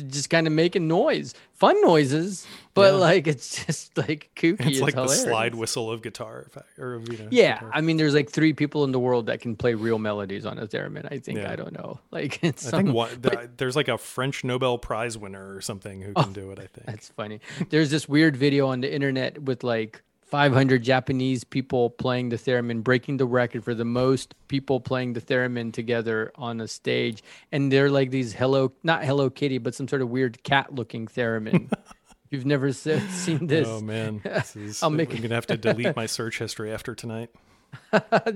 just 0.07 0.29
kind 0.29 0.47
of 0.47 0.53
making 0.53 0.87
noise 0.87 1.33
fun 1.53 1.79
noises 1.81 2.45
but 2.73 2.93
Yeah. 2.93 2.99
like 2.99 3.27
it's 3.27 3.65
just 3.65 3.97
like 3.97 4.29
kooky 4.35 4.65
It's 4.67 4.79
like 4.79 4.95
the 4.95 5.07
slide 5.07 5.55
whistle 5.55 5.91
of 5.91 6.01
guitar, 6.01 6.47
or 6.77 7.01
you 7.09 7.17
know, 7.17 7.27
yeah 7.31 7.55
guitar. 7.55 7.71
i 7.73 7.81
mean 7.81 7.97
there's 7.97 8.13
like 8.13 8.29
three 8.29 8.53
people 8.53 8.83
in 8.83 8.91
the 8.91 8.99
world 8.99 9.25
that 9.27 9.41
can 9.41 9.55
play 9.55 9.73
real 9.73 9.99
melodies 9.99 10.45
on 10.45 10.57
a 10.59 10.67
theremin 10.67 11.07
i 11.11 11.19
think 11.19 11.39
Yeah. 11.39 11.51
i 11.51 11.55
don't 11.55 11.73
know 11.73 11.99
like 12.11 12.43
it's 12.43 12.71
I 12.73 12.77
think 12.81 12.93
one, 12.93 13.09
the, 13.21 13.49
there's 13.57 13.75
like 13.75 13.87
a 13.87 13.97
French 13.97 14.43
Nobel 14.43 14.77
Prize 14.77 15.17
winner 15.17 15.55
or 15.55 15.61
something 15.61 16.01
who 16.01 16.13
can 16.13 16.25
oh, 16.29 16.31
do 16.31 16.51
it. 16.51 16.59
I 16.59 16.67
think. 16.67 16.85
Oh, 16.87 16.91
That's 16.91 17.09
funny. 17.09 17.39
There's 17.69 17.89
this 17.91 18.07
weird 18.07 18.35
video 18.37 18.67
on 18.67 18.81
the 18.81 18.93
internet 18.93 19.41
with 19.43 19.63
like 19.63 20.01
500 20.29 20.83
Japanese 20.83 21.43
people 21.43 21.89
playing 21.89 22.29
the 22.29 22.35
theremin, 22.37 22.83
breaking 22.83 23.17
the 23.17 23.25
record 23.25 23.63
for 23.63 23.73
the 23.73 23.85
most 23.85 24.35
people 24.47 24.79
playing 24.79 25.13
the 25.13 25.21
theremin 25.21 25.73
together 25.73 26.31
on 26.35 26.61
a 26.61 26.67
stage. 26.67 27.23
And 27.51 27.71
they're 27.71 27.89
like 27.89 28.11
these 28.11 28.33
Hello, 28.33 28.71
not 28.83 29.03
Hello 29.03 29.29
Kitty, 29.29 29.57
but 29.57 29.73
some 29.73 29.87
sort 29.87 30.01
of 30.01 30.09
weird 30.09 30.43
cat 30.43 30.73
looking 30.73 31.07
theremin. 31.07 31.71
You've 32.29 32.45
never 32.45 32.71
se- 32.71 33.07
seen 33.09 33.47
this 33.47 33.67
Oh 33.67 33.81
man, 33.81 34.21
this 34.23 34.55
is, 34.55 34.83
I'll 34.83 34.89
I'm 34.91 34.97
gonna 34.97 35.33
have 35.33 35.47
to 35.47 35.57
delete 35.57 35.95
my 35.95 36.05
search 36.17 36.37
history 36.37 36.71
after 36.71 36.93
tonight. 36.93 37.31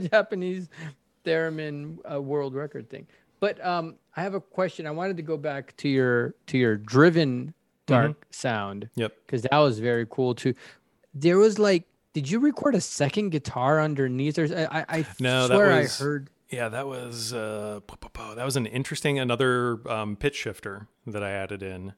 Japanese 0.09 0.67
theremin 1.23 1.97
uh, 2.11 2.19
world 2.19 2.55
record 2.55 2.89
thing. 2.89 3.07
But 3.39 3.63
um, 3.63 3.95
I 4.15 4.23
have 4.23 4.33
a 4.33 4.41
question. 4.41 4.87
I 4.87 4.91
wanted 4.91 5.17
to 5.17 5.23
go 5.23 5.37
back 5.37 5.77
to 5.77 5.89
your 5.89 6.33
to 6.47 6.57
your 6.57 6.75
driven 6.75 7.53
dark 7.85 8.25
sound. 8.31 8.89
Yep. 8.95 9.13
because 9.25 9.41
that 9.43 9.57
was 9.57 9.79
very 9.79 10.07
cool 10.09 10.33
too. 10.35 10.53
There 11.13 11.37
was 11.37 11.59
like, 11.59 11.83
did 12.13 12.29
you 12.29 12.39
record 12.39 12.75
a 12.75 12.81
second 12.81 13.29
guitar 13.29 13.81
underneath? 13.81 14.37
Or 14.37 14.45
I, 14.45 14.85
I, 14.89 15.05
No, 15.19 15.47
that 15.47 15.55
swear 15.55 15.79
was- 15.81 15.99
I 16.01 16.03
heard. 16.03 16.29
Yeah, 16.49 16.69
that 16.69 16.85
was 16.85 17.33
uh, 17.33 17.79
that 18.35 18.45
was 18.45 18.55
an 18.55 18.67
interesting 18.67 19.17
another 19.17 19.79
um, 19.89 20.15
pitch 20.15 20.35
shifter 20.35 20.87
that 21.07 21.23
I 21.23 21.31
added 21.31 21.63
in, 21.63 21.93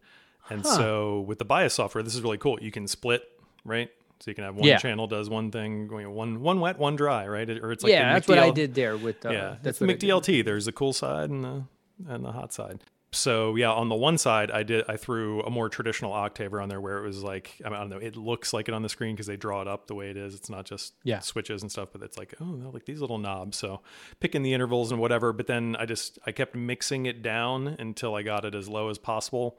and 0.50 0.62
Huh. 0.62 0.76
so 0.78 1.20
with 1.22 1.40
the 1.40 1.46
bias 1.46 1.74
software, 1.74 2.02
this 2.02 2.16
is 2.16 2.22
really 2.22 2.38
cool. 2.38 2.58
You 2.62 2.72
can 2.72 2.88
split, 2.88 3.24
right? 3.66 3.90
So 4.22 4.32
you 4.32 4.36
can 4.36 4.46
have 4.46 4.56
one 4.56 4.66
Yeah. 4.66 4.78
channel 4.78 5.08
does 5.08 5.30
one 5.30 5.52
thing, 5.52 5.88
going 5.90 6.10
one 6.10 6.40
one 6.40 6.62
wet, 6.62 6.80
one 6.80 6.96
dry, 6.96 7.28
right? 7.28 7.50
Or 7.50 7.74
it's 7.74 7.84
like 7.84 7.92
yeah, 7.92 8.14
that's 8.14 8.30
what 8.30 8.40
I 8.40 8.50
did 8.52 8.74
there 8.76 8.96
with. 8.96 9.26
Uh, 9.26 9.32
yeah, 9.32 9.42
that's 9.42 9.62
that's 9.64 9.80
the 9.80 9.86
what 9.88 9.96
I 9.96 9.98
did 9.98 10.14
with- 10.14 10.24
McDLT. 10.24 10.46
There's 10.46 10.66
the 10.66 10.72
cool 10.72 10.94
side 10.94 11.30
and 11.30 11.44
the 11.44 11.64
and 12.08 12.24
the 12.24 12.32
hot 12.32 12.54
side. 12.54 12.80
So 13.16 13.56
yeah, 13.56 13.72
on 13.72 13.90
the 13.90 13.96
one 13.96 14.18
side, 14.18 14.52
I 14.52 14.64
did 14.64 14.86
I 14.88 14.98
threw 14.98 15.42
a 15.44 15.50
more 15.50 15.70
traditional 15.70 16.12
octaver 16.12 16.62
on 16.62 16.70
there 16.70 16.82
where 16.82 16.98
it 16.98 17.08
was 17.08 17.24
like 17.24 17.60
I, 17.66 17.70
mean, 17.70 17.78
I 17.78 17.80
don't 17.80 17.90
know, 17.90 17.98
it 17.98 18.16
looks 18.16 18.52
like 18.54 18.68
it 18.68 18.74
on 18.74 18.82
the 18.82 18.90
screen 18.90 19.16
because 19.16 19.28
they 19.28 19.38
draw 19.38 19.62
it 19.62 19.68
up 19.68 19.88
the 19.88 19.96
way 19.96 20.10
it 20.10 20.18
is. 20.18 20.36
It's 20.36 20.50
not 20.50 20.66
just 20.66 20.94
Yeah. 21.04 21.20
switches 21.20 21.62
and 21.62 21.72
stuff, 21.72 21.90
but 21.94 22.02
it's 22.04 22.18
like 22.18 22.34
oh, 22.42 22.46
no, 22.46 22.70
like 22.70 22.86
these 22.86 23.02
little 23.02 23.18
knobs. 23.18 23.58
So 23.58 23.82
picking 24.20 24.44
the 24.44 24.54
intervals 24.54 24.92
and 24.92 25.00
whatever. 25.00 25.32
But 25.34 25.48
then 25.48 25.76
I 25.80 25.86
just 25.86 26.20
I 26.26 26.32
kept 26.32 26.56
mixing 26.56 27.06
it 27.06 27.22
down 27.22 27.76
until 27.80 28.16
I 28.16 28.22
got 28.22 28.44
it 28.46 28.54
as 28.54 28.68
low 28.68 28.90
as 28.90 28.98
possible, 28.98 29.58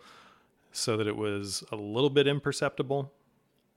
so 0.72 0.96
that 0.98 1.06
it 1.06 1.16
was 1.16 1.64
a 1.72 1.76
little 1.76 2.10
bit 2.10 2.26
imperceptible. 2.26 3.12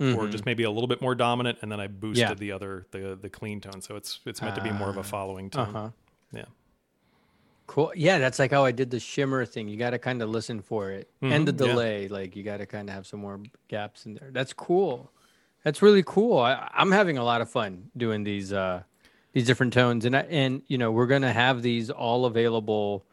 Or 0.01 0.29
just 0.29 0.45
maybe 0.45 0.63
a 0.63 0.71
little 0.71 0.87
bit 0.87 1.01
more 1.01 1.13
dominant, 1.13 1.57
and 1.61 1.69
then 1.69 1.81
I 1.81 1.87
boosted 1.87 2.23
Mm-hmm. 2.25 2.31
Yeah. 2.31 2.35
the 2.35 2.51
other 2.53 2.85
the 2.91 3.19
the 3.21 3.29
clean 3.29 3.59
tone, 3.59 3.81
so 3.81 3.97
it's 3.97 4.21
it's 4.25 4.41
meant 4.41 4.55
to 4.55 4.61
be 4.63 4.71
more 4.71 4.89
of 4.89 4.95
a 4.95 5.03
following 5.03 5.47
Uh 5.47 5.49
tone. 5.65 5.73
huh. 5.73 5.89
Yeah. 6.31 6.45
Cool. 7.69 7.91
Yeah, 7.95 8.17
that's 8.17 8.39
like 8.39 8.49
how 8.49 8.65
I 8.65 8.71
did 8.71 8.89
the 8.89 8.99
shimmer 8.99 9.45
thing. 9.45 9.67
You 9.67 9.77
got 9.77 9.91
to 9.91 9.99
kind 9.99 10.23
of 10.23 10.29
listen 10.29 10.59
for 10.59 10.89
it, 10.89 11.07
and 11.21 11.47
the 11.47 11.53
Mhm, 11.53 11.59
yeah. 11.59 11.67
delay. 11.67 12.07
Like 12.07 12.35
you 12.35 12.41
got 12.41 12.57
to 12.57 12.65
kind 12.65 12.89
of 12.89 12.95
have 12.95 13.05
some 13.05 13.19
more 13.19 13.39
gaps 13.67 14.07
in 14.07 14.15
there. 14.15 14.29
That's 14.31 14.53
cool. 14.53 15.11
That's 15.63 15.81
really 15.83 16.01
cool. 16.03 16.39
I, 16.39 16.67
I'm 16.73 16.91
having 16.91 17.19
a 17.19 17.23
lot 17.23 17.41
of 17.41 17.49
fun 17.49 17.91
doing 17.95 18.23
these 18.23 18.51
uh, 18.51 18.81
these 19.33 19.45
different 19.45 19.73
tones, 19.73 20.05
and 20.05 20.15
I, 20.15 20.21
and 20.21 20.63
you 20.65 20.79
know 20.79 20.91
we're 20.91 21.05
gonna 21.05 21.31
have 21.31 21.61
these 21.61 21.91
all 21.91 22.25
available. 22.25 23.05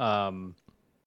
Um, 0.00 0.56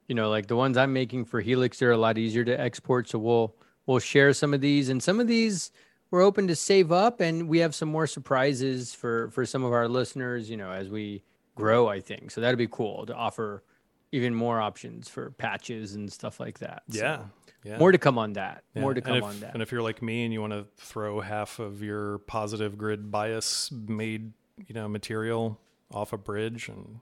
you 0.07 0.15
know, 0.15 0.29
like 0.29 0.47
the 0.47 0.55
ones 0.55 0.77
I'm 0.77 0.93
making 0.93 1.25
for 1.25 1.41
Helix, 1.41 1.79
they're 1.79 1.91
a 1.91 1.97
lot 1.97 2.17
easier 2.17 2.45
to 2.45 2.57
export. 2.57 3.09
So 3.09 3.19
we'll 3.19 3.53
we'll 3.85 3.99
share 3.99 4.31
some 4.31 4.53
of 4.53 4.61
these, 4.61 4.87
and 4.87 5.03
some 5.03 5.19
of 5.19 5.27
these 5.27 5.71
we're 6.09 6.21
open 6.21 6.47
to 6.47 6.55
save 6.55 6.93
up, 6.93 7.19
and 7.19 7.49
we 7.49 7.59
have 7.59 7.75
some 7.75 7.89
more 7.89 8.07
surprises 8.07 8.93
for 8.93 9.29
for 9.31 9.45
some 9.45 9.65
of 9.65 9.73
our 9.73 9.89
listeners. 9.89 10.49
You 10.49 10.55
know, 10.55 10.71
as 10.71 10.87
we 10.87 11.23
grow, 11.55 11.87
I 11.87 11.99
think 12.01 12.31
so. 12.31 12.41
That'd 12.41 12.57
be 12.57 12.67
cool 12.67 13.05
to 13.05 13.15
offer 13.15 13.63
even 14.11 14.33
more 14.35 14.61
options 14.61 15.09
for 15.09 15.31
patches 15.31 15.95
and 15.95 16.11
stuff 16.11 16.39
like 16.39 16.59
that. 16.59 16.83
So 16.89 16.99
Yeah. 16.99 17.19
Yeah. 17.63 17.77
more 17.79 17.91
to 17.91 17.97
come 17.97 18.17
on 18.17 18.33
that. 18.33 18.63
Yeah. 18.75 18.81
More 18.81 18.93
to 18.93 19.01
come 19.01 19.15
if- 19.17 19.23
on 19.23 19.39
that. 19.39 19.53
And 19.53 19.61
if 19.63 19.71
you're 19.71 19.81
like 19.81 20.01
me 20.01 20.23
and 20.25 20.33
you 20.33 20.41
want 20.41 20.53
to 20.53 20.65
throw 20.77 21.19
half 21.21 21.59
of 21.59 21.81
your 21.81 22.19
positive 22.19 22.77
grid 22.77 23.09
bias 23.11 23.71
made, 23.71 24.33
you 24.67 24.75
know, 24.75 24.87
material 24.87 25.59
off 25.91 26.13
a 26.13 26.17
bridge 26.17 26.67
and 26.69 26.99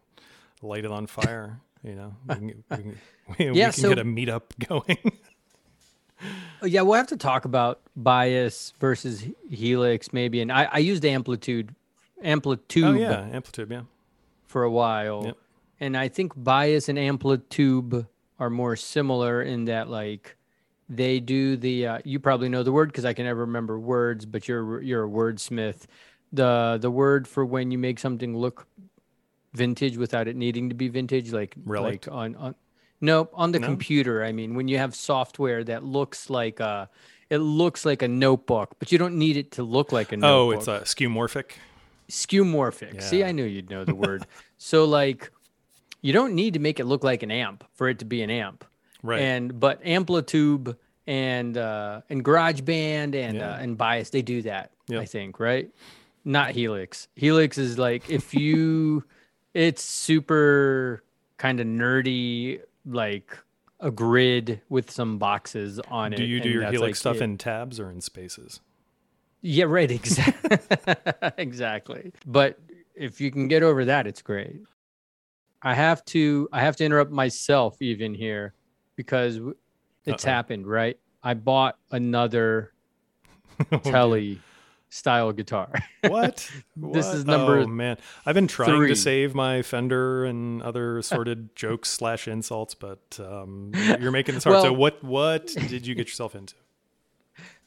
light 0.62 0.86
it 0.86 0.92
on 0.92 1.08
fire, 1.08 1.60
you 1.84 1.96
know, 1.96 2.16
we 2.28 2.36
can, 2.36 2.48
we 2.48 2.78
can, 2.78 2.98
we, 3.40 3.52
we 3.52 3.60
can 3.60 3.72
so- 3.74 3.90
get 3.90 4.00
a 4.00 4.04
meetup 4.06 4.44
going. 4.68 4.98
Oh, 6.62 6.68
yeah, 6.68 6.82
we'll 6.84 6.94
have 6.98 7.08
to 7.08 7.18
talk 7.18 7.46
about 7.46 7.82
bias 7.96 8.74
versus 8.80 9.24
helix 9.50 10.14
maybe. 10.14 10.40
And 10.42 10.52
I, 10.52 10.66
I 10.66 10.78
used 10.78 11.02
AmpliTube, 11.04 11.70
AmpliTube 12.24 12.84
oh 12.84 12.92
yeah, 12.94 13.28
AmpliTube, 13.34 13.72
yeah. 13.72 13.82
For 14.52 14.64
a 14.64 14.70
while. 14.72 15.24
Yep. 15.28 15.38
And 15.80 15.98
I 15.98 16.08
think 16.10 16.34
bias 16.36 16.90
and 16.90 16.98
AmpliTube 16.98 18.06
are 18.38 18.50
more 18.50 18.76
similar 18.76 19.42
in 19.42 19.66
that 19.66 19.88
like 19.90 20.36
they 20.90 21.20
do 21.22 21.56
the 21.56 21.88
uh, 21.88 22.00
you 22.04 22.20
probably 22.20 22.50
know 22.50 22.64
the 22.64 22.72
word 22.72 22.90
because 22.90 23.06
I 23.06 23.14
can 23.14 23.26
never 23.26 23.42
remember 23.42 23.80
words, 23.80 24.26
but 24.26 24.48
you're 24.48 24.82
you're 24.82 25.06
a 25.06 25.10
wordsmith. 25.10 25.86
The 26.34 26.78
the 26.82 26.92
word 26.92 27.28
for 27.28 27.46
when 27.46 27.72
you 27.72 27.78
make 27.78 27.98
something 27.98 28.36
look 28.36 28.68
vintage 29.54 29.98
without 29.98 30.28
it 30.28 30.36
needing 30.36 30.70
to 30.70 30.76
be 30.76 30.88
vintage, 30.90 31.32
like 31.32 31.56
Relic? 31.66 32.08
like 32.08 32.14
on 32.14 32.36
on 32.36 32.56
no 33.00 33.30
on 33.34 33.52
the 33.54 33.60
No? 33.60 33.68
computer. 33.68 34.24
I 34.24 34.32
mean, 34.34 34.54
when 34.56 34.68
you 34.68 34.78
have 34.78 34.94
software 34.96 35.64
that 35.64 35.84
looks 35.84 36.30
like 36.30 36.60
a 36.60 36.90
it 37.30 37.38
looks 37.40 37.86
like 37.86 38.02
a 38.02 38.08
notebook, 38.10 38.76
but 38.80 38.92
you 38.92 38.98
don't 38.98 39.18
need 39.18 39.38
it 39.38 39.52
to 39.54 39.64
look 39.64 39.92
like 39.94 40.12
a 40.12 40.18
notebook 40.18 40.28
Oh, 40.30 40.52
it's 40.52 40.68
a 40.68 40.82
skeuomorphic. 40.86 41.52
Skeuomorphic. 42.12 43.02
See, 43.02 43.24
I 43.24 43.32
knew 43.32 43.46
you'd 43.46 43.70
know 43.70 43.86
the 43.86 43.96
word. 43.96 44.26
so 44.58 44.86
like 44.86 45.32
you 46.02 46.14
don't 46.14 46.34
need 46.34 46.54
to 46.56 46.60
make 46.60 46.80
it 46.80 46.86
look 46.86 47.04
like 47.04 47.24
an 47.24 47.32
amp 47.32 47.64
for 47.74 47.88
it 47.90 48.00
to 48.00 48.06
be 48.06 48.22
an 48.22 48.30
amp. 48.30 48.66
Right. 49.02 49.22
And 49.22 49.60
but 49.60 49.82
AmpliTube 49.84 50.76
and 51.08 51.58
uh 51.58 52.02
and 52.10 52.24
GarageBand 52.24 53.16
and 53.16 53.38
Yeah. 53.38 53.52
uh, 53.54 53.58
and 53.58 53.78
bias 53.78 54.10
they 54.12 54.22
do 54.22 54.42
that, 54.44 54.72
I 54.94 55.06
think, 55.06 55.40
right? 55.40 55.70
Not 56.24 56.52
Helix. 56.52 57.08
Helix 57.16 57.58
is 57.58 57.78
like 57.80 58.10
if 58.10 58.34
you 58.34 59.04
it's 59.54 59.84
super 59.84 61.04
kind 61.38 61.60
of 61.60 61.68
nerdy 61.68 62.62
like 62.86 63.38
a 63.80 63.90
grid 63.90 64.62
with 64.70 64.92
some 64.92 65.18
boxes 65.18 65.80
on 65.90 66.14
it. 66.14 66.18
do 66.18 66.24
you 66.24 66.40
do 66.40 66.50
your 66.50 66.64
helix 66.64 66.82
like, 66.82 66.96
stuff 66.96 67.16
it. 67.18 67.24
in 67.24 67.38
tabs 67.38 67.80
or 67.80 67.90
in 67.90 68.02
spaces? 68.02 68.60
Yeah, 69.42 69.66
right. 69.66 69.90
Exactly. 69.90 70.58
exactly. 71.38 72.12
But 72.26 72.60
if 72.96 73.20
you 73.20 73.32
can 73.32 73.48
get 73.48 73.64
over 73.64 73.86
that, 73.86 74.06
it's 74.08 74.22
great. 74.22 74.62
I 75.62 75.74
have 75.74 76.04
to. 76.06 76.48
I 76.52 76.62
have 76.62 76.76
to 76.78 76.86
interrupt 76.86 77.12
myself 77.12 77.82
even 77.82 78.14
here 78.14 78.54
because 78.96 79.38
it's 80.06 80.26
Uh-oh. 80.26 80.32
happened. 80.32 80.68
Right. 80.68 80.98
I 81.24 81.34
bought 81.36 81.78
another 81.92 82.74
Telly 83.84 84.40
style 84.90 85.32
guitar. 85.32 85.72
What? 86.08 86.38
This 86.76 87.06
What? 87.06 87.16
is 87.16 87.26
number 87.26 87.60
Oh 87.60 87.68
man, 87.68 87.98
I've 88.26 88.34
been 88.34 88.48
trying 88.48 88.76
three. 88.76 88.88
to 88.90 88.96
save 88.96 89.36
my 89.36 89.62
Fender 89.62 90.26
and 90.26 90.64
other 90.64 90.98
assorted 90.98 91.56
jokes 91.56 91.90
slash 91.92 92.28
insults, 92.28 92.74
but 92.74 93.20
um, 93.20 93.72
you're 94.00 94.10
making 94.12 94.34
this 94.34 94.44
hard. 94.46 94.64
so 94.64 94.74
what? 94.74 95.04
What 95.04 95.46
did 95.48 95.86
you 95.86 95.94
get 95.94 96.08
yourself 96.08 96.34
into? 96.36 96.56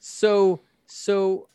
so 0.00 0.60
so 0.86 1.48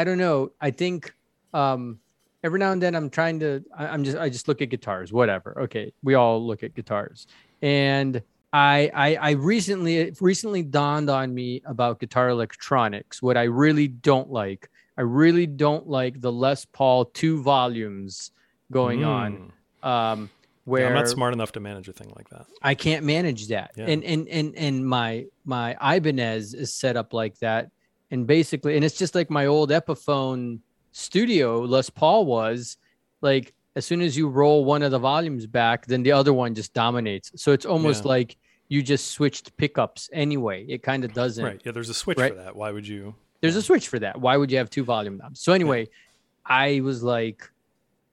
I, 0.00 0.04
don't 0.04 0.18
know 0.18 0.52
i 0.60 0.70
think 0.70 1.12
um 1.54 1.98
every 2.44 2.58
now 2.58 2.72
and 2.72 2.80
then 2.82 2.94
i'm 2.94 3.10
trying 3.10 3.40
to 3.40 3.64
I, 3.76 3.86
i'm 3.88 4.04
just 4.04 4.16
i 4.16 4.28
just 4.28 4.46
look 4.48 4.60
at 4.62 4.68
guitars 4.68 5.12
whatever 5.12 5.62
okay 5.62 5.92
we 6.02 6.14
all 6.14 6.44
look 6.46 6.62
at 6.62 6.74
guitars 6.74 7.26
and 7.62 8.22
I, 8.52 8.90
I 8.94 9.08
i 9.16 9.30
recently 9.32 9.96
it 9.98 10.18
recently 10.20 10.62
dawned 10.62 11.10
on 11.10 11.34
me 11.34 11.62
about 11.64 11.98
guitar 12.00 12.28
electronics 12.28 13.20
what 13.22 13.36
i 13.36 13.44
really 13.44 13.88
don't 13.88 14.30
like 14.30 14.70
i 14.96 15.02
really 15.02 15.46
don't 15.46 15.86
like 15.88 16.20
the 16.20 16.32
les 16.32 16.64
paul 16.66 17.04
two 17.06 17.42
volumes 17.42 18.30
going 18.72 19.04
on 19.04 19.52
Mm. 19.84 19.88
um 19.88 20.20
Yeah, 20.20 20.70
where 20.72 20.86
I'm 20.88 20.94
not 20.94 21.08
smart 21.08 21.32
enough 21.32 21.52
to 21.52 21.60
manage 21.60 21.88
a 21.88 21.92
thing 21.92 22.12
like 22.16 22.28
that. 22.30 22.46
I 22.60 22.74
can't 22.74 23.04
manage 23.04 23.46
that. 23.48 23.70
Yeah. 23.76 23.86
And 23.86 24.02
and 24.02 24.26
and 24.28 24.56
and 24.56 24.84
my 24.84 25.26
my 25.44 25.76
Ibanez 25.80 26.54
is 26.54 26.74
set 26.74 26.96
up 26.96 27.12
like 27.12 27.38
that. 27.38 27.70
And 28.10 28.26
basically, 28.26 28.76
and 28.76 28.84
it's 28.84 28.96
just 28.96 29.14
like 29.14 29.30
my 29.30 29.46
old 29.46 29.70
Epiphone 29.70 30.60
studio 30.92 31.60
Les 31.60 31.90
Paul 31.90 32.24
was. 32.26 32.76
Like 33.20 33.52
as 33.74 33.84
soon 33.84 34.00
as 34.00 34.16
you 34.16 34.28
roll 34.28 34.64
one 34.64 34.82
of 34.82 34.90
the 34.90 34.98
volumes 34.98 35.46
back, 35.46 35.86
then 35.86 36.02
the 36.02 36.12
other 36.12 36.32
one 36.32 36.54
just 36.54 36.72
dominates. 36.72 37.32
So 37.36 37.52
it's 37.52 37.66
almost 37.66 38.04
Yeah. 38.04 38.08
like 38.08 38.36
you 38.68 38.82
just 38.82 39.12
switched 39.12 39.56
pickups 39.56 40.08
anyway. 40.12 40.64
It 40.68 40.82
kind 40.82 41.04
of 41.04 41.12
doesn't. 41.12 41.44
Right? 41.44 41.60
Yeah, 41.64 41.72
there's 41.72 41.88
a 41.88 41.94
switch 41.94 42.18
Right. 42.18 42.32
for 42.34 42.38
that. 42.42 42.56
Why 42.56 42.70
would 42.72 42.86
you? 42.86 43.14
There's 43.40 43.56
a 43.56 43.62
switch 43.62 43.88
for 43.88 43.98
that. 43.98 44.20
Why 44.20 44.36
would 44.36 44.50
you 44.50 44.58
have 44.58 44.70
two 44.70 44.82
volume 44.84 45.18
knobs? 45.18 45.40
So 45.40 45.52
anyway, 45.52 45.88
I 46.44 46.80
was 46.80 47.02
like, 47.02 47.48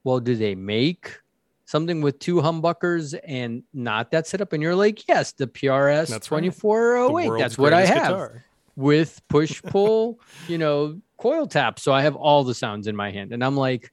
well, 0.03 0.19
do 0.19 0.35
they 0.35 0.53
make 0.55 1.17
something 1.65 2.01
with 2.01 2.19
two 2.19 2.35
humbuckers 2.35 3.17
and 3.25 3.63
not 3.73 4.11
that 4.11 4.27
setup? 4.27 4.53
And 4.53 4.61
you're 4.61 4.75
like, 4.75 5.07
yes, 5.07 5.31
the 5.31 5.47
PRS 5.47 6.09
That's 6.09 6.29
right. 6.29 6.41
2408. 6.43 7.27
world's 7.29 7.41
That's 7.41 7.57
what 7.57 7.73
I 7.73 7.85
have 7.85 8.07
guitar. 8.09 8.43
With 8.75 9.21
push 9.27 9.61
pull, 9.61 10.19
you 10.47 10.57
know, 10.57 10.99
coil 11.17 11.45
tap. 11.45 11.79
So 11.79 11.93
I 11.93 12.01
have 12.01 12.15
all 12.15 12.43
the 12.43 12.55
sounds 12.55 12.87
in 12.87 12.95
my 12.95 13.11
hand. 13.11 13.31
And 13.31 13.43
I'm 13.43 13.55
like, 13.55 13.91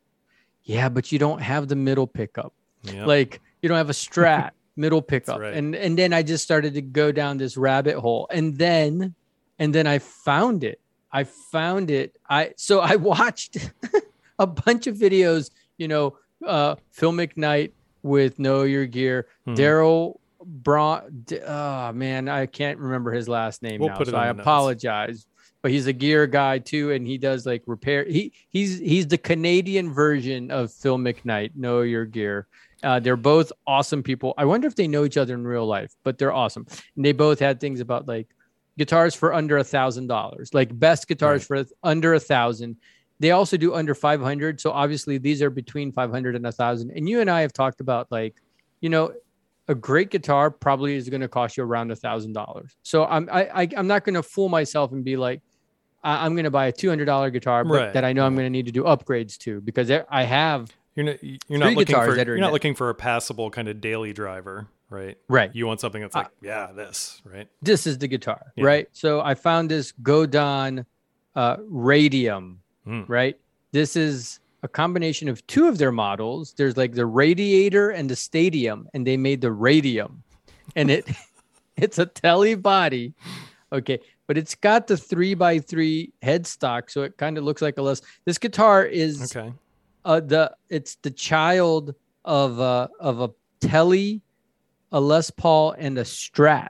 yeah, 0.65 0.89
but 0.89 1.13
you 1.13 1.19
don't 1.19 1.43
have 1.43 1.69
the 1.69 1.77
middle 1.77 2.07
pickup. 2.07 2.55
Yep. 2.85 3.07
Like 3.07 3.41
you 3.61 3.69
don't 3.69 3.77
have 3.79 3.91
a 3.91 3.95
strat 3.95 4.53
middle 4.77 5.03
pickup. 5.03 5.39
right. 5.41 5.53
And 5.55 5.75
and 5.75 5.99
then 5.99 6.13
I 6.15 6.23
just 6.23 6.43
started 6.45 6.73
to 6.75 6.83
go 6.83 7.13
down 7.13 7.37
this 7.37 7.57
rabbit 7.59 7.97
hole. 7.99 8.27
And 8.31 8.57
then 8.57 9.15
and 9.59 9.75
then 9.75 9.87
I 9.87 9.99
found 9.99 10.65
it. 10.65 10.81
I 11.13 11.25
found 11.25 11.91
it. 11.91 12.17
I 12.31 12.53
so 12.57 12.81
I 12.81 12.97
watched 12.97 13.59
a 14.39 14.47
bunch 14.47 14.87
of 14.87 14.97
videos, 14.97 15.51
you 15.77 15.89
know, 15.89 16.17
uh 16.47 16.77
Phil 16.93 17.13
McKnight 17.13 17.73
with 18.03 18.39
Know 18.39 18.63
Your 18.63 18.87
Gear, 18.87 19.27
Mhm. 19.47 19.57
Darrell 19.57 20.20
Braun. 20.45 21.27
Oh 21.47 21.93
man, 21.93 22.29
I 22.29 22.47
can't 22.47 22.79
remember 22.79 23.13
his 23.13 23.29
last 23.29 23.63
name 23.63 23.81
We'll 23.81 23.91
now, 23.91 24.03
so 24.05 24.17
I 24.17 24.29
apologize. 24.29 25.27
But 25.63 25.71
he's 25.73 25.87
a 25.87 25.93
gear 25.93 26.27
guy 26.27 26.59
too, 26.59 26.91
and 26.93 27.07
he 27.07 27.19
does 27.19 27.45
like 27.45 27.63
repair. 27.67 28.05
He 28.05 28.33
he's 28.49 28.79
he's 28.79 29.07
the 29.07 29.19
Canadian 29.19 29.93
version 29.93 30.51
of 30.51 30.73
Phil 30.73 30.97
McKnight. 30.97 31.55
Know 31.55 31.83
Your 31.83 32.07
Gear. 32.07 32.47
Uh, 32.83 32.99
they're 32.99 33.17
both 33.17 33.53
awesome 33.67 34.03
people. 34.03 34.33
I 34.39 34.47
wonder 34.47 34.67
if 34.67 34.75
they 34.75 34.89
know 34.89 35.05
each 35.05 35.19
other 35.19 35.35
in 35.35 35.47
real 35.47 35.67
life, 35.67 35.93
but 36.03 36.17
they're 36.17 36.33
awesome. 36.33 36.67
And 36.97 37.05
they 37.05 37.13
both 37.13 37.39
had 37.39 37.61
things 37.61 37.81
about 37.81 38.09
like 38.09 38.29
guitars 38.79 39.15
for 39.15 39.35
under 39.35 39.59
a 39.59 39.65
thousand 39.65 40.07
dollars, 40.07 40.55
like 40.55 40.77
best 40.79 41.07
guitars 41.07 41.45
for 41.47 41.65
under 41.83 42.15
a 42.15 42.21
thousand. 42.21 42.77
They 43.19 43.33
also 43.33 43.59
do 43.59 43.75
under 43.75 43.95
500. 43.95 44.59
So 44.63 44.71
obviously 44.71 45.19
these 45.19 45.43
are 45.43 45.51
between 45.51 45.93
500 45.93 46.37
and 46.37 46.47
a 46.47 46.53
thousand. 46.53 46.93
And 46.93 47.07
you 47.07 47.21
and 47.21 47.31
I 47.31 47.43
have 47.43 47.53
talked 47.53 47.83
about 47.83 48.11
like, 48.11 48.37
you 48.81 48.89
know, 48.89 49.13
a 49.71 49.75
great 49.75 50.11
guitar 50.11 50.51
probably 50.51 50.97
is 50.97 51.09
going 51.09 51.21
to 51.21 51.29
cost 51.29 51.57
you 51.57 51.63
around 51.63 51.91
a 51.93 51.97
thousand 51.97 52.33
dollars. 52.33 52.77
So 52.83 53.05
I'm, 53.05 53.29
I, 53.31 53.63
I, 53.63 53.69
I'm 53.77 53.87
not 53.87 54.05
going 54.05 54.15
to 54.17 54.23
fool 54.23 54.49
myself 54.49 54.91
and 54.91 55.05
be 55.05 55.17
like, 55.17 55.41
I, 56.03 56.25
I'm 56.25 56.35
going 56.35 56.45
to 56.45 56.51
buy 56.51 56.67
a 56.67 56.73
$200 56.73 57.33
guitar 57.33 57.63
but 57.65 57.73
Right. 57.73 57.93
that 57.93 58.05
I 58.05 58.13
know 58.13 58.27
I'm 58.27 58.35
going 58.35 58.47
to 58.47 58.51
need 58.51 58.67
to 58.67 58.73
do 58.73 58.83
upgrades 58.83 59.39
to 59.39 59.61
because 59.61 59.91
I 60.11 60.25
have, 60.25 60.71
You're 60.97 61.07
not 61.07 61.23
you're 61.23 61.59
not 61.61 61.75
looking 61.75 61.95
for 61.95 62.17
you're 62.17 62.37
not 62.39 62.53
looking 62.53 62.75
for 62.75 62.91
a 62.91 62.95
passable 62.95 63.49
kind 63.51 63.69
of 63.69 63.81
daily 63.81 64.13
driver, 64.13 64.67
right? 64.89 65.17
right. 65.29 65.55
You 65.55 65.67
want 65.69 65.79
something 65.81 66.03
that's 66.03 66.17
Uh, 66.17 66.21
like, 66.21 66.31
yeah, 66.43 66.73
this, 66.73 67.23
right? 67.25 67.47
this 67.63 67.87
is 67.87 67.99
the 67.99 68.09
guitar, 68.09 68.53
Yeah. 68.57 68.65
right? 68.65 68.89
So 68.93 69.21
I 69.21 69.35
found 69.35 69.71
this 69.71 69.93
Godin 69.93 70.85
uh, 71.37 71.57
Radium, 71.69 72.61
Mm. 72.89 73.05
right? 73.09 73.37
This 73.71 73.95
is 73.95 74.40
a 74.63 74.69
combination 74.69 75.29
of 75.29 75.47
two 75.47 75.69
of 75.69 75.79
their 75.79 75.93
models. 75.93 76.55
There's 76.57 76.77
like 76.77 76.93
the 76.95 77.07
Radiator 77.07 77.91
and 77.91 78.09
the 78.11 78.17
Stadium, 78.17 78.89
and 78.95 79.07
they 79.07 79.17
made 79.17 79.41
the 79.41 79.53
Radium, 79.53 80.23
and 80.77 80.91
it 80.91 81.07
it's 81.77 81.99
a 81.99 82.07
telly 82.07 82.55
body, 82.55 83.15
okay, 83.73 83.99
but 84.27 84.37
it's 84.37 84.55
got 84.55 84.87
the 84.87 84.97
three 84.97 85.35
by 85.35 85.59
three 85.59 86.13
headstock, 86.23 86.91
so 86.91 87.03
it 87.03 87.17
kind 87.17 87.39
of 87.39 87.45
looks 87.45 87.63
like 87.63 87.79
a 87.79 87.83
less. 87.83 88.03
This 88.27 88.39
guitar 88.39 88.85
is 88.85 89.35
Okay. 89.37 89.53
uh 90.05 90.21
the 90.21 90.55
it's 90.69 90.97
the 91.03 91.11
child 91.11 91.95
of 92.25 92.61
uh 92.61 92.89
of 93.01 93.21
a 93.21 93.31
telly 93.61 94.23
a 94.93 95.01
les 95.01 95.31
paul 95.31 95.73
and 95.79 95.99
a 95.99 96.03
strat 96.05 96.69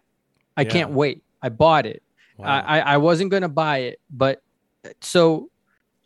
i 0.56 0.62
Yeah. 0.62 0.68
can't 0.70 0.90
wait 0.90 1.22
i 1.42 1.48
bought 1.48 1.86
it 1.86 2.02
Wow. 2.36 2.46
I, 2.66 2.78
I 2.78 2.94
i 2.94 2.96
wasn't 2.96 3.30
gonna 3.30 3.48
buy 3.48 3.78
it 3.78 4.00
but 4.10 4.42
so 5.00 5.48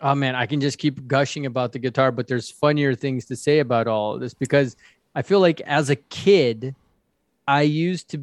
oh 0.04 0.14
man 0.14 0.34
i 0.36 0.46
can 0.46 0.60
just 0.60 0.78
keep 0.78 1.06
gushing 1.08 1.46
about 1.46 1.72
the 1.72 1.78
guitar 1.80 2.12
but 2.12 2.28
there's 2.28 2.50
funnier 2.50 2.94
things 2.94 3.24
to 3.26 3.34
say 3.34 3.58
about 3.58 3.86
all 3.88 4.14
of 4.14 4.20
this 4.20 4.34
because 4.34 4.76
i 5.16 5.22
feel 5.22 5.40
like 5.40 5.60
as 5.62 5.90
a 5.90 5.96
kid 5.96 6.74
i 7.48 7.62
used 7.62 8.10
to 8.10 8.22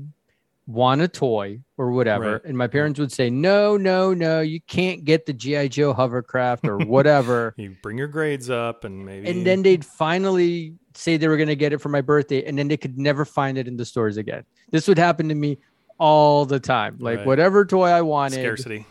want 0.67 1.01
a 1.01 1.07
toy 1.07 1.59
or 1.77 1.91
whatever 1.91 2.33
Right. 2.33 2.41
and 2.45 2.57
my 2.57 2.67
parents 2.67 2.99
would 2.99 3.11
say 3.11 3.29
no 3.29 3.75
no 3.77 4.13
no 4.13 4.39
you 4.41 4.61
can't 4.61 5.03
get 5.03 5.25
the 5.25 5.33
gi 5.33 5.67
joe 5.69 5.91
hovercraft 5.91 6.67
or 6.67 6.77
whatever 6.77 7.53
you 7.57 7.75
bring 7.81 7.97
your 7.97 8.07
grades 8.07 8.49
up 8.49 8.83
and 8.85 9.03
maybe 9.05 9.27
and 9.29 9.45
then 9.45 9.63
they'd 9.63 9.83
finally 9.83 10.75
say 10.93 11.17
they 11.17 11.27
were 11.27 11.35
going 11.37 11.49
to 11.49 11.55
get 11.55 11.73
it 11.73 11.79
for 11.79 11.89
my 11.89 12.01
birthday 12.01 12.45
and 12.45 12.57
then 12.57 12.67
they 12.67 12.77
could 12.77 12.97
never 12.97 13.25
find 13.25 13.57
it 13.57 13.67
in 13.67 13.75
the 13.75 13.83
stores 13.85 14.17
again 14.17 14.43
this 14.71 14.87
would 14.87 14.99
happen 14.99 15.27
to 15.27 15.35
me 15.35 15.57
all 15.97 16.45
the 16.45 16.59
time 16.59 16.95
like 16.99 17.17
Right. 17.19 17.27
whatever 17.27 17.65
toy 17.65 17.89
i 17.89 18.01
wanted 18.01 18.39
scarcity. 18.39 18.85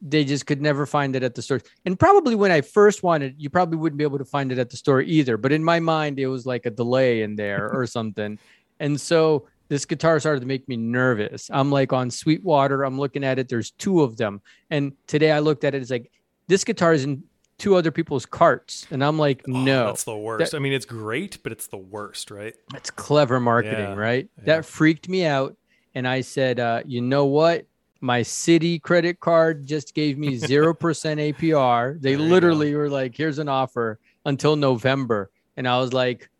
They 0.00 0.24
just 0.24 0.46
could 0.46 0.60
never 0.62 0.86
find 0.86 1.16
it 1.16 1.22
at 1.22 1.34
the 1.34 1.42
store 1.42 1.60
and 1.84 1.98
probably 1.98 2.34
when 2.34 2.52
i 2.52 2.60
first 2.60 3.02
wanted 3.02 3.34
you 3.36 3.50
probably 3.50 3.76
wouldn't 3.76 3.98
be 3.98 4.04
able 4.04 4.18
to 4.18 4.24
find 4.24 4.52
it 4.52 4.58
at 4.58 4.70
the 4.70 4.76
store 4.76 5.00
either 5.00 5.36
but 5.36 5.50
in 5.52 5.62
my 5.64 5.80
mind 5.80 6.18
it 6.18 6.28
was 6.28 6.46
like 6.46 6.66
a 6.66 6.70
delay 6.70 7.22
in 7.22 7.34
there 7.36 7.68
or 7.72 7.86
something 7.98 8.38
and 8.80 9.00
so 9.00 9.46
this 9.68 9.84
guitar 9.84 10.20
started 10.20 10.40
to 10.40 10.46
make 10.46 10.68
me 10.68 10.76
nervous 10.76 11.50
i'm 11.52 11.70
like 11.70 11.92
on 11.92 12.10
sweetwater 12.10 12.84
i'm 12.84 12.98
looking 12.98 13.24
at 13.24 13.38
it 13.38 13.48
there's 13.48 13.72
two 13.72 14.02
of 14.02 14.16
them 14.16 14.40
and 14.70 14.92
today 15.06 15.32
i 15.32 15.40
looked 15.40 15.64
at 15.64 15.74
it 15.74 15.82
it's 15.82 15.90
like 15.90 16.10
this 16.46 16.62
guitar 16.62 16.92
is 16.92 17.02
in 17.04 17.22
two 17.58 17.74
other 17.74 17.90
people's 17.90 18.24
carts 18.24 18.86
and 18.92 19.02
i'm 19.02 19.18
like 19.18 19.42
Oh, 19.48 19.52
no 19.52 19.86
that's 19.86 20.04
the 20.04 20.16
worst. 20.16 20.54
I 20.54 20.60
mean, 20.60 20.72
it's 20.72 20.86
great, 20.86 21.42
but 21.42 21.50
it's 21.50 21.66
the 21.66 21.76
worst, 21.76 22.30
right? 22.30 22.54
That's 22.72 22.90
clever 22.92 23.40
marketing, 23.40 23.80
Yeah, 23.80 23.94
right? 23.96 24.28
yeah. 24.38 24.44
That 24.44 24.64
freaked 24.64 25.08
me 25.08 25.24
out. 25.24 25.56
And 25.94 26.06
I 26.06 26.20
said, 26.20 26.60
uh, 26.60 26.82
you 26.86 27.00
know 27.00 27.24
what? 27.24 27.66
My 28.00 28.20
Citi 28.20 28.80
credit 28.80 29.20
card 29.20 29.66
just 29.66 29.94
gave 29.94 30.18
me 30.18 30.38
0% 30.38 30.74
APR. 30.76 32.00
They 32.00 32.16
literally 32.16 32.74
were 32.74 32.88
like, 32.88 33.16
here's 33.16 33.38
an 33.38 33.48
offer 33.48 33.98
until 34.24 34.56
November. 34.56 35.30
And 35.56 35.66
I 35.66 35.78
was 35.78 35.92
like, 35.92 36.30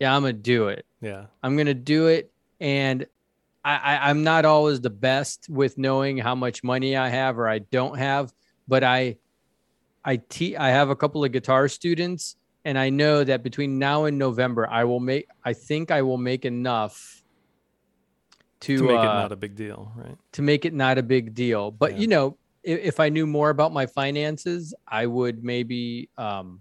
yeah, 0.00 0.14
I'm 0.14 0.22
going 0.22 0.36
to 0.36 0.42
do 0.42 0.68
it. 0.68 0.86
Yeah. 1.00 1.26
I'm 1.42 1.56
going 1.56 1.66
to 1.66 1.74
do 1.74 2.08
it. 2.08 2.32
And 2.60 3.06
I, 3.64 3.76
I, 3.76 4.10
I'm 4.10 4.24
not 4.24 4.44
always 4.44 4.80
the 4.80 4.90
best 4.90 5.48
with 5.48 5.78
knowing 5.78 6.18
how 6.18 6.34
much 6.34 6.64
money 6.64 6.96
I 6.96 7.08
have 7.08 7.38
or 7.38 7.48
I 7.48 7.60
don't 7.60 7.96
have, 7.98 8.32
but 8.66 8.82
I, 8.82 9.18
I 10.04 10.16
te- 10.16 10.56
I 10.56 10.70
have 10.70 10.90
a 10.90 10.96
couple 10.96 11.24
of 11.24 11.32
guitar 11.32 11.68
students 11.68 12.36
and 12.64 12.78
I 12.78 12.90
know 12.90 13.24
that 13.24 13.42
between 13.42 13.78
now 13.78 14.04
and 14.04 14.18
November, 14.18 14.68
I 14.68 14.84
will 14.84 15.00
make, 15.00 15.28
I 15.44 15.52
think 15.52 15.90
I 15.90 16.02
will 16.02 16.18
make 16.18 16.44
enough 16.44 17.22
to, 18.64 18.76
To 18.78 18.82
make 18.84 18.90
it 18.92 18.96
uh, 18.98 19.14
not 19.22 19.32
a 19.32 19.36
big 19.36 19.54
deal, 19.56 19.92
right? 19.96 20.16
to 20.32 20.42
make 20.42 20.64
it 20.64 20.72
not 20.74 20.98
a 20.98 21.02
big 21.02 21.34
deal. 21.34 21.70
But 21.70 21.92
Yeah. 21.92 21.98
you 21.98 22.06
know, 22.08 22.36
if, 22.62 22.80
if 22.80 23.00
I 23.00 23.08
knew 23.08 23.26
more 23.26 23.50
about 23.50 23.72
my 23.72 23.86
finances, 23.86 24.74
I 24.88 25.06
would 25.06 25.44
maybe 25.44 26.08
um, 26.18 26.60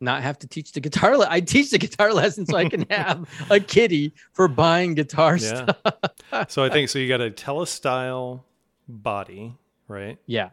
not 0.00 0.22
have 0.22 0.38
to 0.40 0.46
teach 0.46 0.72
the 0.72 0.80
guitar. 0.80 1.16
Le- 1.18 1.26
I 1.28 1.40
teach 1.40 1.70
the 1.70 1.78
guitar 1.78 2.12
lesson 2.20 2.46
so 2.46 2.56
I 2.56 2.68
can 2.68 2.86
have 2.90 3.28
a 3.50 3.60
kitty 3.60 4.14
for 4.32 4.48
buying 4.48 4.94
guitar 4.94 5.36
Yeah. 5.36 5.66
stuff. 5.66 6.48
so 6.48 6.64
I 6.64 6.70
think 6.70 6.88
so. 6.88 6.98
You 6.98 7.08
got 7.08 7.20
a 7.20 7.30
telestyle 7.44 8.42
body, 8.88 9.56
right? 9.88 10.18
Yeah, 10.26 10.50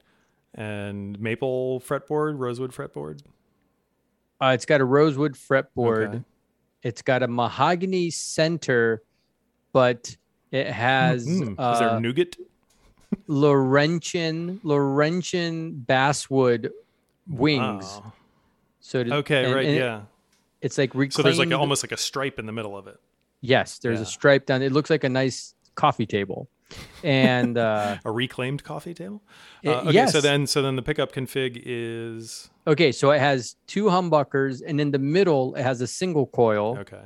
And 0.53 1.19
maple 1.19 1.80
fretboard, 1.82 2.38
rosewood 2.38 2.71
fretboard. 2.73 3.21
uh, 4.41 4.47
it's 4.53 4.65
got 4.65 4.82
a 4.82 4.86
rosewood 4.86 5.34
fretboard. 5.36 6.09
Okay. 6.09 6.23
It's 6.84 7.01
got 7.01 7.23
a 7.23 7.28
mahogany 7.28 8.09
center, 8.11 9.01
but 9.78 10.17
it 10.51 10.67
has 10.67 11.28
Mm, 11.28 11.53
uh, 11.59 11.71
is 11.73 11.80
there 11.80 11.99
nougat? 11.99 12.36
Laurentian 13.28 14.59
Laurentian 14.63 15.73
basswood 15.91 16.71
wings. 17.28 17.86
Wow. 17.86 18.13
So 18.80 19.03
to- 19.03 19.13
Okay, 19.17 19.45
and- 19.45 19.53
right, 19.53 19.65
and 19.65 19.75
it- 19.75 19.80
yeah. 19.80 20.01
it's 20.61 20.78
like 20.78 20.91
reclaimed. 20.95 21.13
So 21.13 21.21
there's 21.23 21.38
like 21.39 21.51
almost 21.51 21.84
like 21.84 21.91
a 21.91 21.97
stripe 21.97 22.39
in 22.39 22.45
the 22.47 22.51
middle 22.53 22.75
of 22.75 22.88
it. 22.88 22.97
Yes, 23.41 23.80
there's 23.80 23.99
Yeah. 23.99 24.03
a 24.03 24.05
stripe 24.17 24.45
down. 24.47 24.61
It 24.63 24.71
looks 24.71 24.89
like 24.89 25.03
a 25.03 25.09
nice 25.09 25.53
coffee 25.75 26.07
table, 26.07 26.49
and 27.03 27.57
uh, 27.57 27.97
A 28.05 28.11
reclaimed 28.11 28.63
coffee 28.63 28.93
table. 28.95 29.21
it- 29.61 29.69
Uh, 29.69 29.82
okay, 29.82 29.91
yes. 29.91 30.11
so 30.13 30.21
then 30.21 30.47
so 30.47 30.61
then 30.61 30.75
the 30.75 30.82
pickup 30.82 31.11
config 31.11 31.61
is 31.65 32.49
okay, 32.65 32.91
so 32.91 33.11
it 33.11 33.19
has 33.19 33.55
two 33.67 33.86
humbuckers, 33.86 34.61
and 34.65 34.82
in 34.82 34.89
the 34.91 34.99
middle 35.17 35.53
it 35.55 35.63
has 35.63 35.82
a 35.82 35.88
single 35.88 36.25
coil, 36.25 36.78
okay. 36.80 37.05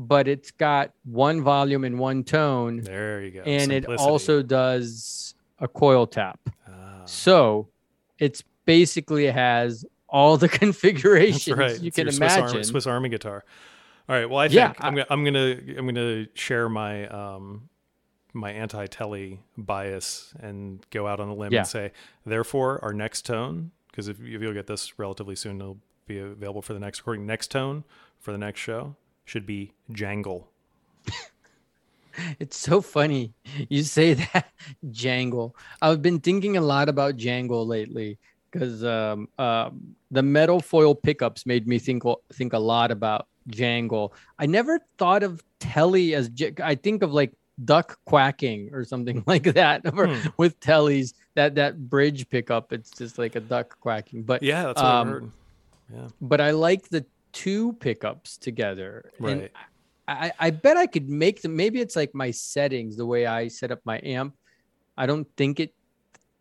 But 0.00 0.28
it's 0.28 0.52
got 0.52 0.92
one 1.04 1.42
volume 1.42 1.82
and 1.84 1.98
one 1.98 2.22
tone, 2.24 2.80
There 2.80 3.20
you 3.22 3.32
go. 3.32 3.40
and 3.42 3.72
it 3.72 3.84
also 3.86 4.40
does 4.42 5.34
a 5.58 5.66
coil 5.68 6.06
tap. 6.06 6.38
Ah, 6.68 7.02
So 7.04 7.68
it's 8.18 8.42
basically 8.64 9.26
has 9.26 9.84
all 10.08 10.36
the 10.36 10.48
configurations 10.62 11.56
right. 11.58 11.80
you 11.80 11.88
It's 11.88 11.96
can 11.96 12.06
your 12.06 12.12
Swiss 12.12 12.32
imagine. 12.34 12.44
Army, 12.56 12.62
Swiss 12.64 12.86
Army 12.86 13.08
guitar. 13.08 13.44
All 14.08 14.14
right. 14.16 14.30
Well, 14.30 14.38
I 14.38 14.48
think 14.48 14.54
Yeah, 14.56 14.72
I'm, 14.78 14.94
I- 14.94 14.96
gonna, 15.02 15.06
I'm 15.10 15.24
gonna 15.24 15.56
I'm 15.78 15.86
gonna 15.86 16.26
share 16.34 16.68
my 16.68 17.06
um 17.08 17.68
my 18.32 18.52
anti-telly 18.52 19.40
bias 19.56 20.32
and 20.38 20.86
go 20.90 21.06
out 21.08 21.18
on 21.18 21.28
a 21.28 21.34
limb 21.34 21.52
Yeah. 21.52 21.60
and 21.60 21.66
say, 21.68 21.92
therefore, 22.24 22.78
our 22.84 22.92
next 22.92 23.24
tone, 23.26 23.72
because 23.90 24.06
if, 24.06 24.20
if 24.20 24.40
you'll 24.42 24.52
get 24.54 24.66
this 24.68 24.98
relatively 24.98 25.34
soon, 25.34 25.60
it'll 25.60 25.78
be 26.06 26.18
available 26.20 26.62
for 26.62 26.72
the 26.72 26.78
next 26.78 27.00
recording. 27.00 27.26
Next 27.26 27.50
tone 27.50 27.84
for 28.20 28.30
the 28.32 28.38
next 28.38 28.60
show 28.60 28.94
should 29.28 29.46
be 29.46 29.72
jangle. 29.92 30.48
It's 32.40 32.56
so 32.58 32.80
funny 32.80 33.32
you 33.68 33.82
say 33.84 34.14
that 34.32 34.50
jangle. 34.90 35.54
I've 35.80 36.02
been 36.02 36.18
thinking 36.18 36.56
a 36.56 36.60
lot 36.60 36.88
about 36.88 37.16
jangle 37.16 37.64
lately 37.66 38.18
because 38.50 38.82
um, 38.82 39.28
um, 39.38 39.94
the 40.10 40.22
metal 40.22 40.58
foil 40.60 40.94
pickups 40.96 41.46
made 41.46 41.68
me 41.68 41.78
think 41.78 42.02
think 42.32 42.54
a 42.54 42.58
lot 42.58 42.90
about 42.90 43.28
jangle. 43.46 44.14
I 44.38 44.46
never 44.46 44.80
thought 44.98 45.22
of 45.22 45.42
telly 45.60 46.14
as 46.14 46.28
j- 46.30 46.54
I 46.62 46.74
think 46.74 47.02
of 47.04 47.12
like 47.12 47.32
duck 47.64 47.98
quacking 48.04 48.70
or 48.72 48.84
something 48.84 49.22
like 49.26 49.44
that 49.54 49.82
or 49.96 50.06
Hmm. 50.14 50.28
with 50.38 50.58
tellies 50.60 51.12
that 51.34 51.54
that 51.56 51.88
bridge 51.90 52.28
pickup 52.30 52.72
it's 52.72 52.90
just 52.90 53.18
like 53.18 53.34
a 53.34 53.40
duck 53.40 53.78
quacking 53.80 54.22
but 54.22 54.42
Yeah, 54.42 54.62
that's 54.62 54.80
what 54.80 54.88
Um, 54.90 55.08
I 55.08 55.10
heard. 55.10 55.30
Yeah. 55.92 56.08
but 56.20 56.40
I 56.40 56.50
like 56.52 56.88
the 56.88 57.04
two 57.32 57.72
pickups 57.74 58.36
together. 58.38 59.10
And 59.18 59.40
Right. 59.42 59.52
I, 60.06 60.32
I 60.38 60.50
bet 60.50 60.76
I 60.76 60.86
could 60.86 61.08
make 61.08 61.42
them. 61.42 61.54
Maybe 61.56 61.80
it's 61.80 61.94
like 61.96 62.14
my 62.14 62.30
settings, 62.30 62.96
the 62.96 63.04
way 63.06 63.26
I 63.26 63.48
set 63.48 63.70
up 63.70 63.80
my 63.84 64.00
amp. 64.02 64.34
I 64.96 65.06
don't 65.06 65.26
think 65.36 65.60
it 65.60 65.74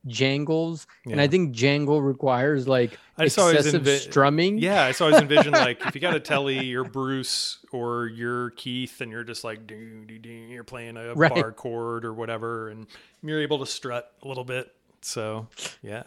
jangles, 0.05 0.87
and 1.05 1.19
I 1.19 1.27
think 1.27 1.51
jangle 1.53 2.01
requires 2.01 2.67
like 2.67 2.97
I 3.17 3.25
excessive 3.25 3.83
envi- 3.83 3.99
strumming. 3.99 4.57
Yeah, 4.57 4.83
I 4.85 4.93
always 5.03 5.19
envision 5.21 5.51
like 5.53 5.85
if 5.85 5.95
you 5.95 6.01
got 6.01 6.15
a 6.15 6.19
telly, 6.19 6.63
you're 6.65 6.85
Bruce 6.85 7.59
or 7.73 8.07
you're 8.07 8.51
Keith, 8.51 9.01
and 9.01 9.11
you're 9.11 9.23
just 9.25 9.43
like 9.43 9.67
ding, 9.67 10.05
ding, 10.07 10.21
ding, 10.21 10.49
you're 10.49 10.63
playing 10.63 10.97
a 10.97 11.13
Right. 11.13 11.33
bar 11.33 11.51
chord 11.51 12.05
or 12.05 12.13
whatever, 12.13 12.69
and 12.69 12.87
you're 13.21 13.41
able 13.41 13.59
to 13.59 13.65
strut 13.65 14.11
a 14.23 14.27
little 14.27 14.45
bit. 14.45 14.73
So 15.01 15.47
yeah. 15.81 16.03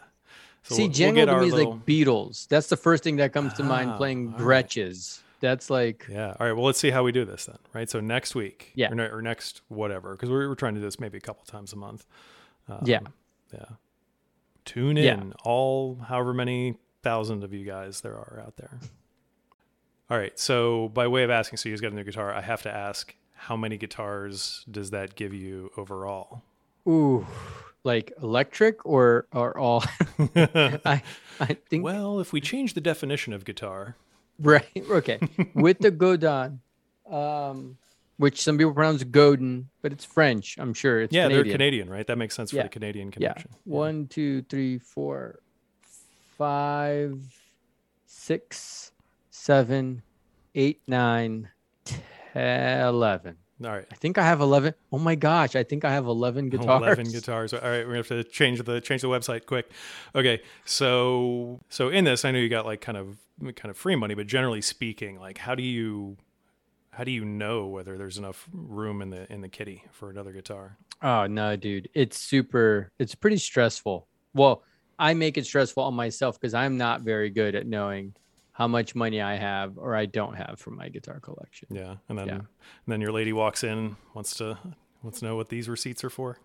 So 0.63 0.75
See, 0.75 0.83
we'll- 0.83 0.91
we'll 1.15 1.27
to 1.27 1.41
me 1.41 1.47
is 1.47 1.53
little- 1.55 1.73
like 1.75 1.87
Beatles. 1.87 2.47
That's 2.49 2.69
the 2.69 2.77
first 2.77 3.03
thing 3.03 3.17
that 3.17 3.33
comes 3.33 3.53
to 3.55 3.63
mind. 3.65 3.91
Ah, 3.93 3.97
Playing 3.97 4.35
all 4.39 4.45
right. 4.45 4.67
Gretsches. 4.67 5.21
That's 5.41 5.71
like 5.71 6.07
Yeah. 6.11 6.37
All 6.39 6.47
right. 6.47 6.53
Well, 6.53 6.65
let's 6.67 6.79
see 6.79 6.91
how 6.91 7.03
we 7.03 7.13
do 7.13 7.25
this 7.25 7.47
then. 7.47 7.57
Right. 7.73 7.89
So 7.89 7.99
next 8.01 8.35
week. 8.35 8.73
Yeah. 8.75 8.93
Or, 8.93 9.19
or 9.19 9.23
next 9.23 9.63
whatever, 9.69 10.13
because 10.13 10.29
we're, 10.29 10.49
we're 10.49 10.55
trying 10.55 10.75
to 10.75 10.81
do 10.81 10.85
this 10.87 11.01
maybe 11.01 11.17
a 11.17 11.21
couple 11.23 11.45
times 11.47 11.73
a 11.73 11.77
month. 11.77 12.05
Um, 12.69 12.81
yeah. 12.85 13.01
Yeah. 13.55 13.65
Tune 14.67 14.99
in, 14.99 15.05
Yeah. 15.29 15.33
all 15.45 15.97
however 16.07 16.35
many 16.35 16.77
thousand 17.03 17.43
of 17.43 17.55
you 17.55 17.65
guys 17.65 18.03
there 18.03 18.13
are 18.15 18.43
out 18.47 18.57
there. 18.57 18.79
All 20.11 20.19
right. 20.19 20.39
So, 20.39 20.89
by 20.91 21.07
way 21.07 21.23
of 21.23 21.31
asking, 21.31 21.57
so 21.57 21.69
you 21.69 21.75
guys 21.75 21.81
got 21.81 21.93
a 21.93 21.95
new 21.95 22.05
guitar, 22.05 22.33
I 22.35 22.43
have 22.43 22.63
to 22.63 22.71
ask, 22.71 23.15
how 23.35 23.57
many 23.57 23.79
guitars 23.79 24.65
does 24.71 24.91
that 24.91 25.15
give 25.15 25.33
you 25.33 25.71
overall? 25.79 26.43
Ooh, 26.87 27.27
like 27.85 28.13
electric 28.23 28.85
or 28.87 29.27
are 29.33 29.57
all. 29.57 29.85
I 30.37 31.03
I 31.41 31.55
think 31.69 31.83
well, 31.85 32.21
if 32.21 32.33
we 32.33 32.41
change 32.41 32.75
the 32.75 32.81
definition 32.81 33.33
of 33.33 33.45
guitar, 33.45 33.97
Right. 34.39 34.65
Okay. 34.91 35.19
With 35.55 35.79
the 35.81 35.91
Godin, 35.91 36.61
um, 37.11 37.77
which 38.17 38.43
some 38.43 38.57
people 38.59 38.73
pronounce 38.73 39.05
Godin, 39.05 39.69
but 39.83 39.93
it's 39.93 40.05
French. 40.05 40.57
I'm 40.59 40.73
sure 40.75 41.01
it's 41.03 41.13
yeah, 41.15 41.25
Canadian. 41.25 41.45
they're 41.47 41.53
Canadian, 41.53 41.91
right? 41.91 42.07
That 42.07 42.17
makes 42.17 42.35
sense 42.37 42.53
Yeah. 42.53 42.63
for 42.63 42.69
the 42.69 42.73
Canadian 42.73 43.11
connection 43.11 43.51
Yeah. 43.51 43.57
connection. 43.57 43.71
One, 43.73 44.07
two, 44.09 44.43
three, 44.43 44.79
four, 44.79 45.41
five, 46.39 47.19
six, 48.07 48.93
seven, 49.31 50.03
eight, 50.55 50.81
nine, 50.87 51.49
ten, 51.85 52.81
eleven. 52.87 53.37
All 53.63 53.71
right. 53.71 53.87
I 53.91 53.95
think 53.97 54.17
I 54.17 54.25
have 54.25 54.41
eleven. 54.41 54.75
Oh 54.93 54.99
my 54.99 55.15
gosh! 55.15 55.55
I 55.55 55.63
think 55.63 55.85
I 55.85 55.93
have 55.93 56.07
eleven 56.07 56.49
guitars. 56.51 56.83
Eleven 56.83 57.11
guitars. 57.11 57.53
All 57.53 57.61
right, 57.61 57.87
we 57.87 57.97
have 57.97 58.09
to 58.09 58.25
change 58.25 58.63
the 58.63 58.81
change 58.81 59.03
the 59.03 59.09
website 59.09 59.47
quick. 59.47 59.71
Okay, 60.15 60.41
so 60.65 61.61
so 61.69 61.89
in 61.89 62.05
this, 62.05 62.25
I 62.25 62.31
know 62.31 62.39
you 62.39 62.49
got 62.49 62.65
like 62.65 62.81
kind 62.81 62.97
of 62.97 63.19
kind 63.57 63.71
of 63.71 63.77
free 63.77 63.97
money, 63.97 64.15
but 64.15 64.27
generally 64.27 64.63
speaking, 64.63 65.19
like 65.19 65.39
how 65.39 65.55
do 65.55 65.63
you 65.63 66.17
how 66.93 67.05
do 67.05 67.11
you 67.11 67.25
know 67.25 67.67
whether 67.67 67.97
there's 67.99 68.19
enough 68.19 68.49
room 68.53 69.03
in 69.03 69.11
the 69.11 69.31
in 69.33 69.41
the 69.41 69.49
kitty 69.49 69.85
for 69.93 70.11
another 70.11 70.33
guitar? 70.33 70.77
Oh 71.03 71.27
no, 71.27 71.57
dude. 71.57 71.89
It's 71.95 72.19
super 72.19 72.91
it's 72.99 73.15
pretty 73.15 73.39
stressful. 73.39 74.07
Well, 74.35 74.63
I 74.99 75.15
make 75.15 75.39
it 75.39 75.47
stressful 75.47 75.83
on 75.83 75.95
myself 75.95 76.41
because 76.41 76.55
I'm 76.55 76.77
not 76.77 77.03
very 77.03 77.31
good 77.31 77.55
at 77.55 77.67
knowing 77.67 78.15
how 78.61 78.69
much 78.69 78.95
money 78.95 79.23
I 79.23 79.37
have 79.37 79.79
or 79.79 79.97
I 79.97 80.05
don't 80.05 80.35
have 80.35 80.59
for 80.59 80.71
my 80.71 80.91
guitar 80.91 81.19
collection. 81.19 81.69
Yeah, 81.71 81.95
and 82.11 82.19
then 82.19 82.29
Yeah. 82.29 82.35
and 82.35 82.89
then 82.89 83.01
your 83.01 83.11
lady 83.11 83.33
walks 83.33 83.65
in 83.65 83.97
wants 84.13 84.37
to 84.37 84.59
wants 85.03 85.21
to 85.21 85.25
know 85.25 85.35
what 85.35 85.49
these 85.49 85.67
receipts 85.67 86.05
are 86.05 86.11
for. 86.11 86.37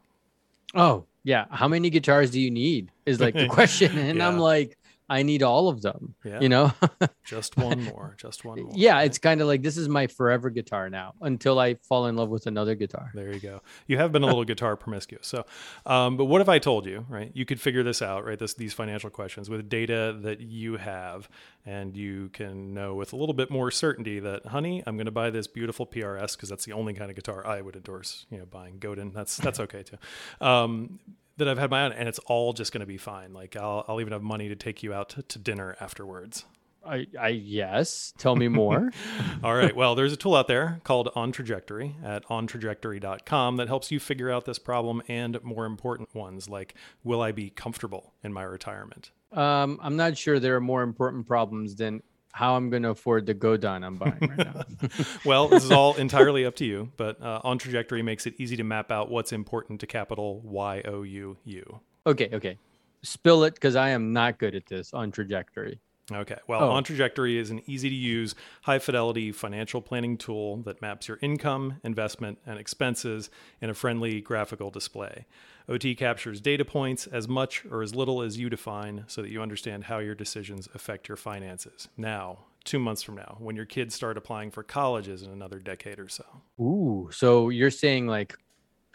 Oh, 0.74 1.04
yeah. 1.26 1.44
How 1.52 1.68
many 1.68 1.90
guitars 1.90 2.32
do 2.32 2.40
you 2.40 2.50
need? 2.50 2.90
Is 3.06 3.20
like 3.20 3.34
the 3.34 3.48
question. 3.60 3.98
And 3.98 4.24
I'm 4.24 4.38
like, 4.40 4.78
I 5.08 5.24
need 5.24 5.44
all 5.44 5.70
of 5.70 5.82
them. 5.82 6.16
Yeah. 6.24 6.40
You 6.40 6.50
know? 6.50 6.74
Just 7.26 7.58
one 7.58 7.84
more, 7.84 8.16
just 8.18 8.46
one 8.46 8.62
more. 8.62 8.72
yeah, 8.76 9.02
it's 9.02 9.18
kind 9.18 9.42
of 9.42 9.48
like 9.48 9.64
this 9.64 9.78
is 9.78 9.90
my 9.90 10.06
forever 10.06 10.52
guitar 10.52 10.92
now 10.92 11.14
until 11.22 11.58
I 11.58 11.76
fall 11.76 12.06
in 12.06 12.16
love 12.16 12.30
with 12.30 12.46
another 12.46 12.76
guitar. 12.76 13.10
There 13.16 13.34
you 13.34 13.40
go. 13.40 13.62
You 13.88 13.98
have 13.98 14.12
been 14.12 14.22
a 14.22 14.28
little 14.28 14.44
guitar 14.46 14.76
promiscuous. 14.76 15.26
So, 15.26 15.44
um, 15.88 16.18
but 16.18 16.26
what 16.26 16.42
if 16.42 16.50
I 16.50 16.60
told 16.60 16.86
you, 16.86 17.06
right? 17.10 17.32
You 17.34 17.44
could 17.44 17.60
figure 17.60 17.82
this 17.82 18.04
out, 18.04 18.26
right? 18.26 18.38
This 18.38 18.54
these 18.54 18.74
financial 18.74 19.10
questions 19.10 19.50
with 19.50 19.68
data 19.70 20.16
that 20.22 20.42
you 20.42 20.78
have, 20.78 21.28
and 21.66 21.98
you 21.98 22.30
can 22.30 22.76
know 22.76 22.94
with 22.94 23.12
a 23.12 23.16
little 23.16 23.34
bit 23.34 23.50
more 23.50 23.72
certainty 23.72 24.20
that, 24.20 24.46
honey, 24.46 24.84
I'm 24.86 24.98
going 24.98 25.06
to 25.06 25.12
buy 25.12 25.32
this 25.32 25.48
beautiful 25.48 25.88
PRS 25.88 26.36
because 26.36 26.50
that's 26.50 26.66
the 26.66 26.74
only 26.74 26.94
kind 26.94 27.10
of 27.10 27.16
guitar 27.16 27.46
I 27.46 27.62
would 27.62 27.76
endorse. 27.76 28.28
You 28.30 28.38
know, 28.38 28.46
buying 28.46 28.78
Godin. 28.78 29.12
That's 29.14 29.38
that's 29.38 29.60
okay 29.60 29.82
too. 29.82 29.98
Um, 30.46 31.00
that 31.38 31.48
I've 31.48 31.58
had 31.58 31.70
my 31.70 31.86
own, 31.86 31.94
and 31.94 32.08
it's 32.08 32.20
all 32.20 32.54
just 32.54 32.72
going 32.72 32.82
to 32.82 32.86
be 32.88 32.98
fine. 32.98 33.34
Like 33.34 33.56
I'll 33.56 33.86
I'll 33.88 34.02
even 34.02 34.14
have 34.14 34.24
money 34.24 34.50
to 34.50 34.56
take 34.56 34.84
you 34.84 34.94
out 34.94 35.10
to, 35.10 35.24
to 35.24 35.40
dinner 35.40 35.76
afterwards. 35.80 36.46
I, 36.86 37.08
I 37.20 37.30
yes. 37.30 38.14
Tell 38.18 38.36
me 38.36 38.48
more. 38.48 38.92
All 39.44 39.56
right. 39.56 39.76
Well, 39.76 39.96
there's 39.96 40.14
a 40.14 40.18
tool 40.18 40.36
out 40.36 40.48
there 40.48 40.82
called 40.84 41.10
On 41.16 41.32
Trajectory 41.32 41.96
at 42.04 42.26
ontrajectory.com 42.28 43.58
that 43.58 43.68
helps 43.68 43.90
you 43.92 44.00
figure 44.00 44.30
out 44.30 44.46
this 44.46 44.60
problem 44.60 45.02
and 45.08 45.44
more 45.44 45.66
important 45.66 46.14
ones 46.14 46.48
like 46.48 46.76
will 47.04 47.22
I 47.22 47.32
be 47.32 47.50
comfortable 47.50 48.14
in 48.24 48.32
my 48.32 48.44
retirement? 48.44 49.10
um, 49.32 49.80
I'm 49.82 49.98
not 49.98 50.18
sure 50.18 50.40
there 50.40 50.56
are 50.56 50.62
more 50.62 50.82
important 50.84 51.28
problems 51.28 51.76
than 51.76 52.04
how 52.36 52.58
I'm 52.58 52.70
going 52.70 52.84
to 52.84 52.90
afford 52.90 53.26
the 53.28 53.34
Godin 53.34 53.82
I'm 53.84 53.96
buying 53.96 54.18
right 54.20 54.38
now. 54.38 54.64
Well, 55.26 55.48
this 55.48 55.64
is 55.64 55.72
all 55.72 55.96
entirely 55.96 56.46
up 56.46 56.56
to 56.58 56.66
you, 56.66 56.92
but 56.98 57.22
uh, 57.22 57.40
On 57.46 57.58
Trajectory 57.58 58.02
makes 58.02 58.28
it 58.28 58.34
easy 58.38 58.58
to 58.58 58.64
map 58.66 58.92
out 58.92 59.10
what's 59.10 59.32
important 59.32 59.80
to 59.80 59.88
capital 59.88 60.42
Y 60.44 60.82
O 60.86 61.04
U 61.04 61.38
U. 61.46 61.80
okay, 62.06 62.30
okay. 62.34 62.58
Spill 63.04 63.46
it 63.46 63.54
because 63.54 63.78
I 63.78 63.90
am 63.90 64.12
not 64.12 64.38
good 64.38 64.54
at 64.54 64.66
this 64.66 64.94
on 64.94 65.12
trajectory. 65.12 65.80
Okay. 66.12 66.38
Well, 66.48 66.62
Oh. 66.64 66.70
On 66.72 66.84
Trajectory 66.84 67.38
is 67.38 67.50
an 67.52 67.62
easy 67.68 67.88
to 67.90 67.96
use, 67.96 68.36
high 68.64 68.80
fidelity 68.80 69.32
financial 69.32 69.82
planning 69.82 70.18
tool 70.18 70.58
that 70.64 70.82
maps 70.82 71.08
your 71.08 71.18
income, 71.22 71.80
investment, 71.84 72.38
and 72.46 72.60
expenses 72.60 73.30
in 73.62 73.70
a 73.70 73.74
friendly 73.74 74.22
graphical 74.22 74.70
display. 74.70 75.26
OT 75.68 75.96
captures 75.96 76.42
data 76.42 76.64
points 76.64 77.08
as 77.08 77.28
much 77.28 77.66
or 77.66 77.82
as 77.82 77.96
little 77.96 78.22
as 78.22 78.38
you 78.38 78.50
define 78.50 79.04
so 79.08 79.22
that 79.22 79.30
you 79.30 79.42
understand 79.42 79.86
how 79.86 80.00
your 80.00 80.16
decisions 80.16 80.70
affect 80.74 81.08
your 81.08 81.18
finances. 81.18 81.88
Now, 81.98 82.40
two 82.64 82.80
months 82.80 83.04
from 83.04 83.16
now, 83.16 83.38
when 83.40 83.56
your 83.56 83.66
kids 83.66 83.96
start 83.96 84.18
applying 84.18 84.52
for 84.52 84.64
colleges 84.64 85.24
in 85.24 85.32
another 85.32 85.60
decade 85.60 86.00
or 86.00 86.10
so. 86.10 86.26
Ooh, 86.60 87.10
so 87.12 87.50
you're 87.50 87.72
saying 87.72 88.08
like 88.08 88.36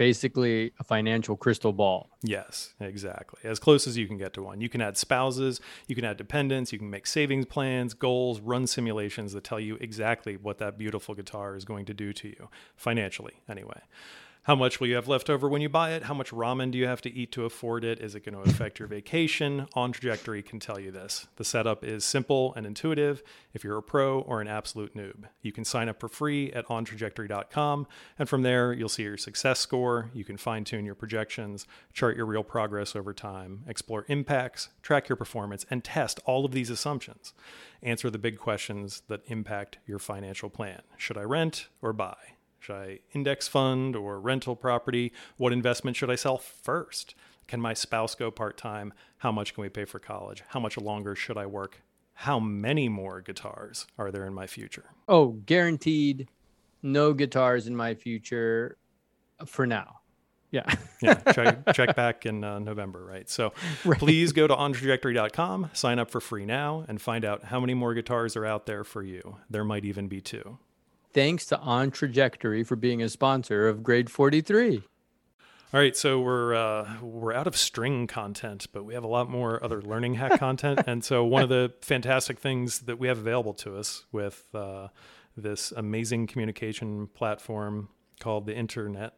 basically 0.01 0.73
a 0.81 0.85
financial 0.85 1.37
crystal 1.37 1.75
ball. 1.75 2.09
Yes, 2.23 2.73
exactly. 2.81 3.39
As 3.45 3.59
close 3.59 3.87
as 3.87 3.99
you 3.99 4.07
can 4.07 4.17
get 4.17 4.33
to 4.33 4.43
one. 4.43 4.59
You 4.63 4.71
can 4.71 4.81
add 4.81 4.97
spouses, 4.97 5.61
you 5.89 5.95
can 5.95 6.07
add 6.07 6.17
dependents, 6.17 6.73
you 6.73 6.79
can 6.79 6.89
make 6.89 7.07
savings 7.07 7.45
plans, 7.45 7.93
goals, 7.93 8.41
run 8.41 8.67
simulations 8.67 9.35
that 9.35 9.45
tell 9.45 9.61
you 9.61 9.77
exactly 9.79 10.39
what 10.39 10.57
that 10.57 10.79
beautiful 10.79 11.15
guitar 11.15 11.55
is 11.55 11.67
going 11.67 11.85
to 11.85 11.93
do 11.93 12.15
to 12.15 12.29
you, 12.29 12.49
financially, 12.77 13.35
anyway. 13.47 13.83
How 14.51 14.57
much 14.57 14.81
will 14.81 14.89
you 14.89 14.97
have 14.97 15.07
left 15.07 15.31
over 15.31 15.49
when 15.49 15.63
you 15.63 15.69
buy 15.69 15.93
it? 15.93 16.03
How 16.03 16.15
much 16.15 16.33
ramen 16.33 16.73
do 16.73 16.79
you 16.79 16.89
have 16.89 17.01
to 17.03 17.15
eat 17.15 17.31
to 17.31 17.45
afford 17.45 17.85
it? 17.85 18.01
Is 18.01 18.17
it 18.17 18.25
going 18.25 18.35
to 18.35 18.51
affect 18.51 18.81
your 18.81 18.89
vacation? 18.89 19.69
On 19.75 19.93
Trajectory 19.93 20.43
can 20.43 20.59
tell 20.59 20.81
you 20.81 20.91
this. 20.91 21.29
The 21.37 21.45
setup 21.45 21.85
is 21.85 22.05
simple 22.05 22.53
and 22.57 22.67
intuitive 22.67 23.23
if 23.55 23.63
you're 23.63 23.79
a 23.79 23.83
pro 23.85 24.19
or 24.23 24.41
an 24.41 24.49
absolute 24.49 24.97
noob. 24.97 25.27
You 25.41 25.53
can 25.53 25.65
sign 25.65 25.89
up 25.89 26.01
for 26.01 26.09
free 26.09 26.51
at 26.51 26.67
ontrajectory.com, 26.67 27.87
and 28.19 28.29
from 28.29 28.43
there, 28.43 28.73
you'll 28.73 28.89
see 28.89 29.05
your 29.05 29.17
success 29.17 29.61
score. 29.61 30.11
You 30.13 30.25
can 30.25 30.37
fine 30.37 30.65
tune 30.65 30.85
your 30.85 30.97
projections, 30.97 31.69
chart 31.93 32.17
your 32.17 32.27
real 32.27 32.43
progress 32.43 32.97
over 32.97 33.15
time, 33.15 33.63
explore 33.69 34.05
impacts, 34.09 34.71
track 34.83 35.09
your 35.09 35.15
performance, 35.15 35.65
and 35.71 35.85
test 35.85 36.19
all 36.25 36.45
of 36.45 36.51
these 36.51 36.71
assumptions. 36.71 37.35
Answer 37.85 38.11
the 38.11 38.19
big 38.19 38.37
questions 38.37 39.03
that 39.07 39.23
impact 39.27 39.79
your 39.87 40.01
financial 40.01 40.51
plan. 40.51 40.83
Should 40.97 41.19
I 41.19 41.23
rent 41.23 41.69
or 41.81 41.93
buy? 41.93 42.17
Should 42.61 42.77
I 42.77 42.99
index 43.13 43.49
fund 43.49 43.97
or 43.97 44.21
rental 44.21 44.55
property? 44.55 45.13
What 45.39 45.53
investment 45.53 45.97
should 45.97 46.11
I 46.11 46.15
sell 46.15 46.39
first? 46.39 47.15
Can 47.49 47.61
my 47.61 47.75
spouse 47.75 48.15
go 48.15 48.31
part 48.31 48.57
time? 48.57 48.93
How 49.19 49.33
much 49.33 49.55
can 49.55 49.63
we 49.63 49.69
pay 49.69 49.85
for 49.85 49.99
college? 49.99 50.45
How 50.49 50.61
much 50.61 50.77
longer 50.77 51.17
should 51.17 51.37
I 51.37 51.47
work? 51.47 51.83
How 52.13 52.39
many 52.39 52.89
more 52.89 53.23
guitars 53.23 53.87
are 53.99 54.11
there 54.11 54.27
in 54.27 54.35
my 54.35 54.47
future? 54.47 54.91
Oh, 55.09 55.29
guaranteed 55.47 56.29
no 56.83 57.15
guitars 57.15 57.67
in 57.67 57.75
my 57.75 57.95
future 57.95 58.77
for 59.47 59.67
now. 59.67 60.01
Yeah. 60.51 60.65
Yeah, 61.03 61.15
check, 61.33 61.73
check 61.73 61.97
back 61.97 62.27
in 62.27 62.45
uh, 62.45 62.59
November, 62.59 63.03
right? 63.03 63.27
So 63.27 63.55
please 63.95 64.33
go 64.33 64.47
to 64.47 64.55
ontrajectory.com, 64.55 65.71
sign 65.73 65.99
up 65.99 66.11
for 66.11 66.21
free 66.21 66.45
now, 66.45 66.85
and 66.89 67.01
find 67.01 67.25
out 67.25 67.45
how 67.45 67.59
many 67.59 67.73
more 67.73 67.95
guitars 67.95 68.37
are 68.37 68.45
out 68.45 68.67
there 68.67 68.85
for 68.85 69.03
you. 69.03 69.39
There 69.49 69.65
might 69.65 69.87
even 69.87 70.09
be 70.09 70.21
two. 70.21 70.59
Thanks 71.13 71.47
to 71.47 71.59
On 71.59 71.91
Trajectory 71.91 72.63
for 72.65 72.77
being 72.77 73.03
a 73.03 73.09
sponsor 73.09 73.69
of 73.69 73.83
Grade 73.83 74.11
43. 74.11 74.83
All 75.73 75.79
right, 75.79 75.97
so 75.97 76.21
we're 76.21 76.55
uh, 76.55 76.97
we're 77.01 77.33
out 77.33 77.47
of 77.47 77.57
string 77.57 78.09
content, 78.09 78.67
but 78.73 78.85
we 78.85 78.95
have 78.95 79.05
a 79.05 79.09
lot 79.09 79.31
more 79.31 79.63
other 79.63 79.81
learning 79.81 80.15
hack 80.15 80.41
content. 80.41 80.81
And 80.89 81.05
so 81.05 81.25
one 81.25 81.45
of 81.45 81.49
the 81.49 81.73
fantastic 81.81 82.41
things 82.41 82.81
that 82.81 82.99
we 82.99 83.07
have 83.07 83.19
available 83.19 83.55
to 83.55 83.77
us 83.77 84.05
with 84.11 84.45
uh, 84.53 84.89
this 85.37 85.71
amazing 85.73 86.27
communication 86.27 87.07
platform 87.15 87.89
called 88.19 88.47
the 88.47 88.57
internet 88.57 89.15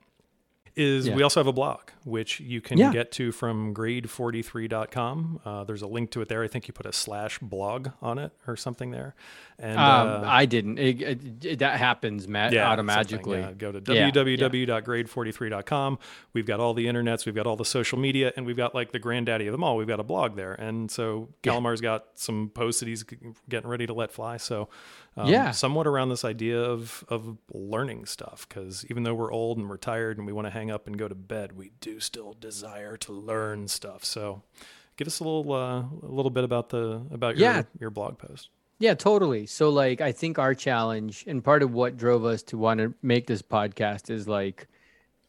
is 0.76 1.06
Yeah. 1.08 1.14
we 1.16 1.22
also 1.22 1.38
have 1.40 1.46
a 1.46 1.52
blog 1.52 1.80
which 2.04 2.40
you 2.40 2.60
can 2.60 2.78
Yeah. 2.78 2.90
get 2.92 3.12
to 3.12 3.30
from 3.30 3.72
grade43.com. 3.74 5.40
Uh, 5.44 5.64
there's 5.64 5.82
a 5.82 5.86
link 5.86 6.10
to 6.12 6.20
it 6.20 6.28
there. 6.28 6.42
I 6.42 6.48
think 6.48 6.66
you 6.66 6.74
put 6.74 6.86
a 6.86 6.92
slash 6.92 7.38
blog 7.38 7.88
on 8.00 8.18
it 8.18 8.32
or 8.46 8.56
something 8.56 8.90
there. 8.90 9.14
And 9.58 9.78
Um, 9.78 10.24
uh, 10.24 10.26
I 10.26 10.46
didn't. 10.46 10.78
It, 10.78 11.00
it- 11.00 11.44
it- 11.44 11.58
that 11.60 11.78
happens 11.78 12.26
ma- 12.26 12.48
yeah, 12.50 12.74
automagically. 12.74 13.10
something, 13.10 13.32
yeah. 13.40 13.52
Go 13.52 13.70
to 13.72 13.94
Yeah, 13.94 14.06
yeah. 14.06 14.10
www.grade43.com. 14.10 15.98
We've 16.32 16.46
got 16.46 16.58
all 16.60 16.74
the 16.74 16.86
internets, 16.86 17.26
we've 17.26 17.34
got 17.34 17.46
all 17.46 17.56
the 17.56 17.64
social 17.64 17.98
media, 17.98 18.32
and 18.36 18.46
we've 18.46 18.56
got 18.56 18.74
like 18.74 18.92
the 18.92 18.98
granddaddy 18.98 19.46
of 19.46 19.52
them 19.52 19.62
all. 19.62 19.76
We've 19.76 19.86
got 19.86 20.00
a 20.00 20.04
blog 20.04 20.36
there, 20.36 20.54
and 20.54 20.90
so. 20.90 21.28
Kalimar's 21.42 21.80
got 21.80 22.06
some 22.14 22.50
posts 22.54 22.80
that 22.80 22.88
he's 22.88 23.04
getting 23.48 23.68
ready 23.68 23.86
to 23.86 23.92
let 23.94 24.10
fly. 24.12 24.36
So, 24.36 24.68
um, 25.16 25.28
Yeah. 25.28 25.50
somewhat 25.50 25.86
around 25.86 26.08
this 26.08 26.24
idea 26.24 26.60
of 26.60 27.04
of 27.08 27.38
learning 27.52 28.06
stuff, 28.06 28.46
because 28.48 28.84
even 28.90 29.02
though 29.02 29.14
we're 29.14 29.32
old 29.32 29.58
and 29.58 29.68
we're 29.68 29.76
tired 29.76 30.18
and 30.18 30.26
we 30.26 30.32
want 30.32 30.46
to 30.46 30.50
hang 30.50 30.70
up 30.70 30.86
and 30.86 30.98
go 30.98 31.08
to 31.08 31.14
bed, 31.14 31.52
we 31.56 31.72
do 31.80 32.00
still 32.00 32.34
desire 32.38 32.96
to 32.98 33.12
learn 33.12 33.68
stuff. 33.68 34.04
So. 34.04 34.42
Give 34.98 35.06
us 35.08 35.20
a 35.20 35.24
little, 35.24 35.50
uh, 35.54 35.80
a 35.80 36.12
little 36.12 36.30
bit 36.30 36.44
about 36.44 36.68
the 36.68 37.02
about 37.10 37.38
your 37.38 37.48
Yeah. 37.50 37.62
your 37.80 37.88
blog 37.88 38.18
post. 38.18 38.50
Yeah, 38.78 38.92
totally. 38.92 39.46
So 39.46 39.70
like 39.70 40.02
I 40.02 40.12
think 40.12 40.38
our 40.38 40.54
challenge 40.54 41.24
and 41.26 41.42
part 41.42 41.62
of 41.62 41.72
what 41.72 41.96
drove 41.96 42.26
us 42.26 42.42
to 42.44 42.58
want 42.58 42.78
to 42.78 42.92
make 43.00 43.26
this 43.26 43.40
podcast 43.40 44.10
is 44.10 44.28
like 44.28 44.68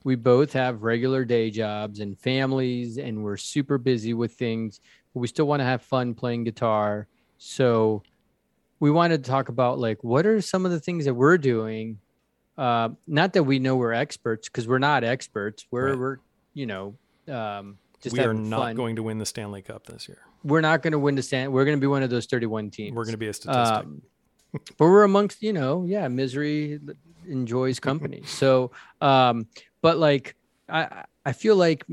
we 0.04 0.16
both 0.16 0.52
have 0.52 0.84
regular 0.84 1.24
day 1.24 1.50
jobs 1.50 2.02
and 2.02 2.20
families 2.20 2.98
and 2.98 3.24
we're 3.24 3.38
super 3.38 3.78
busy 3.78 4.14
with 4.14 4.34
things, 4.34 4.82
but 5.14 5.22
we 5.22 5.28
still 5.28 5.46
want 5.48 5.62
to 5.62 5.66
have 5.66 5.82
fun 5.82 6.14
playing 6.14 6.44
guitar. 6.44 7.08
So 7.38 8.04
we 8.80 8.92
wanted 8.92 9.24
to 9.24 9.30
talk 9.30 9.50
about 9.50 9.80
like 9.80 10.04
what 10.04 10.26
are 10.26 10.42
some 10.42 10.66
of 10.66 10.72
the 10.72 10.80
things 10.80 11.06
that 11.06 11.14
we're 11.14 11.38
doing 11.38 12.00
uh, 12.58 12.90
not 13.08 13.34
that 13.34 13.44
we 13.44 13.58
know 13.60 13.76
we're 13.76 13.94
experts 13.94 14.48
because 14.48 14.68
we're 14.68 14.78
not 14.80 15.04
experts. 15.04 15.66
We're 15.72 15.90
Right. 15.90 15.98
we're 16.00 16.18
you 16.54 16.66
know 16.68 16.96
um, 17.28 17.78
just 18.02 18.16
we 18.16 18.24
are 18.24 18.34
not 18.34 18.60
fun. 18.60 18.76
going 18.76 18.96
to 18.98 19.04
win 19.04 19.18
the 19.18 19.26
Stanley 19.26 19.62
Cup 19.64 19.88
this 19.88 20.08
year. 20.08 20.20
we're 20.44 20.62
not 20.62 20.82
going 20.84 20.92
to 20.92 21.00
win 21.00 21.16
the 21.16 21.24
stand. 21.24 21.52
We're 21.52 21.66
going 21.66 21.78
to 21.78 21.82
be 21.82 21.88
one 21.88 22.04
of 22.04 22.10
those 22.12 22.26
31 22.28 22.70
teams. 22.70 22.96
We're 22.96 23.06
going 23.06 23.14
to 23.14 23.18
be 23.18 23.28
a 23.28 23.34
statistic. 23.34 23.78
Um, 23.88 24.02
but 24.78 24.86
we're 24.86 25.04
amongst, 25.04 25.42
you 25.42 25.52
know, 25.54 25.84
yeah, 25.88 26.08
misery 26.10 26.80
enjoys 27.28 27.80
company. 27.80 28.22
so, 28.26 28.70
um, 29.02 29.48
but 29.82 29.98
like, 29.98 30.36
I, 30.70 31.06
I 31.26 31.32
feel 31.32 31.56
like 31.56 31.86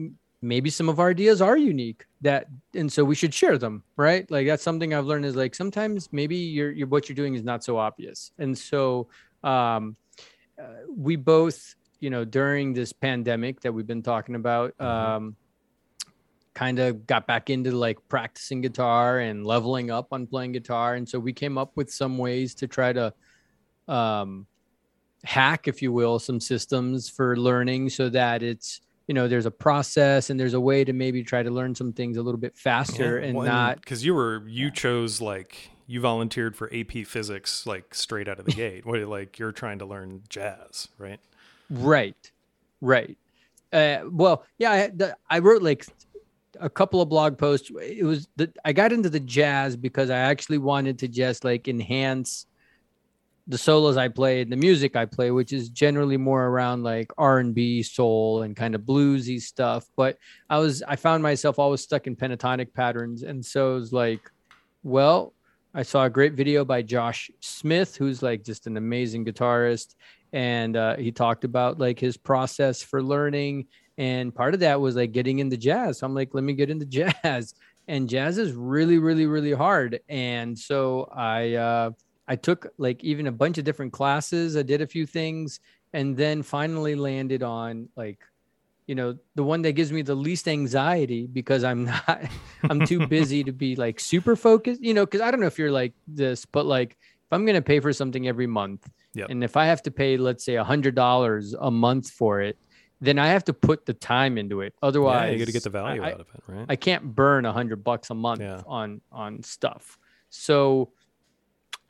maybe 0.42 0.70
some 0.70 0.88
of 0.88 0.98
our 0.98 1.10
ideas 1.10 1.42
are 1.42 1.56
unique 1.56 2.06
that, 2.22 2.46
and 2.74 2.90
so 2.90 3.04
we 3.04 3.14
should 3.14 3.34
share 3.34 3.58
them, 3.58 3.82
right? 3.96 4.30
Like 4.30 4.46
that's 4.46 4.62
something 4.62 4.94
I've 4.94 5.06
learned 5.06 5.24
is 5.24 5.36
like 5.36 5.54
sometimes 5.54 6.08
maybe 6.12 6.36
your, 6.36 6.70
your, 6.70 6.88
what 6.88 7.08
you're 7.08 7.16
doing 7.16 7.34
is 7.34 7.44
not 7.44 7.62
so 7.62 7.76
obvious. 7.76 8.32
And 8.38 8.56
so, 8.56 9.08
um, 9.44 9.96
uh, 10.58 10.84
we 10.94 11.16
both, 11.16 11.74
you 12.00 12.10
know, 12.10 12.24
during 12.24 12.72
this 12.72 12.92
pandemic 12.92 13.60
that 13.60 13.72
we've 13.72 13.86
been 13.86 14.02
talking 14.02 14.34
about, 14.34 14.78
um, 14.80 15.36
kind 16.54 16.78
of 16.78 17.06
got 17.06 17.26
back 17.26 17.48
into 17.48 17.70
like 17.70 17.96
practicing 18.08 18.60
guitar 18.60 19.20
and 19.20 19.46
leveling 19.46 19.90
up 19.90 20.08
on 20.12 20.26
playing 20.26 20.52
guitar 20.52 20.94
and 20.94 21.08
so 21.08 21.18
we 21.18 21.32
came 21.32 21.56
up 21.56 21.70
with 21.76 21.90
some 21.90 22.18
ways 22.18 22.54
to 22.54 22.66
try 22.66 22.92
to 22.92 23.12
um 23.88 24.46
hack 25.22 25.68
if 25.68 25.80
you 25.80 25.92
will 25.92 26.18
some 26.18 26.40
systems 26.40 27.08
for 27.08 27.36
learning 27.36 27.88
so 27.88 28.08
that 28.08 28.42
it's 28.42 28.80
you 29.10 29.14
know 29.14 29.26
there's 29.26 29.44
a 29.44 29.50
process 29.50 30.30
and 30.30 30.38
there's 30.38 30.54
a 30.54 30.60
way 30.60 30.84
to 30.84 30.92
maybe 30.92 31.24
try 31.24 31.42
to 31.42 31.50
learn 31.50 31.74
some 31.74 31.92
things 31.92 32.16
a 32.16 32.22
little 32.22 32.38
bit 32.38 32.56
faster 32.56 33.18
and 33.18 33.36
not 33.36 33.80
because 33.80 34.04
you 34.04 34.14
were 34.14 34.44
you 34.46 34.70
chose 34.70 35.20
like 35.20 35.72
you 35.88 36.00
volunteered 36.00 36.54
for 36.54 36.72
AP 36.72 37.04
physics 37.08 37.66
like 37.66 37.92
straight 37.92 38.28
out 38.28 38.38
of 38.38 38.44
the 38.44 38.52
gate. 38.52 38.86
What 38.86 39.00
like 39.00 39.40
you're 39.40 39.50
trying 39.50 39.80
to 39.80 39.84
learn 39.84 40.22
jazz, 40.28 40.86
right? 40.96 41.18
Right, 41.68 42.30
right. 42.80 43.18
Uh, 43.72 44.02
well, 44.08 44.44
yeah, 44.58 44.70
I, 44.70 44.86
the, 44.94 45.16
I 45.28 45.40
wrote 45.40 45.62
like 45.62 45.86
a 46.60 46.70
couple 46.70 47.02
of 47.02 47.08
blog 47.08 47.36
posts. 47.36 47.68
It 47.82 48.04
was 48.04 48.28
the 48.36 48.52
I 48.64 48.72
got 48.72 48.92
into 48.92 49.10
the 49.10 49.18
jazz 49.18 49.76
because 49.76 50.08
I 50.08 50.18
actually 50.18 50.58
wanted 50.58 51.00
to 51.00 51.08
just 51.08 51.42
like 51.42 51.66
enhance 51.66 52.46
the 53.50 53.58
solos 53.58 53.96
I 53.96 54.06
play 54.06 54.42
and 54.42 54.50
the 54.50 54.56
music 54.56 54.94
I 54.94 55.06
play, 55.06 55.32
which 55.32 55.52
is 55.52 55.68
generally 55.68 56.16
more 56.16 56.46
around 56.46 56.84
like 56.84 57.10
R 57.18 57.40
and 57.40 57.52
B, 57.52 57.82
soul, 57.82 58.42
and 58.42 58.54
kind 58.54 58.76
of 58.76 58.82
bluesy 58.82 59.40
stuff. 59.40 59.86
But 59.96 60.18
I 60.48 60.58
was 60.58 60.84
I 60.86 60.94
found 60.94 61.24
myself 61.24 61.58
always 61.58 61.80
stuck 61.80 62.06
in 62.06 62.14
pentatonic 62.14 62.72
patterns, 62.72 63.24
and 63.24 63.44
so 63.44 63.72
it 63.72 63.80
was 63.80 63.92
like, 63.92 64.30
well, 64.84 65.34
I 65.74 65.82
saw 65.82 66.04
a 66.04 66.10
great 66.10 66.34
video 66.34 66.64
by 66.64 66.82
Josh 66.82 67.28
Smith, 67.40 67.96
who's 67.96 68.22
like 68.22 68.44
just 68.44 68.68
an 68.68 68.76
amazing 68.76 69.24
guitarist. 69.24 69.96
And 70.32 70.76
uh, 70.76 70.96
he 70.96 71.10
talked 71.10 71.42
about 71.42 71.80
like 71.80 71.98
his 71.98 72.16
process 72.16 72.82
for 72.82 73.02
learning. 73.02 73.66
And 73.98 74.32
part 74.32 74.54
of 74.54 74.60
that 74.60 74.80
was 74.80 74.94
like 74.94 75.10
getting 75.10 75.40
into 75.40 75.56
jazz. 75.56 75.98
So 75.98 76.06
i'm 76.06 76.14
like 76.14 76.34
let 76.34 76.44
me 76.44 76.52
get 76.52 76.70
into 76.70 76.86
jazz. 77.24 77.54
And 77.88 78.08
jazz 78.08 78.38
is 78.38 78.52
really 78.52 78.98
really 78.98 79.26
really 79.26 79.52
hard. 79.52 80.00
And 80.08 80.56
so 80.56 81.08
i 81.12 81.54
uh 81.54 81.90
i 82.30 82.36
took 82.36 82.60
like 82.78 83.02
even 83.04 83.26
a 83.26 83.32
bunch 83.42 83.58
of 83.58 83.64
different 83.64 83.92
classes 83.92 84.56
i 84.56 84.62
did 84.62 84.80
a 84.80 84.86
few 84.86 85.04
things 85.04 85.60
and 85.92 86.16
then 86.16 86.42
finally 86.42 86.94
landed 86.94 87.42
on 87.42 87.88
like 87.96 88.20
you 88.86 88.94
know 88.94 89.16
the 89.34 89.42
one 89.52 89.60
that 89.62 89.72
gives 89.72 89.92
me 89.92 90.02
the 90.02 90.14
least 90.14 90.46
anxiety 90.48 91.26
because 91.26 91.62
i'm 91.64 91.84
not 91.92 92.22
i'm 92.70 92.80
too 92.86 93.06
busy 93.06 93.44
to 93.44 93.52
be 93.52 93.76
like 93.76 94.00
super 94.00 94.34
focused 94.36 94.80
you 94.82 94.94
know 94.94 95.04
because 95.04 95.20
i 95.20 95.30
don't 95.30 95.40
know 95.40 95.46
if 95.54 95.58
you're 95.58 95.76
like 95.82 95.92
this 96.06 96.46
but 96.46 96.64
like 96.66 96.92
if 96.92 97.30
i'm 97.32 97.44
going 97.44 97.54
to 97.62 97.62
pay 97.72 97.80
for 97.80 97.92
something 97.92 98.26
every 98.26 98.46
month 98.46 98.88
Yep. 99.14 99.30
and 99.30 99.42
if 99.42 99.56
i 99.56 99.64
have 99.66 99.82
to 99.82 99.90
pay 99.90 100.16
let's 100.16 100.44
say 100.44 100.54
a 100.54 100.64
hundred 100.72 100.94
dollars 100.94 101.54
a 101.60 101.70
month 101.70 102.10
for 102.10 102.40
it 102.40 102.56
then 103.00 103.18
i 103.18 103.26
have 103.26 103.44
to 103.44 103.52
put 103.52 103.84
the 103.86 103.94
time 103.94 104.38
into 104.38 104.60
it 104.60 104.72
otherwise 104.82 105.26
yeah, 105.26 105.32
you 105.32 105.38
got 105.40 105.46
to 105.46 105.52
get 105.52 105.64
the 105.64 105.70
value 105.70 106.02
I, 106.02 106.12
out 106.12 106.20
of 106.20 106.28
it, 106.34 106.42
right? 106.46 106.66
I 106.68 106.76
can't 106.76 107.04
burn 107.14 107.44
a 107.46 107.52
hundred 107.52 107.82
bucks 107.82 108.10
a 108.10 108.14
month 108.14 108.42
Yeah. 108.42 108.62
on 108.66 109.00
on 109.10 109.42
stuff. 109.42 109.98
So 110.28 110.92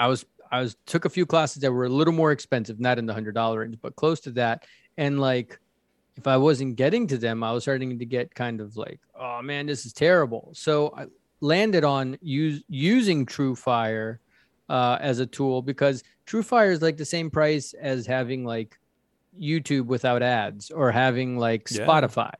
I 0.00 0.08
was 0.08 0.24
I 0.50 0.60
was 0.60 0.76
took 0.86 1.04
a 1.04 1.10
few 1.10 1.26
classes 1.26 1.62
that 1.62 1.70
were 1.70 1.84
a 1.84 1.88
little 1.88 2.14
more 2.14 2.32
expensive, 2.32 2.80
not 2.80 2.98
in 2.98 3.06
the 3.06 3.12
hundred 3.12 3.34
dollar 3.34 3.60
range, 3.60 3.76
but 3.80 3.94
close 3.94 4.18
to 4.20 4.30
that. 4.32 4.64
And 4.96 5.20
like 5.20 5.60
if 6.16 6.26
I 6.26 6.36
wasn't 6.36 6.76
getting 6.76 7.06
to 7.08 7.18
them, 7.18 7.44
I 7.44 7.52
was 7.52 7.62
starting 7.62 7.98
to 7.98 8.04
get 8.04 8.34
kind 8.34 8.60
of 8.60 8.76
like, 8.76 9.00
oh 9.14 9.40
man, 9.42 9.66
this 9.66 9.86
is 9.86 9.92
terrible. 9.92 10.50
So 10.54 10.92
I 10.96 11.06
landed 11.40 11.84
on 11.84 12.18
use 12.20 12.62
using 12.68 13.26
TrueFire 13.26 14.18
uh, 14.68 14.98
as 15.00 15.20
a 15.20 15.26
tool 15.26 15.62
because 15.62 16.02
TrueFire 16.26 16.72
is 16.72 16.82
like 16.82 16.96
the 16.96 17.04
same 17.04 17.30
price 17.30 17.74
as 17.74 18.06
having 18.06 18.44
like 18.44 18.78
YouTube 19.40 19.86
without 19.86 20.22
ads 20.22 20.70
or 20.70 20.90
having 20.90 21.38
like 21.38 21.68
Yeah. 21.70 21.86
Spotify. 21.86 22.32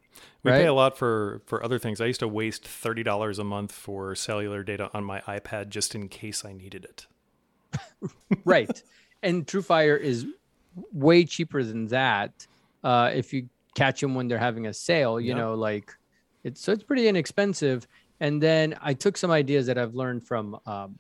we 0.43 0.51
right? 0.51 0.63
pay 0.63 0.67
a 0.67 0.75
lot 0.75 0.99
for 0.99 1.43
for 1.47 1.63
other 1.65 1.79
things. 1.79 2.01
I 2.01 2.07
used 2.07 2.21
to 2.21 2.29
waste 2.29 2.67
thirty 2.67 3.03
dollars 3.03 3.39
a 3.39 3.45
month 3.45 3.73
for 3.73 4.15
cellular 4.15 4.63
data 4.63 4.91
on 4.93 5.05
my 5.05 5.21
iPad 5.21 5.69
just 5.69 5.95
in 5.95 6.09
case 6.09 6.45
I 6.45 6.53
needed 6.53 6.85
it. 6.85 7.07
right. 8.45 8.83
And 9.23 9.47
truefire 9.47 9.99
is 9.99 10.27
way 10.93 11.25
cheaper 11.25 11.63
than 11.65 11.87
that 11.89 12.47
uh 12.85 13.11
if 13.13 13.33
you 13.33 13.49
catch 13.75 14.01
them 14.01 14.15
when 14.15 14.29
they're 14.29 14.39
having 14.39 14.67
a 14.69 14.73
sale 14.73 15.21
you 15.21 15.31
Yeah. 15.31 15.35
know 15.35 15.55
like 15.55 15.93
it's 16.45 16.61
so 16.63 16.73
it's 16.73 16.83
pretty 16.85 17.09
inexpensive. 17.09 17.87
And 18.21 18.41
then 18.43 18.77
i 18.81 18.95
took 18.95 19.17
some 19.17 19.31
ideas 19.31 19.67
that 19.67 19.79
i've 19.79 19.95
learned 19.95 20.27
from 20.27 20.59
um, 20.67 20.99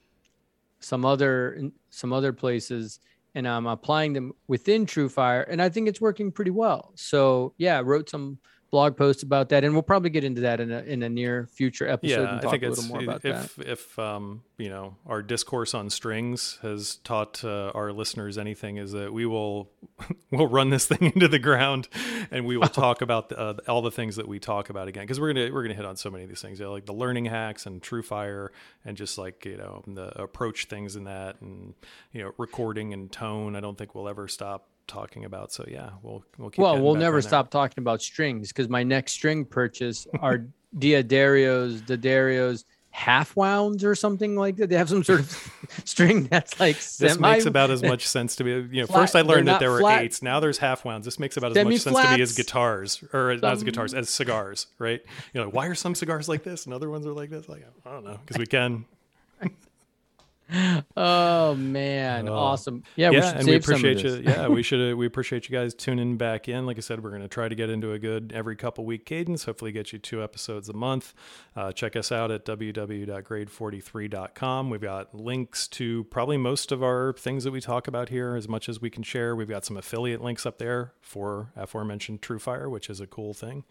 some 0.80 1.04
other 1.04 1.70
some 1.90 2.12
other 2.12 2.32
places 2.32 2.98
and 3.34 3.46
i'm 3.46 3.66
applying 3.66 4.12
them 4.12 4.32
within 4.48 4.86
truefire 4.86 5.44
and 5.48 5.62
i 5.62 5.68
think 5.68 5.88
it's 5.88 6.00
working 6.00 6.32
pretty 6.32 6.50
well. 6.50 6.92
So 6.96 7.54
yeah 7.58 7.78
i 7.78 7.82
wrote 7.82 8.10
some 8.10 8.38
blog 8.70 8.96
posts 8.96 9.22
about 9.22 9.48
that 9.48 9.64
and 9.64 9.72
we'll 9.72 9.82
probably 9.82 10.10
get 10.10 10.22
into 10.22 10.42
that 10.42 10.60
in 10.60 10.70
a 10.70 10.80
in 10.82 11.02
a 11.02 11.08
near 11.08 11.48
future 11.52 11.88
episode 11.88 12.22
yeah, 12.22 12.38
and 12.38 12.46
I 12.46 12.50
think 12.50 12.62
a 12.62 12.68
little 12.68 12.84
more 12.84 13.02
about 13.02 13.24
if 13.24 13.56
that. 13.56 13.68
if 13.68 13.98
um, 13.98 14.42
you 14.58 14.68
know 14.68 14.96
our 15.06 15.22
discourse 15.22 15.74
on 15.74 15.90
strings 15.90 16.58
has 16.62 16.96
taught 16.96 17.44
uh, 17.44 17.72
our 17.74 17.92
listeners 17.92 18.38
anything 18.38 18.76
is 18.76 18.92
that 18.92 19.12
we 19.12 19.26
will 19.26 19.70
we'll 20.30 20.46
run 20.46 20.70
this 20.70 20.86
thing 20.86 21.02
into 21.14 21.26
the 21.26 21.38
ground 21.38 21.88
and 22.30 22.46
we 22.46 22.56
will 22.56 22.68
talk 22.68 23.02
about 23.02 23.28
the, 23.28 23.38
uh, 23.38 23.54
all 23.68 23.82
the 23.82 23.90
things 23.90 24.16
that 24.16 24.28
we 24.28 24.38
talk 24.38 24.70
about 24.70 24.86
again 24.86 25.02
because 25.02 25.18
we're 25.18 25.32
gonna 25.32 25.52
we're 25.52 25.62
gonna 25.62 25.74
hit 25.74 25.84
on 25.84 25.96
so 25.96 26.10
many 26.10 26.22
of 26.22 26.28
these 26.28 26.40
things 26.40 26.60
you 26.60 26.64
know, 26.64 26.72
like 26.72 26.86
the 26.86 26.94
learning 26.94 27.24
hacks 27.24 27.66
and 27.66 27.82
TrueFire 27.82 28.48
and 28.84 28.96
just 28.96 29.18
like 29.18 29.44
you 29.44 29.56
know 29.56 29.82
the 29.86 30.20
approach 30.20 30.66
things 30.66 30.94
in 30.94 31.04
that 31.04 31.40
and 31.40 31.74
you 32.12 32.22
know 32.22 32.32
recording 32.38 32.92
and 32.92 33.10
tone 33.10 33.56
I 33.56 33.60
don't 33.60 33.76
think 33.76 33.94
we'll 33.94 34.08
ever 34.08 34.28
stop 34.28 34.69
talking 34.90 35.24
about 35.24 35.52
so 35.52 35.64
yeah 35.68 35.90
we'll 36.02 36.24
we'll 36.36 36.50
keep 36.50 36.58
well 36.58 36.80
we'll 36.80 36.94
never 36.94 37.16
on 37.16 37.22
there. 37.22 37.28
stop 37.28 37.50
talking 37.50 37.80
about 37.80 38.02
strings 38.02 38.48
because 38.48 38.68
my 38.68 38.82
next 38.82 39.12
string 39.12 39.44
purchase 39.44 40.06
are 40.20 40.44
D'Addarios, 40.78 41.86
the 41.86 41.98
Darios, 41.98 42.64
half 42.90 43.36
wounds 43.36 43.84
or 43.84 43.94
something 43.94 44.36
like 44.36 44.56
that. 44.56 44.68
They 44.68 44.76
have 44.76 44.88
some 44.88 45.02
sort 45.04 45.20
of 45.20 45.52
string 45.84 46.24
that's 46.24 46.58
like 46.60 46.76
This 46.76 47.18
makes 47.18 47.46
about 47.46 47.70
as 47.70 47.82
much 47.82 48.06
sense 48.06 48.36
to 48.36 48.44
me. 48.44 48.52
You 48.52 48.82
know, 48.82 48.86
Flat- 48.86 49.00
first 49.00 49.16
I 49.16 49.22
learned 49.22 49.48
that 49.48 49.60
there 49.60 49.70
were 49.70 49.80
flat. 49.80 50.02
eights. 50.02 50.22
Now 50.22 50.40
there's 50.40 50.58
half 50.58 50.84
wounds. 50.84 51.04
This 51.04 51.18
makes 51.18 51.36
about 51.36 51.56
as 51.56 51.64
much 51.64 51.78
sense 51.78 51.96
to 51.96 52.16
me 52.16 52.22
as 52.22 52.36
guitars, 52.36 53.02
or 53.12 53.36
not 53.36 53.52
as 53.52 53.62
guitars, 53.62 53.94
as 53.94 54.08
cigars, 54.08 54.66
right? 54.78 55.00
You 55.32 55.40
know, 55.40 55.48
why 55.48 55.66
are 55.66 55.74
some 55.74 55.94
cigars 55.94 56.28
like 56.28 56.42
this 56.42 56.66
and 56.66 56.74
other 56.74 56.90
ones 56.90 57.06
are 57.06 57.12
like 57.12 57.30
this? 57.30 57.48
Like 57.48 57.64
I 57.86 57.92
don't 57.92 58.04
know, 58.04 58.18
because 58.24 58.38
we 58.38 58.46
can. 58.46 58.84
Oh 60.96 61.54
man, 61.54 62.28
Oh. 62.28 62.34
awesome! 62.34 62.82
Yeah, 62.96 63.10
we 63.10 63.16
yeah, 63.18 63.30
and 63.30 63.46
we 63.46 63.52
save 63.52 63.64
some 63.64 63.74
of 63.76 63.80
appreciate 63.84 64.24
you. 64.24 64.30
Yeah, 64.30 64.48
we 64.48 64.62
should. 64.70 64.92
Uh, 64.92 64.96
we 64.96 65.06
appreciate 65.06 65.48
you 65.48 65.56
guys 65.56 65.74
tuning 65.74 66.16
back 66.16 66.48
in. 66.48 66.66
Like 66.66 66.76
I 66.76 66.80
said, 66.80 67.02
we're 67.04 67.10
going 67.10 67.22
to 67.22 67.28
try 67.28 67.48
to 67.48 67.54
get 67.54 67.70
into 67.70 67.92
a 67.92 67.98
good 67.98 68.32
every 68.34 68.56
couple 68.56 68.84
week 68.84 69.06
cadence. 69.06 69.44
Hopefully, 69.44 69.72
get 69.72 69.92
you 69.92 69.98
two 69.98 70.22
episodes 70.22 70.68
a 70.68 70.72
month. 70.72 71.14
Uh, 71.54 71.72
check 71.72 71.96
us 71.96 72.10
out 72.12 72.30
at 72.30 72.44
www.grade43.com. 72.44 74.70
We've 74.70 74.80
got 74.80 75.14
links 75.14 75.68
to 75.68 76.04
probably 76.04 76.36
most 76.36 76.72
of 76.72 76.82
our 76.82 77.12
things 77.12 77.44
that 77.44 77.50
we 77.52 77.60
talk 77.60 77.86
about 77.88 78.08
here, 78.08 78.34
as 78.36 78.48
much 78.48 78.68
as 78.68 78.80
we 78.80 78.90
can 78.90 79.02
share. 79.02 79.34
We've 79.36 79.48
got 79.48 79.64
some 79.64 79.76
affiliate 79.76 80.22
links 80.22 80.46
up 80.46 80.58
there 80.58 80.92
for 81.00 81.52
aforementioned 81.56 82.22
TrueFire, 82.22 82.70
which 82.70 82.88
is 82.90 83.00
a 83.00 83.06
cool 83.06 83.34
thing. 83.34 83.64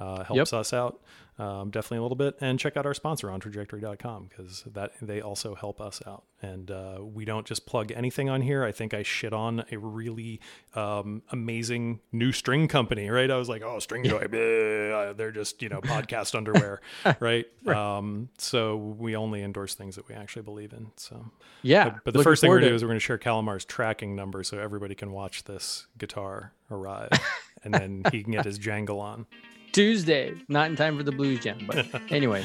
Uh, 0.00 0.24
helps 0.24 0.52
us 0.52 0.72
out 0.72 1.00
um, 1.40 1.70
definitely 1.70 1.98
a 1.98 2.02
little 2.02 2.16
bit. 2.16 2.36
And 2.40 2.58
check 2.58 2.76
out 2.76 2.84
our 2.84 2.92
sponsor 2.92 3.30
on 3.30 3.40
trajectory.com 3.40 4.28
because 4.28 4.64
that 4.72 4.92
they 5.00 5.22
also 5.22 5.54
help 5.54 5.80
us 5.80 6.02
out. 6.06 6.24
And 6.42 6.70
uh, 6.70 6.98
we 7.00 7.24
don't 7.24 7.46
just 7.46 7.64
plug 7.64 7.92
anything 7.92 8.28
on 8.28 8.42
here. 8.42 8.62
I 8.62 8.72
think 8.72 8.92
I 8.92 9.02
shit 9.02 9.32
on 9.32 9.64
a 9.72 9.78
really 9.78 10.40
um, 10.74 11.22
amazing 11.30 12.00
new 12.12 12.30
string 12.32 12.68
company, 12.68 13.08
right? 13.08 13.30
I 13.30 13.36
was 13.36 13.48
like, 13.48 13.62
oh, 13.62 13.76
Stringjoy, 13.76 14.28
bleh, 14.28 15.16
they're 15.16 15.32
just, 15.32 15.62
you 15.62 15.70
know, 15.70 15.80
podcast 15.80 16.34
underwear, 16.34 16.82
right? 17.20 17.46
Um, 17.66 18.28
so 18.36 18.76
we 18.76 19.16
only 19.16 19.42
endorse 19.42 19.74
things 19.74 19.96
that 19.96 20.08
we 20.08 20.14
actually 20.14 20.42
believe 20.42 20.74
in. 20.74 20.92
So, 20.96 21.24
Yeah, 21.62 21.84
but, 21.84 22.04
but 22.04 22.14
the 22.14 22.22
first 22.22 22.42
thing 22.42 22.50
we're 22.50 22.60
to 22.60 22.68
do 22.68 22.74
is 22.74 22.82
we're 22.82 22.88
going 22.88 22.96
to 22.96 23.04
share 23.04 23.18
Kalimar's 23.18 23.64
tracking 23.64 24.14
number 24.14 24.42
so 24.42 24.58
everybody 24.58 24.94
can 24.94 25.10
watch 25.10 25.44
this 25.44 25.86
guitar 25.96 26.52
arrive 26.70 27.10
and 27.64 27.72
then 27.72 28.02
he 28.12 28.22
can 28.22 28.32
get 28.32 28.44
his 28.44 28.58
jangle 28.58 29.00
on. 29.00 29.26
Tuesday, 29.72 30.34
not 30.48 30.68
in 30.70 30.76
time 30.76 30.96
for 30.96 31.02
the 31.02 31.12
blues 31.12 31.40
jam, 31.40 31.58
but 31.66 31.86
anyway. 32.10 32.44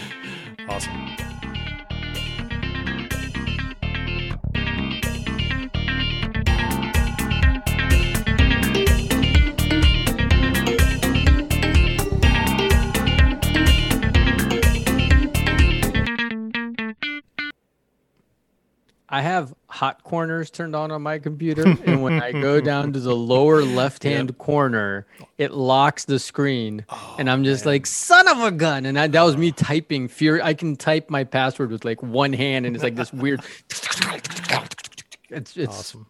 Awesome. 0.67 1.24
I 19.15 19.21
have 19.21 19.53
hot 19.67 20.03
corners 20.03 20.49
turned 20.49 20.75
on 20.75 20.91
on 20.91 21.01
my 21.01 21.19
computer, 21.19 21.63
and 21.85 22.03
when 22.03 22.21
I 22.21 22.33
go 22.33 22.59
down 22.71 22.91
to 22.91 22.99
the 22.99 23.15
lower 23.15 23.63
left-hand 23.63 24.37
corner, 24.37 25.07
it 25.37 25.53
locks 25.53 26.03
the 26.03 26.19
screen, 26.19 26.83
oh, 26.89 27.15
and 27.17 27.29
I'm 27.29 27.45
just 27.45 27.65
like, 27.65 27.85
"Son 27.85 28.27
of 28.27 28.41
a 28.41 28.51
gun!" 28.51 28.85
And 28.85 28.99
I, 28.99 29.07
that 29.07 29.21
was 29.21 29.37
me 29.37 29.53
typing. 29.53 30.09
Fear. 30.09 30.41
I 30.43 30.53
can 30.53 30.75
type 30.75 31.09
my 31.09 31.23
password 31.23 31.71
with 31.71 31.85
like 31.85 32.03
one 32.03 32.33
hand, 32.33 32.65
and 32.65 32.75
it's 32.75 32.83
like 32.83 32.95
this 32.95 33.13
weird. 33.13 33.41
It's 35.29 35.57
it's 35.57 35.79
Awesome. 35.79 36.05